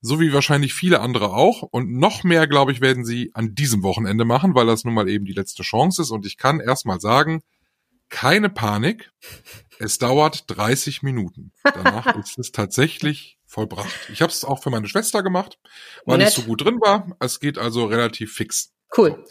so 0.01 0.19
wie 0.19 0.33
wahrscheinlich 0.33 0.73
viele 0.73 1.01
andere 1.01 1.33
auch. 1.33 1.61
Und 1.61 1.91
noch 1.91 2.23
mehr, 2.23 2.47
glaube 2.47 2.71
ich, 2.71 2.81
werden 2.81 3.05
sie 3.05 3.29
an 3.35 3.53
diesem 3.53 3.83
Wochenende 3.83 4.25
machen, 4.25 4.55
weil 4.55 4.65
das 4.65 4.85
nun 4.85 4.95
mal 4.95 5.07
eben 5.07 5.25
die 5.25 5.33
letzte 5.33 5.61
Chance 5.61 6.01
ist. 6.01 6.09
Und 6.09 6.25
ich 6.25 6.37
kann 6.37 6.59
erstmal 6.59 6.99
sagen, 6.99 7.43
keine 8.09 8.49
Panik. 8.49 9.11
Es 9.79 9.99
dauert 9.99 10.45
30 10.47 11.03
Minuten. 11.03 11.51
Danach 11.63 12.15
ist 12.19 12.39
es 12.39 12.51
tatsächlich 12.51 13.37
vollbracht. 13.47 13.89
Ich 14.12 14.21
habe 14.21 14.31
es 14.31 14.45
auch 14.45 14.62
für 14.62 14.69
meine 14.69 14.88
Schwester 14.88 15.23
gemacht, 15.23 15.57
weil 16.05 16.19
Nett. 16.19 16.29
ich 16.29 16.33
so 16.36 16.43
gut 16.43 16.63
drin 16.63 16.79
war. 16.81 17.15
Es 17.19 17.39
geht 17.39 17.57
also 17.57 17.86
relativ 17.86 18.33
fix. 18.33 18.73
Cool. 18.95 19.23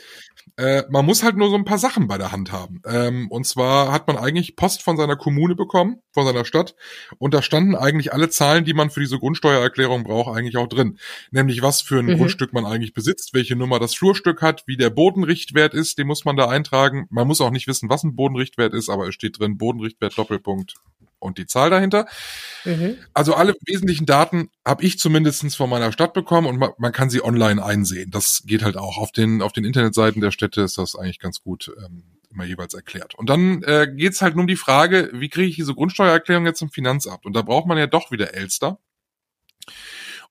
Äh, 0.57 0.85
man 0.91 1.05
muss 1.05 1.23
halt 1.23 1.37
nur 1.37 1.51
so 1.51 1.57
ein 1.57 1.65
paar 1.65 1.79
Sachen 1.79 2.07
bei 2.07 2.19
der 2.19 2.33
Hand 2.33 2.53
haben. 2.53 2.81
Ähm, 2.87 3.29
und 3.31 3.47
zwar 3.47 3.93
hat 3.93 4.07
man 4.07 4.17
eigentlich 4.17 4.57
Post 4.57 4.83
von 4.83 4.97
seiner 4.97 5.17
Kommune 5.17 5.55
bekommen, 5.55 6.03
von 6.13 6.25
seiner 6.25 6.45
Stadt. 6.45 6.75
Und 7.19 7.35
da 7.35 7.43
standen 7.43 7.75
eigentlich 7.75 8.13
alle 8.13 8.31
Zahlen, 8.31 8.65
die 8.65 8.73
man 8.73 8.91
für 8.91 9.01
diese 9.01 9.19
Grundsteuererklärung 9.19 10.05
braucht, 10.05 10.35
eigentlich 10.35 10.57
auch 10.57 10.69
drin. 10.69 10.99
Nämlich 11.31 11.63
was 11.63 11.81
für 11.81 11.99
ein 11.99 12.07
mhm. 12.07 12.17
Grundstück 12.17 12.53
man 12.53 12.65
eigentlich 12.65 12.95
besitzt, 12.95 13.35
welche 13.35 13.57
Nummer 13.57 13.79
das 13.79 13.95
Flurstück 13.95 14.41
hat, 14.41 14.63
wie 14.67 14.77
der 14.77 14.91
Bodenrichtwert 14.91 15.75
ist, 15.75 15.99
den 15.99 16.07
muss 16.07 16.25
man 16.25 16.37
da 16.37 16.49
eintragen. 16.49 17.07
Man 17.11 17.27
muss 17.27 17.41
auch 17.41 17.51
nicht 17.51 17.67
wissen, 17.67 17.91
was 17.91 18.05
ein 18.05 18.15
Bodenrichtwert 18.15 18.73
ist, 18.73 18.89
aber 18.89 19.09
es 19.09 19.15
steht 19.15 19.39
drin, 19.39 19.59
Bodenrichtwert 19.59 20.17
Doppelpunkt 20.17 20.75
und 21.19 21.39
die 21.39 21.47
Zahl 21.47 21.71
dahinter. 21.71 22.07
Mhm. 22.65 22.99
Also 23.15 23.35
alle 23.35 23.55
wesentlichen 23.65 24.07
Daten 24.07 24.51
habe 24.65 24.85
ich 24.85 24.99
zumindestens 24.99 25.57
von 25.57 25.71
meiner 25.71 25.93
Stadt 25.93 26.13
bekommen 26.13 26.47
und 26.47 26.59
man, 26.59 26.71
man, 26.79 26.93
kann 26.93 27.11
sie 27.11 27.23
online 27.23 27.65
einsehen. 27.65 28.11
Das 28.11 28.43
geht 28.47 28.63
halt 28.63 28.77
auch. 28.77 28.99
Auf 28.99 29.13
den, 29.13 29.43
auf 29.43 29.53
den 29.53 29.65
Internetseiten 29.65 30.21
der 30.21 30.31
Städte 30.31 30.63
ist 30.63 30.79
das 30.79 30.97
eigentlich 30.97 31.19
ganz 31.19 31.43
gut 31.43 31.73
ähm, 31.85 32.05
immer 32.31 32.45
jeweils 32.45 32.75
erklärt. 32.75 33.15
Und 33.15 33.31
dann 33.31 33.63
äh, 33.63 33.89
geht 33.95 34.13
es 34.13 34.23
halt 34.23 34.35
nur 34.35 34.43
um 34.43 34.49
die 34.49 34.57
Frage, 34.57 35.11
wie 35.13 35.29
kriege 35.29 35.49
ich 35.49 35.57
diese 35.57 35.75
Grundsteuererklärung 35.75 36.47
jetzt 36.47 36.59
zum 36.59 36.71
Finanzamt? 36.71 37.25
Und 37.25 37.35
da 37.35 37.43
braucht 37.43 37.67
man 37.67 37.79
ja 37.79 37.87
doch 37.87 38.11
wieder 38.11 38.35
Elster. 38.35 38.79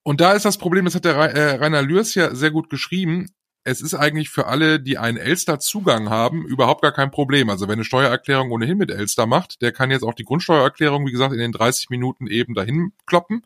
Und 0.03 0.21
da 0.21 0.33
ist 0.33 0.45
das 0.45 0.59
Problem, 0.59 0.85
das 0.85 0.95
hat 0.95 1.05
der 1.05 1.15
äh, 1.15 1.55
Rainer 1.55 1.81
Lürs 1.81 2.13
ja 2.13 2.35
sehr 2.35 2.51
gut 2.51 2.69
geschrieben, 2.69 3.31
es 3.67 3.81
ist 3.81 3.95
eigentlich 3.95 4.29
für 4.29 4.45
alle, 4.45 4.79
die 4.79 4.99
einen 4.99 5.17
Elster-Zugang 5.17 6.11
haben, 6.11 6.45
überhaupt 6.45 6.83
gar 6.83 6.91
kein 6.91 7.09
Problem. 7.09 7.49
Also 7.49 7.67
wenn 7.67 7.73
eine 7.73 7.83
Steuererklärung 7.83 8.51
ohnehin 8.51 8.77
mit 8.77 8.91
Elster 8.91 9.25
macht, 9.25 9.63
der 9.63 9.71
kann 9.71 9.89
jetzt 9.89 10.03
auch 10.03 10.13
die 10.13 10.23
Grundsteuererklärung, 10.23 11.07
wie 11.07 11.11
gesagt, 11.11 11.33
in 11.33 11.39
den 11.39 11.51
30 11.51 11.89
Minuten 11.89 12.27
eben 12.27 12.53
dahin 12.53 12.93
kloppen. 13.07 13.41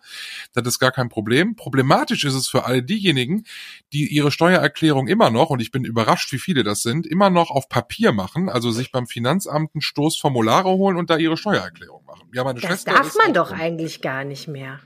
Das 0.54 0.68
ist 0.68 0.78
gar 0.78 0.92
kein 0.92 1.08
Problem. 1.08 1.56
Problematisch 1.56 2.26
ist 2.26 2.34
es 2.34 2.50
für 2.50 2.66
alle 2.66 2.84
diejenigen, 2.84 3.46
die 3.94 4.08
ihre 4.08 4.30
Steuererklärung 4.30 5.08
immer 5.08 5.30
noch, 5.30 5.52
und 5.52 5.62
ich 5.62 5.72
bin 5.72 5.86
überrascht, 5.86 6.34
wie 6.34 6.40
viele 6.40 6.64
das 6.64 6.82
sind, 6.82 7.08
immer 7.08 7.30
noch 7.30 7.50
auf 7.50 7.70
Papier 7.70 8.12
machen, 8.12 8.50
also 8.50 8.72
sich 8.72 8.92
beim 8.92 9.08
Finanzamt 9.08 9.74
einen 9.74 9.82
Stoß 9.82 10.18
Formulare 10.18 10.70
holen 10.70 10.98
und 10.98 11.10
da 11.10 11.16
ihre 11.16 11.38
Steuererklärung 11.38 12.04
machen. 12.06 12.28
Ja, 12.34 12.44
meine 12.44 12.60
das 12.60 12.70
Schwester 12.70 12.92
darf 12.92 13.16
man 13.16 13.34
doch 13.34 13.54
eigentlich 13.54 14.02
gar 14.02 14.26
nicht 14.26 14.50
mehr. 14.50 14.82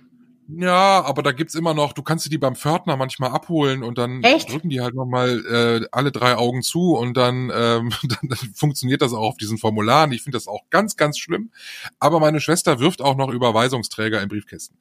Ja, 0.47 1.01
aber 1.03 1.23
da 1.23 1.31
gibt's 1.31 1.55
immer 1.55 1.73
noch, 1.73 1.93
du 1.93 2.03
kannst 2.03 2.29
die 2.31 2.37
beim 2.37 2.55
Pförtner 2.55 2.97
manchmal 2.97 3.31
abholen 3.31 3.81
und 3.81 3.97
dann 3.97 4.21
Echt? 4.23 4.51
drücken 4.51 4.69
die 4.69 4.81
halt 4.81 4.93
nochmal 4.93 5.45
äh, 5.45 5.87
alle 5.91 6.11
drei 6.11 6.35
Augen 6.35 6.61
zu 6.63 6.95
und 6.95 7.15
dann, 7.15 7.49
ähm, 7.53 7.91
dann, 8.03 8.29
dann 8.29 8.53
funktioniert 8.53 9.01
das 9.01 9.13
auch 9.13 9.21
auf 9.21 9.37
diesen 9.37 9.57
Formularen. 9.57 10.11
Ich 10.11 10.23
finde 10.23 10.35
das 10.37 10.47
auch 10.47 10.69
ganz, 10.69 10.97
ganz 10.97 11.17
schlimm. 11.17 11.51
Aber 11.99 12.19
meine 12.19 12.41
Schwester 12.41 12.79
wirft 12.79 13.01
auch 13.01 13.15
noch 13.15 13.29
Überweisungsträger 13.29 14.21
in 14.21 14.27
Briefkästen. 14.27 14.77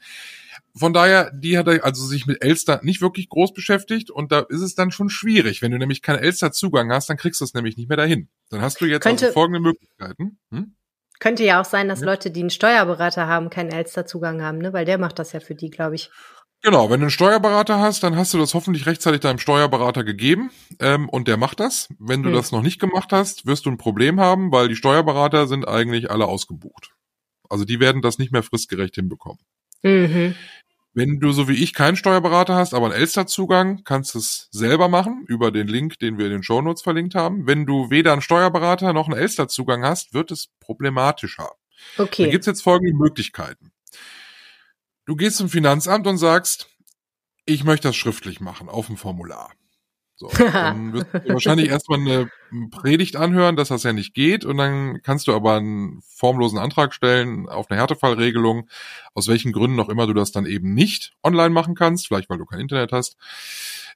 Von 0.75 0.93
daher, 0.93 1.31
die 1.31 1.59
hat 1.59 1.69
also 1.69 2.05
sich 2.07 2.27
mit 2.27 2.43
Elster 2.43 2.81
nicht 2.83 3.01
wirklich 3.01 3.29
groß 3.29 3.53
beschäftigt 3.53 4.11
und 4.11 4.33
da 4.33 4.41
ist 4.41 4.63
es 4.63 4.75
dann 4.75 4.91
schon 4.91 5.11
schwierig. 5.11 5.63
Wenn 5.63 5.71
du 5.71 5.79
nämlich 5.79 6.03
keinen 6.03 6.19
Elster-Zugang 6.19 6.91
hast, 6.91 7.09
dann 7.11 7.17
kriegst 7.19 7.41
du 7.41 7.45
es 7.45 7.55
nämlich 7.55 7.77
nicht 7.77 7.89
mehr 7.89 7.99
dahin. 7.99 8.29
Dann 8.49 8.63
hast 8.63 8.81
du 8.81 8.87
jetzt 8.87 9.03
Könnte- 9.03 9.27
also 9.27 9.35
folgende 9.35 9.61
Möglichkeiten. 9.61 10.39
Hm? 10.51 10.75
Könnte 11.23 11.45
ja 11.45 11.61
auch 11.61 11.65
sein, 11.65 11.89
dass 11.89 12.01
Ja. 12.01 12.07
Leute, 12.07 12.33
die 12.33 12.41
einen 12.41 12.51
Steuerberater 12.51 13.29
haben, 13.29 13.49
keinen 13.49 13.71
Elster-Zugang 13.71 14.43
haben, 14.43 14.59
ne? 14.59 14.73
Weil 14.73 14.85
der 14.85 14.99
macht 14.99 15.21
das 15.21 15.31
ja 15.31 15.39
für 15.39 15.55
die, 15.55 15.71
glaube 15.71 15.95
ich. 15.95 16.11
Genau, 16.63 16.91
wenn 16.91 16.99
du 16.99 17.05
einen 17.05 17.11
Steuerberater 17.13 17.79
hast, 17.79 18.03
dann 18.03 18.17
hast 18.17 18.35
du 18.35 18.39
das 18.39 18.55
hoffentlich 18.55 18.87
rechtzeitig 18.87 19.21
deinem 19.21 19.39
Steuerberater 19.39 20.03
gegeben 20.03 20.51
ähm, 20.81 21.09
und 21.09 21.29
der 21.29 21.37
macht 21.37 21.61
das. 21.61 21.89
Wenn 22.01 22.25
du 22.25 22.31
Hm. 22.31 22.35
das 22.35 22.51
noch 22.51 22.63
nicht 22.63 22.81
gemacht 22.81 23.13
hast, 23.13 23.47
wirst 23.47 23.67
du 23.67 23.71
ein 23.71 23.79
Problem 23.79 24.19
haben, 24.19 24.51
weil 24.51 24.67
die 24.67 24.75
Steuerberater 24.75 25.47
sind 25.47 25.69
eigentlich 25.69 26.11
alle 26.11 26.27
ausgebucht. 26.27 26.91
Also 27.49 27.65
die 27.65 27.79
werden 27.79 28.03
das 28.03 28.19
nicht 28.19 28.33
mehr 28.33 28.43
fristgerecht 28.43 28.97
hinbekommen. 28.97 29.39
Mhm. 29.85 30.35
Wenn 30.95 31.21
du 31.21 31.33
so 31.33 31.49
wie 31.49 31.55
ich 31.55 31.73
keinen 31.73 31.97
Steuerberater 31.97 32.55
hast, 32.55 32.75
aber 32.75 32.87
einen 32.87 32.95
Elster-Zugang, 32.95 33.83
kannst 33.85 34.15
du 34.15 34.19
es 34.19 34.49
selber 34.51 34.89
machen 34.89 35.25
über 35.27 35.51
den 35.51 35.67
Link, 35.67 35.99
den 35.99 36.19
wir 36.19 36.27
in 36.27 36.33
den 36.33 36.43
Shownotes 36.43 36.83
verlinkt 36.83 37.15
haben. 37.15 37.47
Wenn 37.47 37.65
du 37.65 37.89
weder 37.89 38.13
einen 38.13 38.21
Steuerberater 38.21 38.93
noch 38.93 39.09
einen 39.09 39.19
Elster-Zugang 39.19 39.85
hast, 39.85 40.13
wird 40.13 40.31
es 40.31 40.49
problematischer. 40.61 41.51
Da 41.97 42.03
Okay. 42.05 42.31
gibt's 42.31 42.47
jetzt 42.47 42.63
folgende 42.63 42.93
Möglichkeiten. 42.95 43.73
Du 45.07 45.17
gehst 45.17 45.39
zum 45.39 45.49
Finanzamt 45.49 46.07
und 46.07 46.19
sagst, 46.19 46.69
ich 47.47 47.65
möchte 47.65 47.89
das 47.89 47.97
schriftlich 47.97 48.41
machen 48.41 48.69
auf 48.69 48.87
dem 48.87 48.97
Formular. 48.97 49.51
So, 50.23 50.31
dann 50.39 50.93
wirst 50.93 51.13
du 51.13 51.19
dir 51.19 51.33
wahrscheinlich 51.33 51.69
erstmal 51.69 51.99
eine 51.99 52.31
Predigt 52.71 53.17
anhören, 53.17 53.57
dass 53.57 53.69
das 53.69 53.83
ja 53.83 53.93
nicht 53.93 54.15
geht 54.15 54.45
und 54.45 54.57
dann 54.57 55.03
kannst 55.03 55.27
du 55.27 55.35
aber 55.35 55.57
einen 55.57 56.01
formlosen 56.03 56.61
Antrag 56.61 56.95
stellen 56.95 57.49
auf 57.49 57.69
eine 57.69 57.81
Härtefallregelung, 57.81 58.69
aus 59.15 59.27
welchen 59.27 59.51
Gründen 59.51 59.81
auch 59.81 59.89
immer 59.89 60.07
du 60.07 60.13
das 60.13 60.31
dann 60.31 60.47
eben 60.47 60.75
nicht 60.75 61.13
online 61.25 61.51
machen 61.51 61.75
kannst, 61.75 62.07
vielleicht 62.07 62.31
weil 62.31 62.39
du 62.39 62.45
kein 62.45 62.61
Internet 62.61 62.93
hast. 62.93 63.17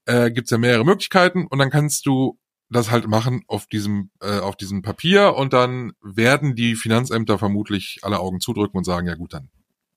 Äh, 0.05 0.33
gibt's 0.33 0.51
ja 0.51 0.59
mehrere 0.59 0.85
Möglichkeiten 0.85 1.47
und 1.47 1.61
dann 1.61 1.71
kannst 1.71 2.07
du 2.07 2.37
das 2.71 2.91
halt 2.91 3.07
machen 3.07 3.45
auf 3.47 3.67
diesem 3.69 4.11
äh, 4.21 4.41
auf 4.41 4.57
diesem 4.57 4.83
Papier 4.83 5.37
und 5.37 5.53
dann 5.53 5.93
werden 6.03 6.57
die 6.57 6.75
Finanzämter 6.75 7.39
vermutlich 7.39 8.01
alle 8.03 8.19
Augen 8.19 8.41
zudrücken 8.41 8.79
und 8.79 8.83
sagen 8.85 9.07
ja 9.07 9.15
gut 9.15 9.33
dann 9.33 9.49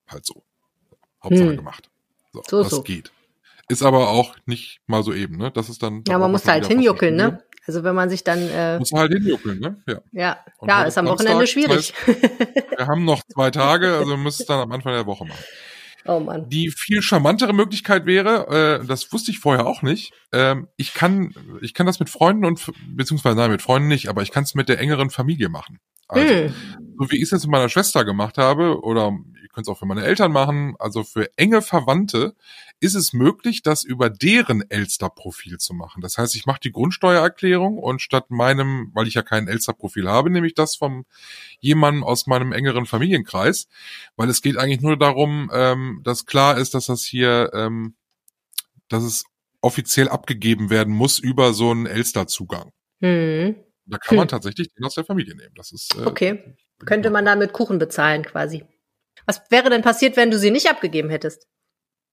halt 0.06 0.24
so 0.24 0.44
Hauptsache 1.24 1.48
Hm. 1.48 1.56
gemacht 1.56 1.90
so, 2.32 2.42
So, 2.48 2.62
das 2.62 2.70
so. 2.70 2.82
geht 2.84 3.10
ist 3.70 3.82
aber 3.82 4.08
auch 4.10 4.34
nicht 4.46 4.80
mal 4.86 5.02
so 5.02 5.12
eben 5.12 5.36
ne 5.36 5.50
das 5.50 5.68
ist 5.68 5.82
dann 5.82 6.02
Ja, 6.08 6.18
man 6.18 6.30
muss 6.30 6.46
halt 6.46 6.66
hinjuckeln, 6.66 7.16
ne? 7.16 7.42
Also 7.66 7.84
wenn 7.84 7.94
man 7.94 8.10
sich 8.10 8.24
dann, 8.24 8.38
äh, 8.50 8.78
muss 8.78 8.92
halt 8.92 9.12
hinjuckeln 9.12 9.60
ne 9.60 9.82
ja 9.86 10.00
ja, 10.12 10.38
ja, 10.66 10.82
ist 10.84 10.98
am 10.98 11.06
Wochenende 11.06 11.40
das 11.40 11.50
schwierig. 11.50 11.94
wir 12.76 12.86
haben 12.86 13.04
noch 13.04 13.22
zwei 13.32 13.50
Tage 13.50 13.94
also 13.96 14.10
wir 14.10 14.16
müssen 14.16 14.42
es 14.42 14.46
dann 14.46 14.60
am 14.60 14.72
Anfang 14.72 14.92
der 14.92 15.06
Woche 15.06 15.24
machen 15.24 15.44
oh 16.06 16.20
Mann. 16.20 16.48
Die 16.48 16.70
viel 16.70 17.02
charmantere 17.02 17.52
Möglichkeit 17.52 18.06
wäre, 18.06 18.80
äh, 18.82 18.86
das 18.86 19.12
wusste 19.12 19.30
ich 19.30 19.38
vorher 19.38 19.66
auch 19.66 19.82
nicht, 19.82 20.12
ähm, 20.32 20.68
ich 20.76 20.94
kann, 20.94 21.34
ich 21.60 21.74
kann 21.74 21.86
das 21.86 22.00
mit 22.00 22.10
Freunden 22.10 22.44
und 22.44 22.70
beziehungsweise 22.88 23.36
nein, 23.36 23.50
mit 23.50 23.62
Freunden 23.62 23.88
nicht, 23.88 24.08
aber 24.08 24.22
ich 24.22 24.30
kann 24.30 24.44
es 24.44 24.54
mit 24.54 24.68
der 24.68 24.80
engeren 24.80 25.10
Familie 25.10 25.48
machen. 25.48 25.78
Also, 26.08 26.28
Hm. 26.28 26.54
so 26.98 27.10
wie 27.10 27.16
ich 27.16 27.22
es 27.22 27.30
jetzt 27.30 27.42
mit 27.42 27.52
meiner 27.52 27.68
Schwester 27.68 28.04
gemacht 28.04 28.38
habe, 28.38 28.82
oder 28.82 29.12
ihr 29.42 29.48
könnt 29.48 29.66
es 29.66 29.68
auch 29.68 29.78
für 29.78 29.86
meine 29.86 30.04
Eltern 30.04 30.32
machen, 30.32 30.74
also 30.78 31.04
für 31.04 31.30
enge 31.36 31.62
Verwandte, 31.62 32.34
ist 32.80 32.94
es 32.94 33.12
möglich, 33.12 33.62
das 33.62 33.84
über 33.84 34.08
deren 34.10 34.68
Elster-Profil 34.68 35.58
zu 35.58 35.74
machen. 35.74 36.00
Das 36.00 36.16
heißt, 36.18 36.34
ich 36.34 36.46
mache 36.46 36.60
die 36.60 36.72
Grundsteuererklärung 36.72 37.78
und 37.78 38.00
statt 38.00 38.30
meinem, 38.30 38.90
weil 38.94 39.06
ich 39.06 39.14
ja 39.14 39.22
kein 39.22 39.48
Elster-Profil 39.48 40.08
habe, 40.08 40.30
nehme 40.30 40.46
ich 40.46 40.54
das 40.54 40.76
vom 40.76 41.04
jemandem 41.60 42.02
aus 42.04 42.26
meinem 42.26 42.52
engeren 42.52 42.86
Familienkreis, 42.86 43.68
weil 44.16 44.30
es 44.30 44.40
geht 44.40 44.56
eigentlich 44.56 44.80
nur 44.80 44.96
darum, 44.98 45.50
ähm, 45.52 46.00
dass 46.04 46.24
klar 46.26 46.56
ist, 46.58 46.74
dass 46.74 46.86
das 46.86 47.04
hier, 47.04 47.50
ähm, 47.52 47.94
dass 48.88 49.02
es 49.02 49.24
offiziell 49.60 50.08
abgegeben 50.08 50.70
werden 50.70 50.94
muss 50.94 51.18
über 51.18 51.52
so 51.52 51.70
einen 51.70 51.84
Elster-Zugang. 51.86 52.72
Hm. 53.02 53.56
Da 53.86 53.98
kann 53.98 54.16
man 54.16 54.24
Hm. 54.24 54.28
tatsächlich 54.28 54.72
den 54.72 54.84
aus 54.84 54.94
der 54.94 55.04
Familie 55.04 55.34
nehmen. 55.36 55.54
Das 55.54 55.72
ist 55.72 55.96
äh, 55.96 56.06
Okay. 56.06 56.56
Könnte 56.86 57.10
man 57.10 57.26
damit 57.26 57.52
Kuchen 57.52 57.78
bezahlen 57.78 58.24
quasi. 58.24 58.64
Was 59.26 59.42
wäre 59.50 59.68
denn 59.68 59.82
passiert, 59.82 60.16
wenn 60.16 60.30
du 60.30 60.38
sie 60.38 60.50
nicht 60.50 60.70
abgegeben 60.70 61.10
hättest? 61.10 61.46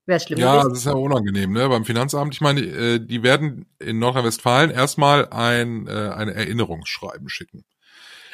Wäre 0.07 0.19
schlimm 0.19 0.39
Ja, 0.39 0.53
gewesen. 0.53 0.69
das 0.69 0.79
ist 0.79 0.85
ja 0.85 0.93
unangenehm, 0.93 1.51
ne? 1.51 1.69
Beim 1.69 1.85
Finanzamt, 1.85 2.33
ich 2.33 2.41
meine, 2.41 2.61
äh, 2.61 2.99
die 2.99 3.21
werden 3.23 3.65
in 3.79 3.99
Nordrhein-Westfalen 3.99 4.71
erstmal 4.71 5.27
ein 5.29 5.85
äh, 5.87 5.91
eine 5.91 6.33
Erinnerungsschreiben 6.33 7.29
schicken. 7.29 7.63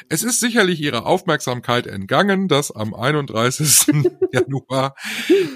Es 0.10 0.22
ist 0.24 0.40
sicherlich 0.40 0.82
ihrer 0.82 1.06
Aufmerksamkeit 1.06 1.88
entgangen, 1.88 2.48
dass 2.48 2.72
am 2.72 2.94
31. 2.94 3.88
Januar 4.34 4.96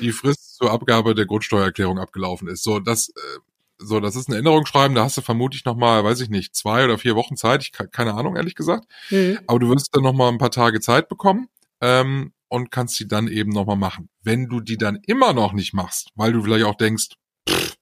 die 0.01 0.11
Frist 0.11 0.55
zur 0.55 0.71
Abgabe 0.71 1.13
der 1.15 1.25
Grundsteuererklärung 1.25 1.99
abgelaufen 1.99 2.47
ist. 2.47 2.63
So, 2.63 2.79
das 2.79 3.09
äh, 3.09 3.39
so, 3.79 3.99
das 3.99 4.15
ist 4.15 4.27
ein 4.27 4.33
Erinnerungsschreiben, 4.33 4.95
da 4.95 5.03
hast 5.03 5.17
du 5.17 5.21
vermutlich 5.21 5.63
noch 5.65 5.75
mal, 5.75 6.03
weiß 6.03 6.19
ich 6.21 6.29
nicht, 6.29 6.55
zwei 6.55 6.83
oder 6.83 6.97
vier 6.97 7.15
Wochen 7.15 7.35
Zeit. 7.37 7.61
Ich 7.61 7.71
ke- 7.71 7.87
keine 7.87 8.15
Ahnung, 8.15 8.35
ehrlich 8.35 8.55
gesagt. 8.55 8.85
Hm. 9.09 9.37
Aber 9.45 9.59
du 9.59 9.69
wirst 9.69 9.89
dann 9.95 10.01
noch 10.01 10.13
mal 10.13 10.29
ein 10.29 10.39
paar 10.39 10.49
Tage 10.49 10.79
Zeit 10.79 11.07
bekommen 11.09 11.47
ähm, 11.79 12.31
und 12.49 12.71
kannst 12.71 12.99
die 12.99 13.07
dann 13.07 13.27
eben 13.27 13.51
noch 13.51 13.65
mal 13.65 13.75
machen. 13.75 14.09
Wenn 14.21 14.47
du 14.47 14.61
die 14.61 14.77
dann 14.77 14.99
immer 15.05 15.33
noch 15.33 15.53
nicht 15.53 15.73
machst, 15.73 16.09
weil 16.15 16.33
du 16.33 16.43
vielleicht 16.43 16.65
auch 16.65 16.75
denkst, 16.75 17.15
pff, 17.49 17.77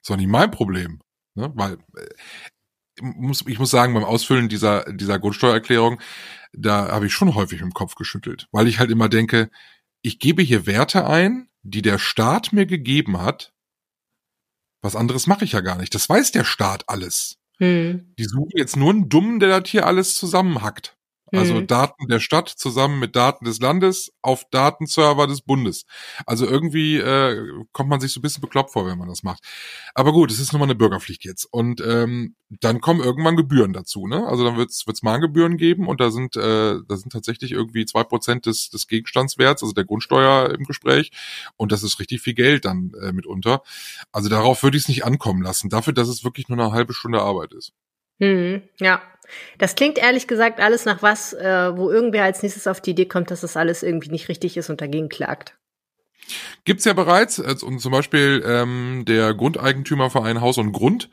ist 0.00 0.10
doch 0.10 0.16
nicht 0.16 0.28
mein 0.28 0.50
Problem, 0.50 1.00
ne? 1.34 1.52
weil 1.54 1.74
äh, 1.96 2.08
ich 2.96 3.02
muss, 3.02 3.44
ich 3.46 3.58
muss 3.58 3.70
sagen, 3.70 3.94
beim 3.94 4.04
Ausfüllen 4.04 4.48
dieser 4.48 4.92
dieser 4.92 5.20
Grundsteuererklärung, 5.20 6.00
da 6.52 6.88
habe 6.88 7.06
ich 7.06 7.12
schon 7.12 7.34
häufig 7.34 7.60
im 7.60 7.72
Kopf 7.72 7.94
geschüttelt, 7.94 8.48
weil 8.50 8.66
ich 8.66 8.80
halt 8.80 8.90
immer 8.90 9.08
denke, 9.08 9.50
ich 10.02 10.18
gebe 10.18 10.42
hier 10.42 10.66
Werte 10.66 11.06
ein, 11.06 11.48
die 11.62 11.82
der 11.82 11.98
Staat 11.98 12.52
mir 12.52 12.66
gegeben 12.66 13.20
hat. 13.20 13.52
Was 14.80 14.96
anderes 14.96 15.26
mache 15.26 15.44
ich 15.44 15.52
ja 15.52 15.60
gar 15.60 15.76
nicht. 15.76 15.94
Das 15.94 16.08
weiß 16.08 16.32
der 16.32 16.44
Staat 16.44 16.88
alles. 16.88 17.36
Hm. 17.58 18.14
Die 18.18 18.24
suchen 18.24 18.52
jetzt 18.54 18.76
nur 18.76 18.90
einen 18.90 19.08
Dummen, 19.08 19.40
der 19.40 19.60
das 19.60 19.68
hier 19.68 19.86
alles 19.86 20.14
zusammenhackt. 20.14 20.96
Also 21.34 21.54
Hm. 21.54 21.66
Daten 21.66 22.08
der 22.08 22.20
Stadt 22.20 22.48
zusammen 22.48 22.98
mit 23.00 23.16
Daten 23.16 23.44
des 23.44 23.60
Landes 23.60 24.12
auf 24.22 24.44
Datenserver 24.50 25.26
des 25.26 25.42
Bundes. 25.42 25.84
Also 26.26 26.46
irgendwie 26.46 26.96
äh, 26.98 27.64
kommt 27.72 27.90
man 27.90 28.00
sich 28.00 28.12
so 28.12 28.20
ein 28.20 28.22
bisschen 28.22 28.40
bekloppt 28.40 28.72
vor, 28.72 28.86
wenn 28.86 28.98
man 28.98 29.08
das 29.08 29.22
macht. 29.22 29.42
Aber 29.94 30.12
gut, 30.12 30.30
es 30.30 30.40
ist 30.40 30.52
nun 30.52 30.60
mal 30.60 30.66
eine 30.66 30.74
Bürgerpflicht 30.74 31.24
jetzt. 31.24 31.44
Und 31.50 31.80
ähm, 31.80 32.34
dann 32.48 32.80
kommen 32.80 33.00
irgendwann 33.00 33.36
Gebühren 33.36 33.72
dazu. 33.72 34.06
Ne? 34.06 34.26
Also 34.26 34.44
dann 34.44 34.56
wird's 34.56 34.86
wird's 34.86 35.02
Mahngebühren 35.02 35.56
geben 35.58 35.86
und 35.86 36.00
da 36.00 36.10
sind 36.10 36.36
äh, 36.36 36.76
da 36.86 36.96
sind 36.96 37.12
tatsächlich 37.12 37.52
irgendwie 37.52 37.84
zwei 37.84 38.04
Prozent 38.04 38.46
des 38.46 38.70
des 38.70 38.86
Gegenstandswerts, 38.88 39.62
also 39.62 39.72
der 39.74 39.84
Grundsteuer 39.84 40.50
im 40.50 40.64
Gespräch. 40.64 41.10
Und 41.56 41.72
das 41.72 41.82
ist 41.82 41.98
richtig 42.00 42.22
viel 42.22 42.34
Geld 42.34 42.64
dann 42.64 42.92
äh, 43.02 43.12
mitunter. 43.12 43.62
Also 44.12 44.28
darauf 44.28 44.62
würde 44.62 44.76
ich 44.76 44.84
es 44.84 44.88
nicht 44.88 45.04
ankommen 45.04 45.42
lassen. 45.42 45.68
Dafür, 45.68 45.92
dass 45.92 46.08
es 46.08 46.24
wirklich 46.24 46.48
nur 46.48 46.58
eine 46.58 46.72
halbe 46.72 46.94
Stunde 46.94 47.20
Arbeit 47.20 47.52
ist. 47.52 47.72
Hm. 48.18 48.62
Ja. 48.78 49.02
Das 49.58 49.74
klingt 49.74 49.98
ehrlich 49.98 50.26
gesagt 50.26 50.58
alles 50.58 50.86
nach 50.86 51.02
was, 51.02 51.34
äh, 51.34 51.76
wo 51.76 51.90
irgendwer 51.90 52.24
als 52.24 52.42
nächstes 52.42 52.66
auf 52.66 52.80
die 52.80 52.92
Idee 52.92 53.04
kommt, 53.04 53.30
dass 53.30 53.42
das 53.42 53.58
alles 53.58 53.82
irgendwie 53.82 54.10
nicht 54.10 54.28
richtig 54.28 54.56
ist 54.56 54.70
und 54.70 54.80
dagegen 54.80 55.10
klagt. 55.10 55.58
Gibt's 56.64 56.84
ja 56.84 56.92
bereits, 56.92 57.38
und 57.38 57.80
zum 57.80 57.92
Beispiel 57.92 58.42
ähm, 58.44 59.04
der 59.06 59.34
Grundeigentümerverein 59.34 60.40
Haus 60.40 60.58
und 60.58 60.72
Grund 60.72 61.08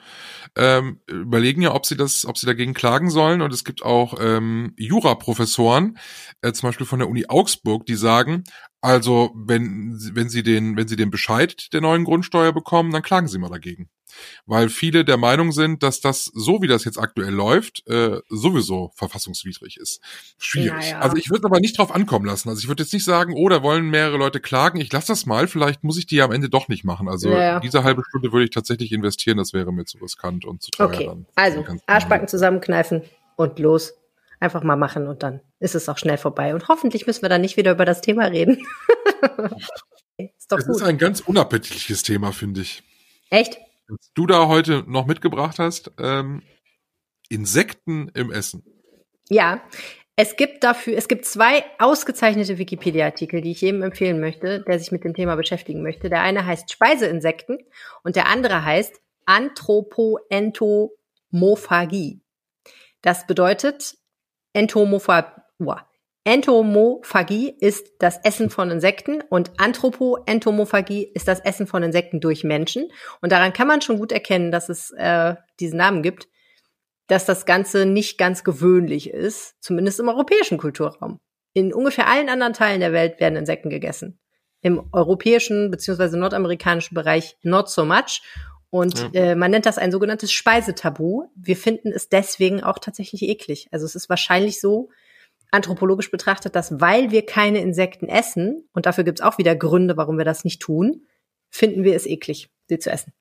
ähm, 0.58 1.00
überlegen 1.08 1.62
ja, 1.62 1.74
ob 1.74 1.86
sie 1.86 1.98
das, 1.98 2.26
ob 2.26 2.38
sie 2.38 2.46
dagegen 2.46 2.74
klagen 2.74 3.10
sollen. 3.10 3.42
Und 3.42 3.54
es 3.54 3.64
gibt 3.64 3.84
auch 3.84 4.18
ähm, 4.20 4.74
Juraprofessoren, 4.78 5.98
äh, 6.42 6.54
zum 6.54 6.70
Beispiel 6.70 6.86
von 6.86 7.00
der 7.00 7.10
Uni 7.10 7.26
Augsburg, 7.28 7.86
die 7.86 7.96
sagen, 7.96 8.44
also 8.82 9.32
wenn, 9.36 9.98
wenn 10.14 10.30
sie 10.30 10.44
den, 10.44 10.78
wenn 10.78 10.88
sie 10.88 10.96
den 10.96 11.12
Bescheid 11.12 11.74
der 11.74 11.82
neuen 11.82 12.04
Grundsteuer 12.04 12.54
bekommen, 12.54 12.92
dann 12.92 13.02
klagen 13.02 13.28
sie 13.28 13.40
mal 13.40 13.50
dagegen. 13.50 13.90
Weil 14.46 14.70
viele 14.70 15.04
der 15.06 15.18
Meinung 15.18 15.52
sind, 15.52 15.84
dass 15.84 16.00
das, 16.02 16.26
so 16.34 16.62
wie 16.62 16.68
das 16.68 16.86
jetzt 16.86 16.98
aktuell 16.98 17.34
läuft, 17.34 17.86
äh, 17.88 18.20
sowieso 18.30 18.92
verfassungswidrig 18.96 19.78
ist. 19.78 20.02
Schwierig. 20.38 20.84
Ja, 20.84 20.90
ja. 20.92 21.00
Also 21.00 21.18
ich 21.18 21.30
würde 21.30 21.46
aber 21.46 21.60
nicht 21.60 21.78
drauf 21.78 21.94
ankommen 21.94 22.26
lassen. 22.26 22.50
Also 22.50 22.60
ich 22.62 22.68
würde 22.68 22.84
jetzt 22.84 22.94
nicht 22.94 23.06
sagen, 23.06 23.34
oh, 23.36 23.50
da 23.50 23.64
wollen 23.64 23.90
mehrere 23.90 24.18
Leute 24.18 24.40
klagen. 24.40 24.80
Ich 24.80 24.92
lasse 24.92 25.08
das 25.08 25.26
mal. 25.26 25.48
Vielleicht 25.48 25.84
muss 25.84 25.98
ich 25.98 26.06
die 26.06 26.22
am 26.22 26.32
Ende 26.32 26.50
doch 26.50 26.68
nicht 26.68 26.84
machen. 26.84 27.08
Also 27.10 27.30
Ja, 27.30 27.60
diese 27.60 27.84
halbe 27.84 28.04
Stunde 28.10 28.32
würde 28.32 28.46
ich 28.46 28.52
tatsächlich 28.52 28.92
investieren. 28.92 29.38
Das 29.38 29.54
wäre 29.54 29.72
mir 29.74 29.86
zu 29.86 29.98
riskant 29.98 30.46
und 30.46 30.62
zu 30.62 30.72
teuer. 30.72 30.88
Okay. 30.88 31.06
dann. 31.06 31.26
Also, 31.36 31.66
Arschbacken 31.88 32.28
zusammenkneifen 32.28 33.02
und 33.36 33.60
los. 33.60 33.94
Einfach 34.40 34.64
mal 34.64 34.76
machen 34.76 35.08
und 35.08 35.24
dann 35.24 35.40
ist 35.60 35.76
es 35.76 35.88
auch 35.90 35.98
schnell 35.98 36.18
vorbei. 36.18 36.54
Und 36.54 36.68
hoffentlich 36.68 37.08
müssen 37.08 37.22
wir 37.22 37.30
dann 37.30 37.42
nicht 37.42 37.56
wieder 37.58 37.72
über 37.72 37.86
das 37.86 38.02
Thema 38.02 38.26
reden. 38.26 38.58
ist 40.18 40.52
doch 40.52 40.60
Es 40.60 40.68
gut. 40.68 40.76
ist 40.76 40.84
ein 40.84 40.98
ganz 40.98 41.22
unappetitliches 41.22 42.04
Thema, 42.04 42.32
finde 42.32 42.62
ich. 42.62 42.84
Echt? 43.30 43.58
Was 43.88 44.12
du 44.14 44.26
da 44.26 44.48
heute 44.48 44.84
noch 44.88 45.06
mitgebracht 45.06 45.60
hast, 45.60 45.92
ähm, 46.00 46.42
Insekten 47.30 48.10
im 48.14 48.32
Essen. 48.32 48.64
Ja. 49.30 49.62
Es 50.18 50.38
gibt 50.38 50.64
dafür, 50.64 50.98
es 50.98 51.10
gibt 51.10 51.26
zwei 51.26 51.66
ausgezeichnete 51.78 52.58
Wikipedia-Artikel, 52.58 53.42
die 53.42 53.52
ich 53.52 53.60
jedem 53.60 53.84
empfehlen 53.84 54.22
möchte, 54.22 54.62
der 54.62 54.80
sich 54.80 54.94
mit 54.94 55.04
dem 55.04 55.14
Thema 55.14 55.36
beschäftigen 55.36 55.84
möchte. 55.84 56.10
Der 56.10 56.22
eine 56.22 56.46
heißt 56.46 56.72
Speiseinsekten 56.72 57.58
und 58.02 58.16
der 58.16 58.28
andere 58.28 58.64
heißt 58.64 59.02
Anthropoentomophagie. 59.26 62.22
Das 63.02 63.28
bedeutet 63.28 63.98
Entomophagie. 64.54 65.34
Entomophagie 66.28 67.56
ist 67.60 67.94
das 68.00 68.20
Essen 68.24 68.50
von 68.50 68.72
Insekten 68.72 69.22
und 69.30 69.52
Anthropoentomophagie 69.58 71.04
ist 71.14 71.28
das 71.28 71.40
Essen 71.40 71.68
von 71.68 71.84
Insekten 71.84 72.20
durch 72.20 72.44
Menschen. 72.44 72.92
Und 73.22 73.32
daran 73.32 73.54
kann 73.54 73.68
man 73.68 73.82
schon 73.82 74.00
gut 74.00 74.12
erkennen, 74.12 74.52
dass 74.52 74.68
es 74.68 74.90
äh, 74.98 75.36
diesen 75.60 75.78
Namen 75.78 76.02
gibt, 76.02 76.28
dass 77.06 77.26
das 77.26 77.46
Ganze 77.46 77.86
nicht 77.86 78.18
ganz 78.18 78.44
gewöhnlich 78.44 79.12
ist, 79.12 79.54
zumindest 79.60 80.00
im 80.00 80.10
europäischen 80.10 80.58
Kulturraum. 80.58 81.20
In 81.54 81.72
ungefähr 81.72 82.08
allen 82.08 82.30
anderen 82.30 82.54
Teilen 82.54 82.80
der 82.80 82.92
Welt 82.92 83.20
werden 83.20 83.36
Insekten 83.36 83.70
gegessen. 83.70 84.20
Im 84.62 84.90
europäischen 84.92 85.70
bzw. 85.70 86.18
nordamerikanischen 86.18 86.96
Bereich 86.96 87.38
not 87.44 87.70
so 87.70 87.86
much. 87.86 88.24
Und 88.72 89.14
ja. 89.14 89.22
äh, 89.22 89.36
man 89.36 89.52
nennt 89.52 89.68
das 89.68 89.78
ein 89.78 89.92
sogenanntes 89.92 90.32
Speisetabu. 90.32 91.28
Wir 91.36 91.56
finden 91.56 91.92
es 91.92 92.10
deswegen 92.10 92.64
auch 92.64 92.80
tatsächlich 92.80 93.22
eklig. 93.22 93.68
Also 93.72 93.86
es 93.86 93.94
ist 93.94 94.10
wahrscheinlich 94.10 94.60
so, 94.60 94.90
anthropologisch 95.52 96.12
betrachtet, 96.12 96.56
dass 96.56 96.80
weil 96.80 97.12
wir 97.12 97.26
keine 97.26 97.60
Insekten 97.60 98.08
essen, 98.08 98.68
und 98.74 98.86
dafür 98.86 99.04
gibt 99.04 99.20
es 99.20 99.26
auch 99.26 99.38
wieder 99.38 99.56
Gründe, 99.56 99.98
warum 99.98 100.18
wir 100.18 100.26
das 100.26 100.44
nicht 100.44 100.62
tun, 100.62 101.06
finden 101.50 101.84
wir 101.84 101.96
es 101.96 102.06
eklig, 102.06 102.50
sie 102.68 102.80
zu 102.80 102.92
essen. 102.92 103.14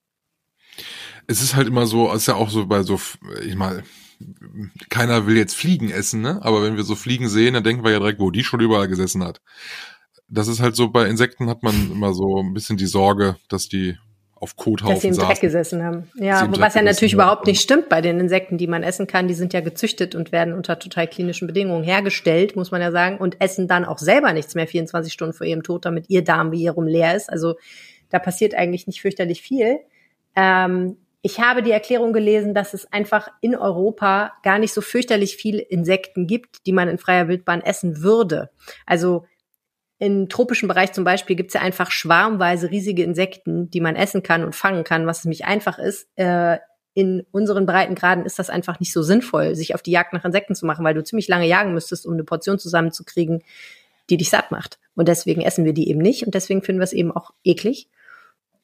Es 1.27 1.41
ist 1.41 1.55
halt 1.55 1.69
immer 1.69 1.87
so, 1.87 2.11
es 2.11 2.23
ist 2.23 2.27
ja 2.27 2.35
auch 2.35 2.51
so 2.51 2.67
bei 2.67 2.83
so, 2.83 3.01
ich 3.45 3.55
mal, 3.55 3.83
keiner 4.91 5.27
will 5.27 5.37
jetzt 5.37 5.55
Fliegen 5.55 5.91
essen, 5.91 6.21
ne? 6.21 6.41
Aber 6.43 6.63
wenn 6.63 6.77
wir 6.77 6.85
so 6.85 6.95
Fliegen 6.95 7.29
sehen, 7.29 7.55
dann 7.55 7.65
denken 7.65 7.85
wir 7.85 7.93
ja 7.93 7.99
direkt, 7.99 8.21
wo 8.21 8.31
die 8.31 8.45
schon 8.45 8.61
überall 8.61 8.89
gesessen 8.89 9.25
hat. 9.25 9.41
Das 10.29 10.49
ist 10.49 10.61
halt 10.61 10.77
so, 10.77 10.91
bei 10.91 11.09
Insekten 11.09 11.49
hat 11.49 11.63
man 11.63 11.91
immer 11.91 12.15
so 12.15 12.41
ein 12.41 12.55
bisschen 12.55 12.77
die 12.77 12.87
Sorge, 12.87 13.37
dass 13.49 13.69
die 13.69 13.97
auf 14.37 14.57
Kothaufen 14.57 14.95
Dass 14.95 15.03
sie 15.03 15.09
im 15.09 15.17
Dreck 15.17 15.41
gesessen 15.41 15.83
haben. 15.83 16.11
Ja, 16.15 16.49
was 16.59 16.75
ja 16.75 16.83
natürlich 16.83 17.15
haben. 17.15 17.21
überhaupt 17.21 17.47
nicht 17.47 17.61
stimmt 17.61 17.89
bei 17.89 18.01
den 18.01 18.21
Insekten, 18.21 18.59
die 18.59 18.67
man 18.67 18.83
essen 18.83 19.07
kann. 19.07 19.29
Die 19.29 19.35
sind 19.35 19.53
ja 19.53 19.61
gezüchtet 19.61 20.15
und 20.15 20.33
werden 20.33 20.55
unter 20.55 20.79
total 20.79 21.07
klinischen 21.07 21.47
Bedingungen 21.47 21.85
hergestellt, 21.85 22.57
muss 22.57 22.71
man 22.71 22.81
ja 22.81 22.91
sagen, 22.91 23.19
und 23.19 23.41
essen 23.41 23.69
dann 23.69 23.85
auch 23.85 23.99
selber 23.99 24.33
nichts 24.33 24.55
mehr 24.55 24.67
24 24.67 25.13
Stunden 25.13 25.35
vor 25.35 25.47
ihrem 25.47 25.63
Tod, 25.63 25.85
damit 25.85 26.07
ihr 26.09 26.23
Darm 26.25 26.53
wiederum 26.53 26.87
leer 26.87 27.17
ist. 27.17 27.31
Also 27.31 27.55
da 28.11 28.19
passiert 28.19 28.55
eigentlich 28.55 28.87
nicht 28.87 29.01
fürchterlich 29.01 29.41
viel. 29.41 29.79
Ähm, 30.37 30.97
ich 31.27 31.41
habe 31.41 31.63
die 31.63 31.71
Erklärung 31.71 32.13
gelesen, 32.13 32.53
dass 32.53 32.75
es 32.75 32.93
einfach 32.93 33.29
in 33.41 33.57
Europa 33.57 34.35
gar 34.43 34.59
nicht 34.59 34.75
so 34.75 34.83
fürchterlich 34.83 35.37
viele 35.37 35.63
Insekten 35.63 36.27
gibt, 36.27 36.67
die 36.67 36.73
man 36.73 36.89
in 36.89 36.99
freier 36.99 37.29
Wildbahn 37.29 37.63
essen 37.63 38.03
würde. 38.03 38.51
Also 38.85 39.25
im 39.99 40.29
tropischen 40.29 40.69
Bereich 40.69 40.93
zum 40.93 41.05
Beispiel 41.05 41.37
gibt 41.37 41.51
es 41.51 41.55
ja 41.55 41.61
einfach 41.61 41.91
schwarmweise 41.91 42.71
riesige 42.71 43.05
Insekten, 43.05 43.71
die 43.71 43.81
man 43.81 43.97
essen 43.97 44.23
kann 44.23 44.45
und 44.45 44.55
fangen 44.55 44.85
kann, 44.85 45.07
was 45.07 45.25
nämlich 45.25 45.45
einfach 45.45 45.79
ist. 45.79 46.09
Äh, 46.17 46.59
in 46.95 47.27
unseren 47.33 47.67
Breitengraden 47.67 48.25
ist 48.25 48.39
das 48.39 48.51
einfach 48.51 48.81
nicht 48.81 48.93
so 48.93 49.03
sinnvoll, 49.03 49.57
sich 49.57 49.75
auf 49.75 49.83
die 49.83 49.91
Jagd 49.91 50.13
nach 50.13 50.25
Insekten 50.25 50.55
zu 50.55 50.65
machen, 50.65 50.85
weil 50.85 50.95
du 50.95 51.03
ziemlich 51.03 51.29
lange 51.29 51.47
jagen 51.47 51.75
müsstest, 51.75 52.07
um 52.07 52.13
eine 52.13 52.25
Portion 52.25 52.59
zusammenzukriegen, 52.59 53.43
die 54.11 54.17
dich 54.17 54.31
satt 54.31 54.51
macht. 54.51 54.79
Und 54.95 55.09
deswegen 55.09 55.41
essen 55.41 55.65
wir 55.65 55.73
die 55.73 55.89
eben 55.89 56.01
nicht 56.01 56.25
und 56.25 56.35
deswegen 56.35 56.63
finden 56.63 56.81
wir 56.81 56.85
es 56.85 56.93
eben 56.93 57.11
auch 57.11 57.33
eklig. 57.43 57.89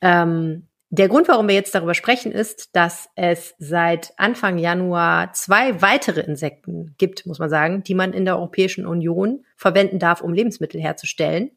Ähm, 0.00 0.66
der 0.92 1.08
Grund, 1.08 1.28
warum 1.28 1.46
wir 1.46 1.54
jetzt 1.54 1.74
darüber 1.74 1.94
sprechen, 1.94 2.32
ist, 2.32 2.74
dass 2.74 3.08
es 3.14 3.54
seit 3.58 4.12
Anfang 4.16 4.58
Januar 4.58 5.32
zwei 5.32 5.80
weitere 5.80 6.20
Insekten 6.20 6.96
gibt, 6.98 7.26
muss 7.26 7.38
man 7.38 7.48
sagen, 7.48 7.84
die 7.84 7.94
man 7.94 8.12
in 8.12 8.24
der 8.24 8.36
Europäischen 8.36 8.86
Union 8.86 9.44
verwenden 9.56 10.00
darf, 10.00 10.20
um 10.20 10.32
Lebensmittel 10.32 10.80
herzustellen. 10.80 11.52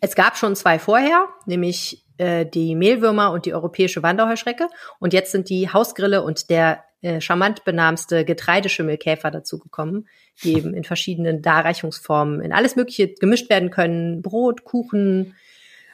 Es 0.00 0.16
gab 0.16 0.36
schon 0.36 0.56
zwei 0.56 0.80
vorher, 0.80 1.28
nämlich 1.46 2.04
äh, 2.18 2.44
die 2.44 2.74
Mehlwürmer 2.74 3.30
und 3.30 3.46
die 3.46 3.54
europäische 3.54 4.02
Wanderheuschrecke. 4.02 4.68
Und 4.98 5.12
jetzt 5.12 5.30
sind 5.30 5.48
die 5.48 5.72
Hausgrille 5.72 6.22
und 6.22 6.50
der 6.50 6.84
äh, 7.00 7.20
charmant 7.20 7.64
benamste 7.64 8.24
Getreideschimmelkäfer 8.24 9.30
dazugekommen, 9.30 10.08
die 10.42 10.54
eben 10.54 10.74
in 10.74 10.82
verschiedenen 10.82 11.42
Darreichungsformen 11.42 12.40
in 12.40 12.52
alles 12.52 12.74
Mögliche 12.74 13.14
gemischt 13.14 13.48
werden 13.50 13.70
können. 13.70 14.20
Brot, 14.20 14.64
Kuchen, 14.64 15.36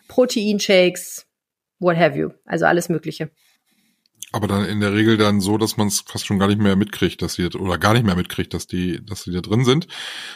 Proteinshakes, 0.08 1.26
what 1.80 1.96
have 1.96 2.16
you. 2.16 2.30
Also 2.44 2.66
alles 2.66 2.88
Mögliche. 2.88 3.30
Aber 4.32 4.46
dann 4.46 4.64
in 4.64 4.80
der 4.80 4.92
Regel 4.92 5.16
dann 5.16 5.40
so, 5.40 5.58
dass 5.58 5.76
man 5.76 5.88
es 5.88 6.02
fast 6.02 6.26
schon 6.26 6.38
gar 6.38 6.46
nicht 6.46 6.60
mehr 6.60 6.76
mitkriegt, 6.76 7.20
dass 7.20 7.34
sie 7.34 7.46
oder 7.46 7.78
gar 7.78 7.94
nicht 7.94 8.06
mehr 8.06 8.14
mitkriegt, 8.14 8.54
dass 8.54 8.68
die, 8.68 9.04
dass 9.04 9.24
sie 9.24 9.32
da 9.32 9.40
drin 9.40 9.64
sind. 9.64 9.88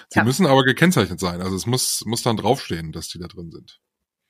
Sie 0.08 0.18
ja. 0.18 0.24
müssen 0.24 0.46
aber 0.46 0.64
gekennzeichnet 0.64 1.20
sein. 1.20 1.40
Also 1.40 1.54
es 1.54 1.66
muss 1.66 2.02
muss 2.04 2.22
dann 2.22 2.36
draufstehen, 2.36 2.90
dass 2.90 3.08
die 3.08 3.18
da 3.18 3.28
drin 3.28 3.52
sind. 3.52 3.80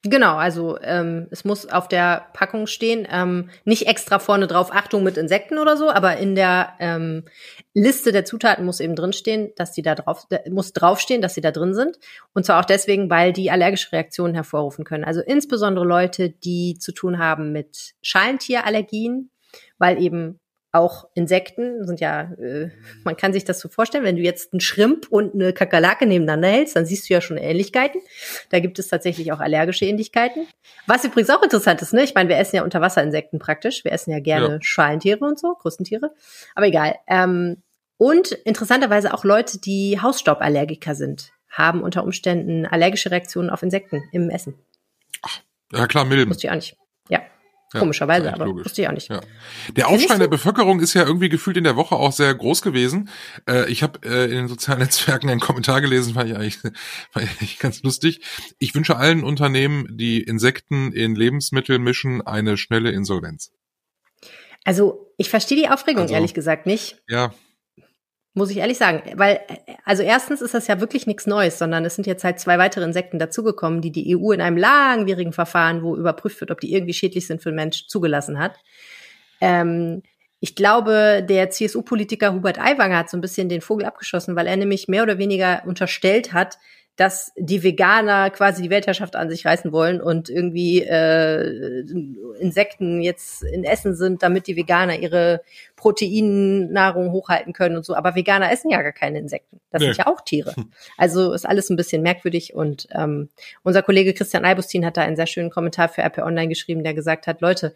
Genau, 0.07 0.37
also 0.37 0.79
ähm, 0.83 1.29
es 1.31 1.47
muss 1.47 1.67
auf 1.67 1.89
der 1.89 2.27
Packung 2.35 2.67
stehen, 2.67 3.09
ähm, 3.11 3.49
nicht 3.65 3.87
extra 3.87 4.19
vorne 4.19 4.47
drauf 4.47 4.71
Achtung 4.71 5.03
mit 5.03 5.17
Insekten 5.17 5.57
oder 5.59 5.79
so, 5.79 5.91
aber 5.91 6.19
in 6.19 6.35
der 6.35 6.75
ähm, 6.79 7.25
Liste 7.73 8.13
der 8.13 8.27
Zutaten 8.27 8.67
muss 8.67 8.81
eben 8.81 8.97
drinstehen, 8.97 9.53
dass 9.57 9.73
die 9.73 9.81
da 9.81 9.95
drauf 9.95 10.27
muss 10.51 10.75
draufstehen, 10.75 11.23
dass 11.23 11.35
sie 11.35 11.41
da 11.41 11.53
drin 11.53 11.73
sind 11.73 11.99
und 12.35 12.45
zwar 12.45 12.61
auch 12.61 12.67
deswegen, 12.67 13.09
weil 13.09 13.33
die 13.33 13.51
allergische 13.51 13.93
Reaktionen 13.93 14.35
hervorrufen 14.35 14.85
können. 14.85 15.05
Also 15.05 15.23
insbesondere 15.23 15.87
Leute, 15.87 16.29
die 16.29 16.77
zu 16.79 16.93
tun 16.93 17.19
haben 17.19 17.53
mit 17.53 17.95
Schalentierallergien, 18.03 19.31
weil 19.79 20.03
eben 20.03 20.39
auch 20.75 21.09
Insekten 21.15 21.87
sind 21.87 22.01
ja, 22.01 22.33
äh, 22.33 22.71
man 23.05 23.17
kann 23.17 23.33
sich 23.33 23.45
das 23.45 23.61
so 23.61 23.69
vorstellen, 23.69 24.03
wenn 24.05 24.17
du 24.17 24.23
jetzt 24.23 24.53
einen 24.53 24.61
Schrimp 24.61 25.07
und 25.09 25.35
eine 25.35 25.53
Kakerlake 25.53 26.05
nebeneinander 26.05 26.49
hältst, 26.49 26.75
dann 26.75 26.85
siehst 26.85 27.09
du 27.09 27.15
ja 27.15 27.21
schon 27.21 27.37
Ähnlichkeiten. 27.37 28.01
Da 28.51 28.59
gibt 28.59 28.79
es 28.79 28.89
tatsächlich 28.89 29.31
auch 29.33 29.39
allergische 29.39 29.85
Ähnlichkeiten. 29.85 30.49
Was 30.87 31.05
übrigens 31.05 31.31
auch 31.31 31.43
interessant 31.43 31.81
ist, 31.81 31.95
ne? 31.95 32.03
Ich 32.03 32.15
meine, 32.15 32.29
wir 32.29 32.39
essen 32.39 32.57
ja 32.57 32.65
Unterwasserinsekten 32.65 33.39
praktisch. 33.39 33.85
Wir 33.85 33.93
essen 33.93 34.11
ja 34.11 34.19
gerne 34.19 34.55
ja. 34.55 34.59
Schalentiere 34.63 35.25
und 35.25 35.39
so, 35.39 35.55
Krustentiere. 35.55 36.11
Aber 36.57 36.67
egal. 36.67 36.97
Ähm, 37.07 37.63
und 37.97 38.33
interessanterweise 38.33 39.15
auch 39.15 39.23
Leute, 39.23 39.59
die 39.61 40.01
Hausstauballergiker 40.01 40.97
sind, 40.97 41.31
haben 41.49 41.83
unter 41.83 42.03
Umständen 42.03 42.67
allergische 42.67 43.13
Reaktionen 43.13 43.49
auf 43.49 43.63
Insekten 43.63 44.03
im 44.11 44.29
Essen. 44.29 44.55
Ach, 45.23 45.41
ja 45.73 45.87
klar, 45.87 46.05
Milben. 46.05 46.31
Wusste 46.31 46.49
ich 46.49 46.51
auch 46.51 46.57
nicht. 46.57 46.77
Ja. 47.75 47.81
Komischerweise, 47.81 48.33
aber 48.33 48.47
logisch. 48.47 48.67
wusste 48.67 48.83
ich 48.83 48.89
auch 48.89 48.93
nicht. 48.93 49.09
Ja. 49.09 49.21
Der 49.77 49.89
Aufschrei 49.89 50.17
der 50.17 50.29
Bevölkerung 50.29 50.79
ist 50.79 50.95
ja 50.95 51.05
irgendwie 51.05 51.29
gefühlt 51.29 51.57
in 51.57 51.65
der 51.65 51.75
Woche 51.75 51.97
auch 51.97 52.13
sehr 52.13 52.33
groß 52.33 52.63
gewesen. 52.63 53.11
Äh, 53.49 53.69
ich 53.69 53.83
habe 53.83 53.99
äh, 54.05 54.27
in 54.27 54.37
den 54.37 54.49
sozialen 54.49 54.79
Netzwerken 54.85 55.29
einen 55.29 55.41
Kommentar 55.41 55.81
gelesen, 55.81 56.15
fand 56.15 56.31
ich 56.31 56.37
eigentlich, 56.37 56.59
fand 57.11 57.29
ich 57.41 57.59
ganz 57.59 57.83
lustig. 57.83 58.21
Ich 58.61 58.77
wünsche 58.77 58.97
allen 58.97 59.25
Unternehmen, 59.25 59.89
die 59.91 60.23
Insekten 60.23 60.93
in 60.93 61.17
Lebensmittel 61.17 61.81
mischen, 61.81 62.23
eine 62.23 62.57
schnelle 62.57 62.93
Insolvenz. 62.93 63.51
Also 64.65 65.13
ich 65.19 65.29
verstehe 65.29 65.59
die 65.59 65.69
Aufregung 65.69 66.03
also, 66.03 66.15
ehrlich 66.15 66.33
gesagt 66.33 66.67
nicht. 66.67 67.03
Ja, 67.09 67.35
muss 68.35 68.51
ich 68.51 68.59
ehrlich 68.59 68.79
sagen. 68.79 69.03
Weil, 69.17 69.41
also 69.85 70.03
erstens 70.03 70.43
ist 70.43 70.55
das 70.55 70.67
ja 70.67 70.81
wirklich 70.81 71.07
nichts 71.07 71.27
Neues, 71.27 71.59
sondern 71.59 71.85
es 71.85 71.95
sind 71.95 72.07
jetzt 72.07 72.25
halt 72.25 72.41
zwei 72.41 72.59
weitere 72.59 72.85
Insekten 72.85 73.19
dazugekommen, 73.19 73.81
die 73.81 73.93
die 73.93 74.17
EU 74.17 74.33
in 74.33 74.41
einem 74.41 74.57
langwierigen 74.57 75.33
Verfahren, 75.33 75.83
wo 75.83 75.97
überprüft 75.97 76.41
wird, 76.41 76.51
ob 76.51 76.61
die 76.61 76.73
irgendwie 76.73 76.93
schädlich 76.93 77.27
sind 77.27 77.43
für 77.43 77.51
den 77.51 77.57
Mensch, 77.57 77.87
zugelassen 77.87 78.39
hat. 78.39 78.57
Ähm, 79.41 80.03
ich 80.41 80.57
glaube, 80.57 81.25
der 81.27 81.49
CSU-Politiker 81.49 82.35
Hubert 82.35 82.59
Aiwanger 82.59 82.99
hat 82.99 83.11
so 83.11 83.17
ein 83.17 83.23
bisschen 83.23 83.49
den 83.49 83.63
Vogel 83.63 83.87
abgeschossen, 83.87 84.37
weil 84.37 84.47
er 84.47 84.57
nämlich 84.57 84.89
mehr 84.89 85.05
oder 85.05 85.17
weniger 85.17 85.63
unterstellt 85.65 86.33
hat, 86.33 86.59
dass 86.97 87.33
die 87.37 87.65
Veganer 87.65 88.31
quasi 88.31 88.63
die 88.63 88.71
Weltherrschaft 88.71 89.17
an 89.17 89.29
sich 89.29 89.45
reißen 89.45 89.73
wollen 89.73 90.01
und 90.01 90.29
irgendwie 90.29 90.81
äh, 90.81 91.85
Insekten 92.39 93.01
jetzt 93.01 93.43
in 93.43 93.65
Essen 93.65 93.97
sind, 93.97 94.23
damit 94.23 94.47
die 94.47 94.55
Veganer 94.55 94.97
ihre 94.97 95.43
Proteinnahrung 95.75 97.11
hochhalten 97.11 97.53
können 97.53 97.77
und 97.77 97.85
so. 97.85 97.97
Aber 97.97 98.15
Veganer 98.15 98.53
essen 98.53 98.71
ja 98.71 98.81
gar 98.81 98.93
keine 98.93 99.19
Insekten. 99.19 99.61
Das 99.71 99.81
nee. 99.81 99.87
sind 99.87 99.99
ja 99.99 100.07
auch 100.07 100.21
Tiere. 100.21 100.55
Also 100.97 101.33
ist 101.33 101.47
alles 101.47 101.71
ein 101.71 101.77
bisschen 101.77 102.03
merkwürdig. 102.03 102.55
Und 102.55 102.87
ähm, 102.93 103.29
unser 103.63 103.83
Kollege 103.83 104.15
Christian 104.15 104.45
Albustin 104.45 104.85
hat 104.87 104.97
da 104.97 105.03
einen 105.03 105.17
sehr 105.17 105.27
schönen 105.27 105.51
Kommentar 105.51 105.89
für 105.89 106.03
RP 106.03 106.19
Online 106.19 106.49
geschrieben, 106.49 106.85
der 106.85 106.95
gesagt 106.95 107.27
hat, 107.27 107.41
Leute, 107.41 107.75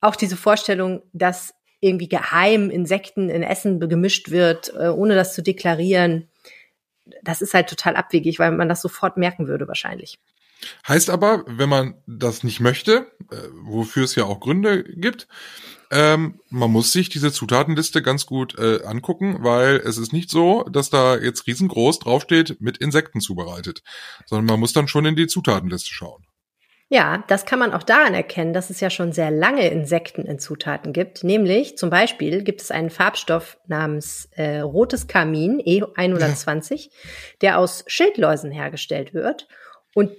auch 0.00 0.16
diese 0.16 0.36
Vorstellung, 0.36 1.02
dass 1.12 1.54
irgendwie 1.80 2.08
geheim 2.08 2.70
Insekten 2.70 3.28
in 3.30 3.42
Essen 3.42 3.78
gemischt 3.80 4.30
wird, 4.30 4.72
äh, 4.74 4.88
ohne 4.88 5.14
das 5.14 5.34
zu 5.34 5.42
deklarieren, 5.42 6.28
das 7.22 7.42
ist 7.42 7.54
halt 7.54 7.68
total 7.68 7.96
abwegig, 7.96 8.38
weil 8.38 8.52
man 8.52 8.68
das 8.68 8.82
sofort 8.82 9.16
merken 9.16 9.46
würde 9.46 9.68
wahrscheinlich. 9.68 10.18
Heißt 10.88 11.10
aber, 11.10 11.44
wenn 11.46 11.68
man 11.68 11.94
das 12.06 12.42
nicht 12.42 12.60
möchte, 12.60 13.12
äh, 13.30 13.36
wofür 13.62 14.04
es 14.04 14.14
ja 14.14 14.24
auch 14.24 14.40
Gründe 14.40 14.84
gibt, 14.84 15.28
ähm, 15.90 16.40
man 16.48 16.70
muss 16.70 16.92
sich 16.92 17.08
diese 17.08 17.32
Zutatenliste 17.32 18.02
ganz 18.02 18.26
gut 18.26 18.58
äh, 18.58 18.82
angucken, 18.84 19.38
weil 19.40 19.76
es 19.76 19.98
ist 19.98 20.12
nicht 20.12 20.30
so, 20.30 20.64
dass 20.64 20.90
da 20.90 21.16
jetzt 21.16 21.46
riesengroß 21.46 21.98
draufsteht, 21.98 22.60
mit 22.60 22.78
Insekten 22.78 23.20
zubereitet, 23.20 23.82
sondern 24.26 24.46
man 24.46 24.60
muss 24.60 24.72
dann 24.72 24.88
schon 24.88 25.04
in 25.04 25.16
die 25.16 25.26
Zutatenliste 25.26 25.92
schauen. 25.92 26.26
Ja, 26.90 27.24
das 27.28 27.46
kann 27.46 27.58
man 27.58 27.72
auch 27.72 27.82
daran 27.82 28.14
erkennen, 28.14 28.52
dass 28.52 28.70
es 28.70 28.80
ja 28.80 28.90
schon 28.90 29.12
sehr 29.12 29.30
lange 29.30 29.68
Insekten 29.68 30.22
in 30.22 30.38
Zutaten 30.38 30.92
gibt. 30.92 31.24
Nämlich 31.24 31.78
zum 31.78 31.90
Beispiel 31.90 32.42
gibt 32.42 32.60
es 32.60 32.70
einen 32.70 32.90
Farbstoff 32.90 33.58
namens 33.66 34.28
äh, 34.32 34.60
rotes 34.60 35.06
Kamin 35.06 35.60
E120, 35.60 36.74
ja. 36.74 36.90
der 37.40 37.58
aus 37.58 37.84
Schildläusen 37.86 38.50
hergestellt 38.50 39.14
wird. 39.14 39.48
Und 39.94 40.10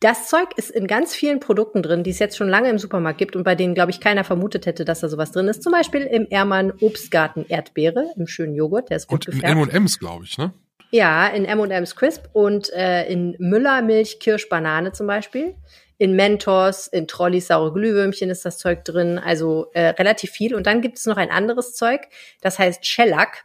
das 0.00 0.28
Zeug 0.28 0.48
ist 0.56 0.70
in 0.70 0.86
ganz 0.86 1.14
vielen 1.14 1.40
Produkten 1.40 1.82
drin, 1.82 2.02
die 2.02 2.10
es 2.10 2.18
jetzt 2.18 2.36
schon 2.36 2.48
lange 2.48 2.70
im 2.70 2.78
Supermarkt 2.78 3.18
gibt 3.18 3.36
und 3.36 3.44
bei 3.44 3.54
denen, 3.54 3.74
glaube 3.74 3.90
ich, 3.90 4.00
keiner 4.00 4.24
vermutet 4.24 4.64
hätte, 4.66 4.84
dass 4.86 5.00
da 5.00 5.08
sowas 5.08 5.32
drin 5.32 5.48
ist. 5.48 5.62
Zum 5.62 5.72
Beispiel 5.72 6.02
im 6.02 6.26
Ermann 6.30 6.72
Obstgarten 6.80 7.44
Erdbeere, 7.46 8.10
im 8.16 8.26
schönen 8.26 8.54
Joghurt, 8.54 8.88
der 8.88 8.96
ist 8.96 9.10
rot 9.10 9.28
Und 9.28 9.34
im 9.34 9.42
M&M's, 9.42 9.98
glaube 9.98 10.24
ich, 10.24 10.38
ne? 10.38 10.52
Ja, 10.90 11.28
in 11.28 11.44
M&M's 11.44 11.94
Crisp 11.96 12.24
und 12.32 12.72
äh, 12.72 13.06
in 13.08 13.36
Müller 13.38 13.82
Milch 13.82 14.18
Kirsch 14.20 14.48
Banane 14.48 14.92
zum 14.92 15.06
Beispiel. 15.06 15.54
In 16.00 16.16
Mentos, 16.16 16.86
in 16.86 17.06
Trolleys 17.06 17.48
saure 17.48 17.74
Glühwürmchen 17.74 18.30
ist 18.30 18.46
das 18.46 18.56
Zeug 18.56 18.86
drin, 18.86 19.18
also 19.18 19.70
äh, 19.74 19.88
relativ 19.88 20.30
viel. 20.30 20.54
Und 20.54 20.66
dann 20.66 20.80
gibt 20.80 20.96
es 20.96 21.04
noch 21.04 21.18
ein 21.18 21.30
anderes 21.30 21.74
Zeug, 21.74 22.08
das 22.40 22.58
heißt 22.58 22.86
Shellac, 22.86 23.44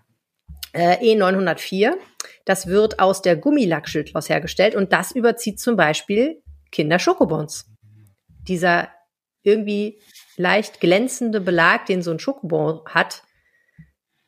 äh, 0.71 0.95
E904. 1.03 1.95
Das 2.45 2.67
wird 2.67 2.99
aus 2.99 3.21
der 3.21 3.35
Gummilackschildlaus 3.35 4.29
hergestellt 4.29 4.73
und 4.73 4.93
das 4.93 5.11
überzieht 5.11 5.59
zum 5.59 5.75
Beispiel 5.75 6.41
Kinder 6.71 6.97
Schokobons. 6.97 7.65
Dieser 8.47 8.87
irgendwie 9.43 9.99
leicht 10.37 10.79
glänzende 10.79 11.41
Belag, 11.41 11.87
den 11.87 12.01
so 12.01 12.11
ein 12.11 12.19
Schokobon 12.19 12.79
hat, 12.85 13.23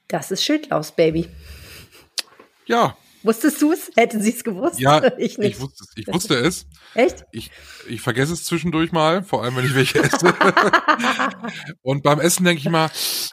das 0.09 0.31
ist 0.31 0.43
Schildlaus, 0.43 0.91
Baby. 0.91 1.29
Ja, 2.65 2.97
Wusstest 3.27 3.61
du 3.61 3.73
es? 3.73 3.91
Hätten 3.97 4.21
sie 4.21 4.33
es 4.33 4.43
gewusst? 4.45 4.79
Ja, 4.79 5.03
ich 5.17 5.37
nicht. 5.37 5.57
Ich 5.57 5.61
wusste, 5.61 5.83
ich 5.95 6.07
wusste 6.07 6.35
es. 6.35 6.65
Echt? 6.93 7.25
Ich, 7.33 7.51
ich 7.89 7.99
vergesse 7.99 8.31
es 8.31 8.45
zwischendurch 8.45 8.93
mal, 8.93 9.21
vor 9.21 9.43
allem 9.43 9.57
wenn 9.57 9.65
ich 9.65 9.75
welche 9.75 9.99
esse. 9.99 10.33
und 11.81 12.03
beim 12.03 12.21
Essen 12.21 12.45
denke 12.45 12.61
ich 12.61 12.69
mal, 12.69 12.89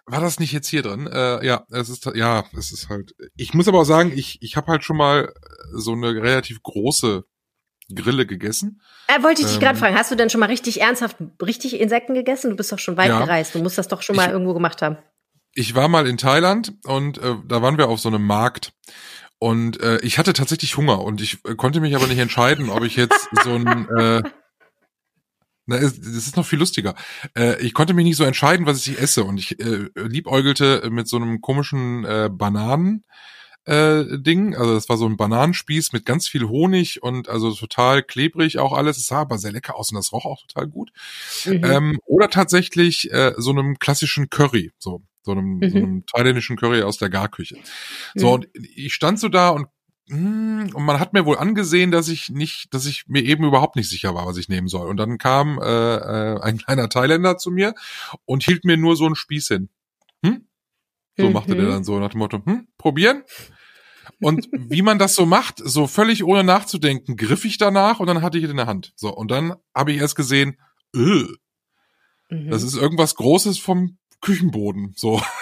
war 0.07 0.20
das 0.20 0.40
nicht 0.40 0.51
jetzt 0.51 0.66
hier 0.66 0.82
drin? 0.82 1.07
Äh, 1.07 1.47
ja, 1.47 1.64
es 1.70 1.88
ist 1.88 2.11
ja, 2.16 2.45
es 2.59 2.72
ist 2.72 2.88
halt. 2.88 3.14
Ich 3.36 3.55
muss 3.55 3.68
aber 3.68 3.80
auch 3.80 3.84
sagen, 3.84 4.12
ich 4.14 4.42
ich 4.42 4.57
habe 4.57 4.66
halt 4.66 4.82
schon 4.82 4.97
mal 4.97 5.32
so 5.72 5.92
eine 5.92 6.12
relativ 6.12 6.61
große 6.62 7.22
Grille 7.95 8.26
gegessen. 8.26 8.80
Äh, 9.07 9.22
wollte 9.22 9.42
ich 9.42 9.47
dich 9.47 9.57
ähm, 9.57 9.62
gerade 9.62 9.78
fragen, 9.78 9.97
hast 9.97 10.11
du 10.11 10.16
denn 10.16 10.28
schon 10.28 10.40
mal 10.40 10.47
richtig 10.47 10.80
ernsthaft 10.80 11.18
richtig 11.40 11.78
Insekten 11.78 12.14
gegessen? 12.14 12.51
Du 12.51 12.57
bist 12.57 12.72
doch 12.72 12.80
schon 12.80 12.97
weit 12.97 13.11
ja, 13.11 13.20
gereist, 13.20 13.55
du 13.55 13.61
musst 13.61 13.78
das 13.78 13.86
doch 13.86 14.03
schon 14.03 14.16
mal 14.16 14.26
ich, 14.26 14.32
irgendwo 14.32 14.55
gemacht 14.55 14.82
haben. 14.82 14.99
Ich 15.53 15.76
war 15.76 15.86
mal 15.86 16.09
in 16.09 16.16
Thailand 16.16 16.72
und 16.84 17.18
äh, 17.18 17.36
da 17.47 17.62
waren 17.62 17.78
wir 17.78 17.88
auf 17.88 18.01
so 18.01 18.09
einem 18.09 18.26
Markt 18.26 18.72
und 19.45 19.78
äh, 19.82 19.99
ich 20.01 20.16
hatte 20.16 20.32
tatsächlich 20.32 20.74
Hunger 20.78 21.03
und 21.03 21.20
ich 21.20 21.45
äh, 21.45 21.55
konnte 21.55 21.80
mich 21.80 21.95
aber 21.95 22.07
nicht 22.07 22.18
entscheiden, 22.18 22.70
ob 22.70 22.82
ich 22.82 22.97
jetzt 22.97 23.28
so 23.45 23.55
ein 23.55 23.86
äh, 23.90 24.22
na, 25.66 25.78
das 25.78 25.99
ist 25.99 26.38
noch 26.38 26.47
viel 26.47 26.59
lustiger. 26.59 26.95
Äh, 27.36 27.61
ich 27.61 27.74
konnte 27.74 27.92
mich 27.92 28.07
nicht 28.07 28.16
so 28.16 28.24
entscheiden, 28.24 28.64
was 28.64 28.86
ich 28.86 28.99
esse. 28.99 29.22
Und 29.22 29.36
ich 29.36 29.61
äh, 29.61 29.90
liebäugelte 29.97 30.88
mit 30.88 31.09
so 31.09 31.16
einem 31.16 31.42
komischen 31.42 32.07
äh, 32.07 32.30
Bananen. 32.32 33.05
Äh, 33.66 34.18
Ding, 34.18 34.57
also 34.57 34.72
das 34.72 34.88
war 34.88 34.97
so 34.97 35.07
ein 35.07 35.18
Bananenspieß 35.18 35.92
mit 35.92 36.07
ganz 36.07 36.26
viel 36.26 36.49
Honig 36.49 37.03
und 37.03 37.28
also 37.28 37.53
total 37.53 38.03
klebrig 38.03 38.59
auch 38.59 38.72
alles. 38.72 38.97
Es 38.97 39.09
sah 39.09 39.20
aber 39.20 39.36
sehr 39.36 39.53
lecker 39.53 39.76
aus 39.76 39.90
und 39.90 39.97
das 39.97 40.11
roch 40.12 40.24
auch 40.24 40.40
total 40.47 40.68
gut. 40.68 40.90
Mhm. 41.45 41.64
Ähm, 41.64 42.01
oder 42.07 42.30
tatsächlich 42.30 43.12
äh, 43.12 43.34
so 43.36 43.51
einem 43.51 43.78
klassischen 43.78 44.30
Curry, 44.30 44.72
so 44.78 45.03
so 45.24 45.32
einem, 45.32 45.56
mhm. 45.56 45.70
so 45.70 45.76
einem 45.76 46.06
thailändischen 46.06 46.56
Curry 46.56 46.82
aus 46.82 46.98
der 46.98 47.10
Garküche. 47.10 47.56
So, 48.14 48.28
mhm. 48.28 48.32
und 48.32 48.48
ich 48.54 48.94
stand 48.94 49.18
so 49.18 49.28
da 49.28 49.50
und 49.50 49.66
hm, 50.08 50.70
und 50.74 50.84
man 50.84 51.00
hat 51.00 51.14
mir 51.14 51.24
wohl 51.24 51.38
angesehen, 51.38 51.90
dass 51.90 52.08
ich 52.08 52.28
nicht, 52.28 52.74
dass 52.74 52.84
ich 52.84 53.08
mir 53.08 53.22
eben 53.22 53.44
überhaupt 53.44 53.74
nicht 53.74 53.88
sicher 53.88 54.14
war, 54.14 54.26
was 54.26 54.36
ich 54.36 54.50
nehmen 54.50 54.68
soll. 54.68 54.86
Und 54.86 54.98
dann 54.98 55.16
kam 55.16 55.58
äh, 55.58 55.64
äh, 55.64 56.40
ein 56.42 56.58
kleiner 56.64 56.88
Thailänder 56.88 57.38
zu 57.38 57.50
mir 57.50 57.74
und 58.26 58.44
hielt 58.44 58.64
mir 58.64 58.76
nur 58.76 58.96
so 58.96 59.06
einen 59.06 59.14
Spieß 59.14 59.48
hin. 59.48 59.70
Hm? 60.22 60.46
So 61.16 61.26
mhm. 61.26 61.32
machte 61.32 61.54
der 61.54 61.64
mhm. 61.64 61.70
dann 61.70 61.84
so 61.84 61.98
nach 61.98 62.10
dem 62.10 62.18
Motto, 62.18 62.44
hm, 62.44 62.68
probieren. 62.76 63.22
Und 64.20 64.48
wie 64.52 64.82
man 64.82 64.98
das 64.98 65.14
so 65.14 65.24
macht, 65.24 65.60
so 65.64 65.86
völlig 65.86 66.22
ohne 66.22 66.44
nachzudenken, 66.44 67.16
griff 67.16 67.46
ich 67.46 67.56
danach 67.56 67.98
und 67.98 68.06
dann 68.06 68.20
hatte 68.20 68.36
ich 68.36 68.44
ihn 68.44 68.50
in 68.50 68.58
der 68.58 68.66
Hand. 68.66 68.92
So, 68.96 69.14
und 69.14 69.30
dann 69.30 69.54
habe 69.74 69.92
ich 69.92 69.98
erst 69.98 70.16
gesehen, 70.16 70.60
öh, 70.94 71.28
das 72.30 72.62
ist 72.62 72.74
irgendwas 72.74 73.14
Großes 73.14 73.58
vom 73.58 73.98
Küchenboden. 74.24 74.92
So. 74.96 75.22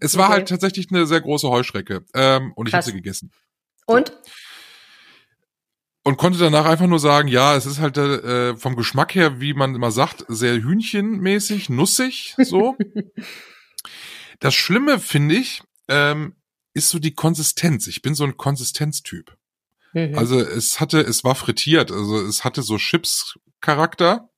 Es 0.00 0.16
war 0.16 0.30
halt 0.30 0.48
tatsächlich 0.48 0.90
eine 0.90 1.06
sehr 1.06 1.20
große 1.20 1.48
Heuschrecke. 1.48 2.04
Ähm, 2.14 2.52
und 2.54 2.68
ich 2.68 2.74
habe 2.74 2.84
sie 2.84 2.92
gegessen. 2.92 3.32
Und? 3.86 4.12
Und 6.04 6.16
konnte 6.16 6.38
danach 6.38 6.64
einfach 6.64 6.86
nur 6.86 6.98
sagen, 6.98 7.28
ja, 7.28 7.54
es 7.54 7.66
ist 7.66 7.78
halt 7.78 7.98
äh, 7.98 8.56
vom 8.56 8.76
Geschmack 8.76 9.14
her, 9.14 9.40
wie 9.40 9.52
man 9.52 9.74
immer 9.74 9.90
sagt, 9.90 10.24
sehr 10.28 10.54
hühnchenmäßig, 10.54 11.68
nussig, 11.68 12.34
so. 12.38 12.76
das 14.40 14.54
Schlimme, 14.54 14.98
finde 14.98 15.36
ich, 15.36 15.62
ähm, 15.88 16.34
ist 16.72 16.88
so 16.88 16.98
die 16.98 17.14
Konsistenz. 17.14 17.86
Ich 17.86 18.00
bin 18.00 18.14
so 18.14 18.24
ein 18.24 18.36
Konsistenztyp. 18.38 19.36
Mhm. 19.92 20.16
Also 20.16 20.40
es 20.40 20.80
hatte, 20.80 21.00
es 21.00 21.24
war 21.24 21.34
frittiert, 21.34 21.92
also 21.92 22.24
es 22.24 22.42
hatte 22.42 22.62
so 22.62 22.78
Chips-Charakter 22.78 24.30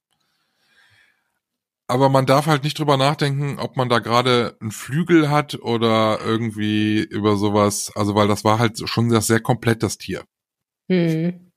aber 1.90 2.08
man 2.08 2.26
darf 2.26 2.46
halt 2.46 2.64
nicht 2.64 2.78
drüber 2.78 2.96
nachdenken, 2.96 3.58
ob 3.58 3.76
man 3.76 3.88
da 3.88 3.98
gerade 3.98 4.56
einen 4.60 4.70
Flügel 4.70 5.28
hat 5.28 5.56
oder 5.56 6.20
irgendwie 6.24 7.00
über 7.02 7.36
sowas. 7.36 7.92
Also, 7.94 8.14
weil 8.14 8.28
das 8.28 8.44
war 8.44 8.58
halt 8.58 8.80
schon 8.88 9.10
sehr, 9.10 9.20
sehr 9.20 9.40
komplett 9.40 9.82
das 9.82 9.98
Tier. 9.98 10.24
Hm. 10.88 11.50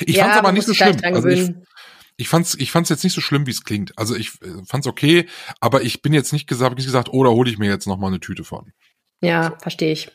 Ich 0.00 0.16
ja, 0.16 0.24
fand's 0.24 0.38
aber 0.38 0.52
nicht 0.52 0.66
so 0.66 0.74
schlimm. 0.74 0.96
Also 1.02 1.28
ich, 1.28 1.52
ich 2.16 2.28
fand's, 2.28 2.54
ich 2.54 2.70
fand's 2.70 2.88
jetzt 2.88 3.04
nicht 3.04 3.14
so 3.14 3.20
schlimm, 3.20 3.46
wie 3.46 3.50
es 3.50 3.64
klingt. 3.64 3.96
Also 3.98 4.14
ich 4.14 4.40
äh, 4.42 4.64
fand's 4.66 4.86
okay, 4.86 5.28
aber 5.60 5.82
ich 5.82 6.02
bin 6.02 6.12
jetzt 6.12 6.32
nicht 6.32 6.46
gesagt, 6.46 6.76
nicht 6.76 6.86
gesagt, 6.86 7.08
oh, 7.12 7.24
da 7.24 7.30
hole 7.30 7.50
ich 7.50 7.58
mir 7.58 7.68
jetzt 7.68 7.86
noch 7.86 7.98
mal 7.98 8.08
eine 8.08 8.20
Tüte 8.20 8.44
von. 8.44 8.72
Ja, 9.20 9.56
verstehe 9.60 9.92
ich. 9.92 10.10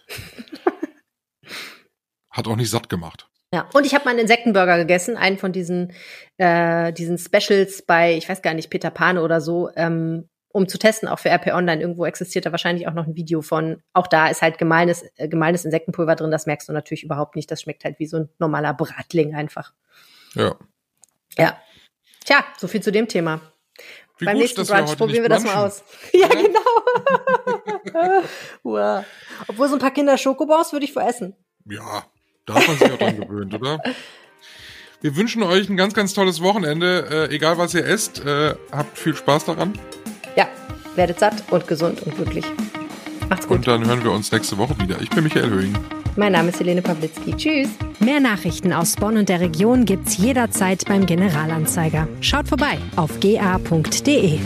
Hat 2.30 2.48
auch 2.48 2.56
nicht 2.56 2.70
satt 2.70 2.90
gemacht. 2.90 3.28
Ja, 3.54 3.68
und 3.74 3.86
ich 3.86 3.94
habe 3.94 4.06
mal 4.06 4.12
einen 4.12 4.20
Insektenburger 4.20 4.78
gegessen, 4.78 5.18
einen 5.18 5.38
von 5.38 5.52
diesen, 5.52 5.92
äh, 6.38 6.94
diesen 6.94 7.18
Specials 7.18 7.82
bei, 7.82 8.16
ich 8.16 8.30
weiß 8.30 8.42
gar 8.42 8.54
nicht, 8.54 8.70
Peter 8.70 8.92
Pane 8.92 9.22
oder 9.22 9.42
so, 9.42 9.70
ähm, 9.76 10.30
um 10.54 10.68
zu 10.68 10.78
testen, 10.78 11.10
auch 11.10 11.20
für 11.20 11.30
RP 11.30 11.48
Online. 11.48 11.82
Irgendwo 11.82 12.06
existiert 12.06 12.46
da 12.46 12.52
wahrscheinlich 12.52 12.88
auch 12.88 12.94
noch 12.94 13.08
ein 13.08 13.16
Video 13.16 13.42
von. 13.42 13.82
Auch 13.94 14.08
da 14.08 14.28
ist 14.28 14.42
halt 14.42 14.58
gemeines, 14.58 15.04
äh, 15.18 15.28
gemeines 15.28 15.66
Insektenpulver 15.66 16.16
drin, 16.16 16.32
das 16.32 16.46
merkst 16.46 16.70
du 16.70 16.74
natürlich 16.74 17.04
überhaupt 17.04 17.36
nicht. 17.36 17.52
Das 17.52 17.62
schmeckt 17.62 17.84
halt 17.84 18.00
wie 18.00 18.06
so 18.06 18.18
ein 18.18 18.30
normaler 18.40 18.74
Bratling 18.74 19.36
einfach. 19.36 19.74
Ja. 20.34 20.56
Ja. 21.38 21.58
Tja, 22.24 22.46
so 22.58 22.68
viel 22.68 22.82
zu 22.82 22.92
dem 22.92 23.08
Thema. 23.08 23.42
Wie 24.18 24.26
Beim 24.26 24.36
gut, 24.36 24.44
nächsten 24.44 24.66
Brunch 24.66 24.98
probieren 24.98 25.24
wir 25.24 25.30
das 25.30 25.44
mal 25.44 25.66
aus. 25.66 25.84
ja, 26.14 26.28
genau. 26.28 26.60
wow. 28.64 29.04
Obwohl 29.48 29.68
so 29.68 29.76
ein 29.76 29.80
paar 29.80 29.92
Kinder 29.92 30.18
Schokobons 30.18 30.72
würde 30.72 30.86
ich 30.86 30.94
vor 30.94 31.04
essen. 31.04 31.36
Ja, 31.66 32.06
da 32.46 32.56
hat 32.56 32.68
man 32.68 32.78
sich 32.78 32.92
auch 32.92 32.98
dran 32.98 33.20
gewöhnt, 33.20 33.54
oder? 33.54 33.80
Wir 35.02 35.16
wünschen 35.16 35.42
euch 35.42 35.68
ein 35.68 35.78
ganz, 35.78 35.94
ganz 35.94 36.14
tolles 36.14 36.42
Wochenende. 36.42 37.28
Äh, 37.32 37.36
egal, 37.36 37.58
was 37.58 37.74
ihr 37.74 37.86
esst, 37.86 38.24
äh, 38.24 38.54
habt 38.72 38.98
viel 38.98 39.16
Spaß 39.16 39.46
daran. 39.46 39.74
Ja, 40.36 40.48
werdet 40.96 41.20
satt 41.20 41.44
und 41.50 41.68
gesund 41.68 42.02
und 42.04 42.16
glücklich. 42.16 42.46
Macht's 43.30 43.48
gut. 43.48 43.58
Und 43.58 43.68
dann 43.68 43.86
hören 43.86 44.04
wir 44.04 44.12
uns 44.12 44.32
nächste 44.32 44.58
Woche 44.58 44.78
wieder. 44.80 45.02
Ich 45.02 45.10
bin 45.10 45.24
Michael 45.24 45.50
Höhing. 45.50 45.78
Mein 46.18 46.34
Name 46.34 46.50
ist 46.50 46.60
Helene 46.60 46.82
Pawlitzki. 46.82 47.36
Tschüss. 47.36 47.70
Mehr 48.00 48.20
Nachrichten 48.20 48.74
aus 48.74 48.96
Bonn 48.96 49.18
und 49.18 49.30
der 49.30 49.40
Region 49.40 49.86
gibt's 49.86 50.18
jederzeit 50.18 50.84
beim 50.86 51.06
Generalanzeiger. 51.06 52.08
Schaut 52.20 52.48
vorbei 52.50 52.78
auf 52.96 53.20
ga.de. 53.22 54.40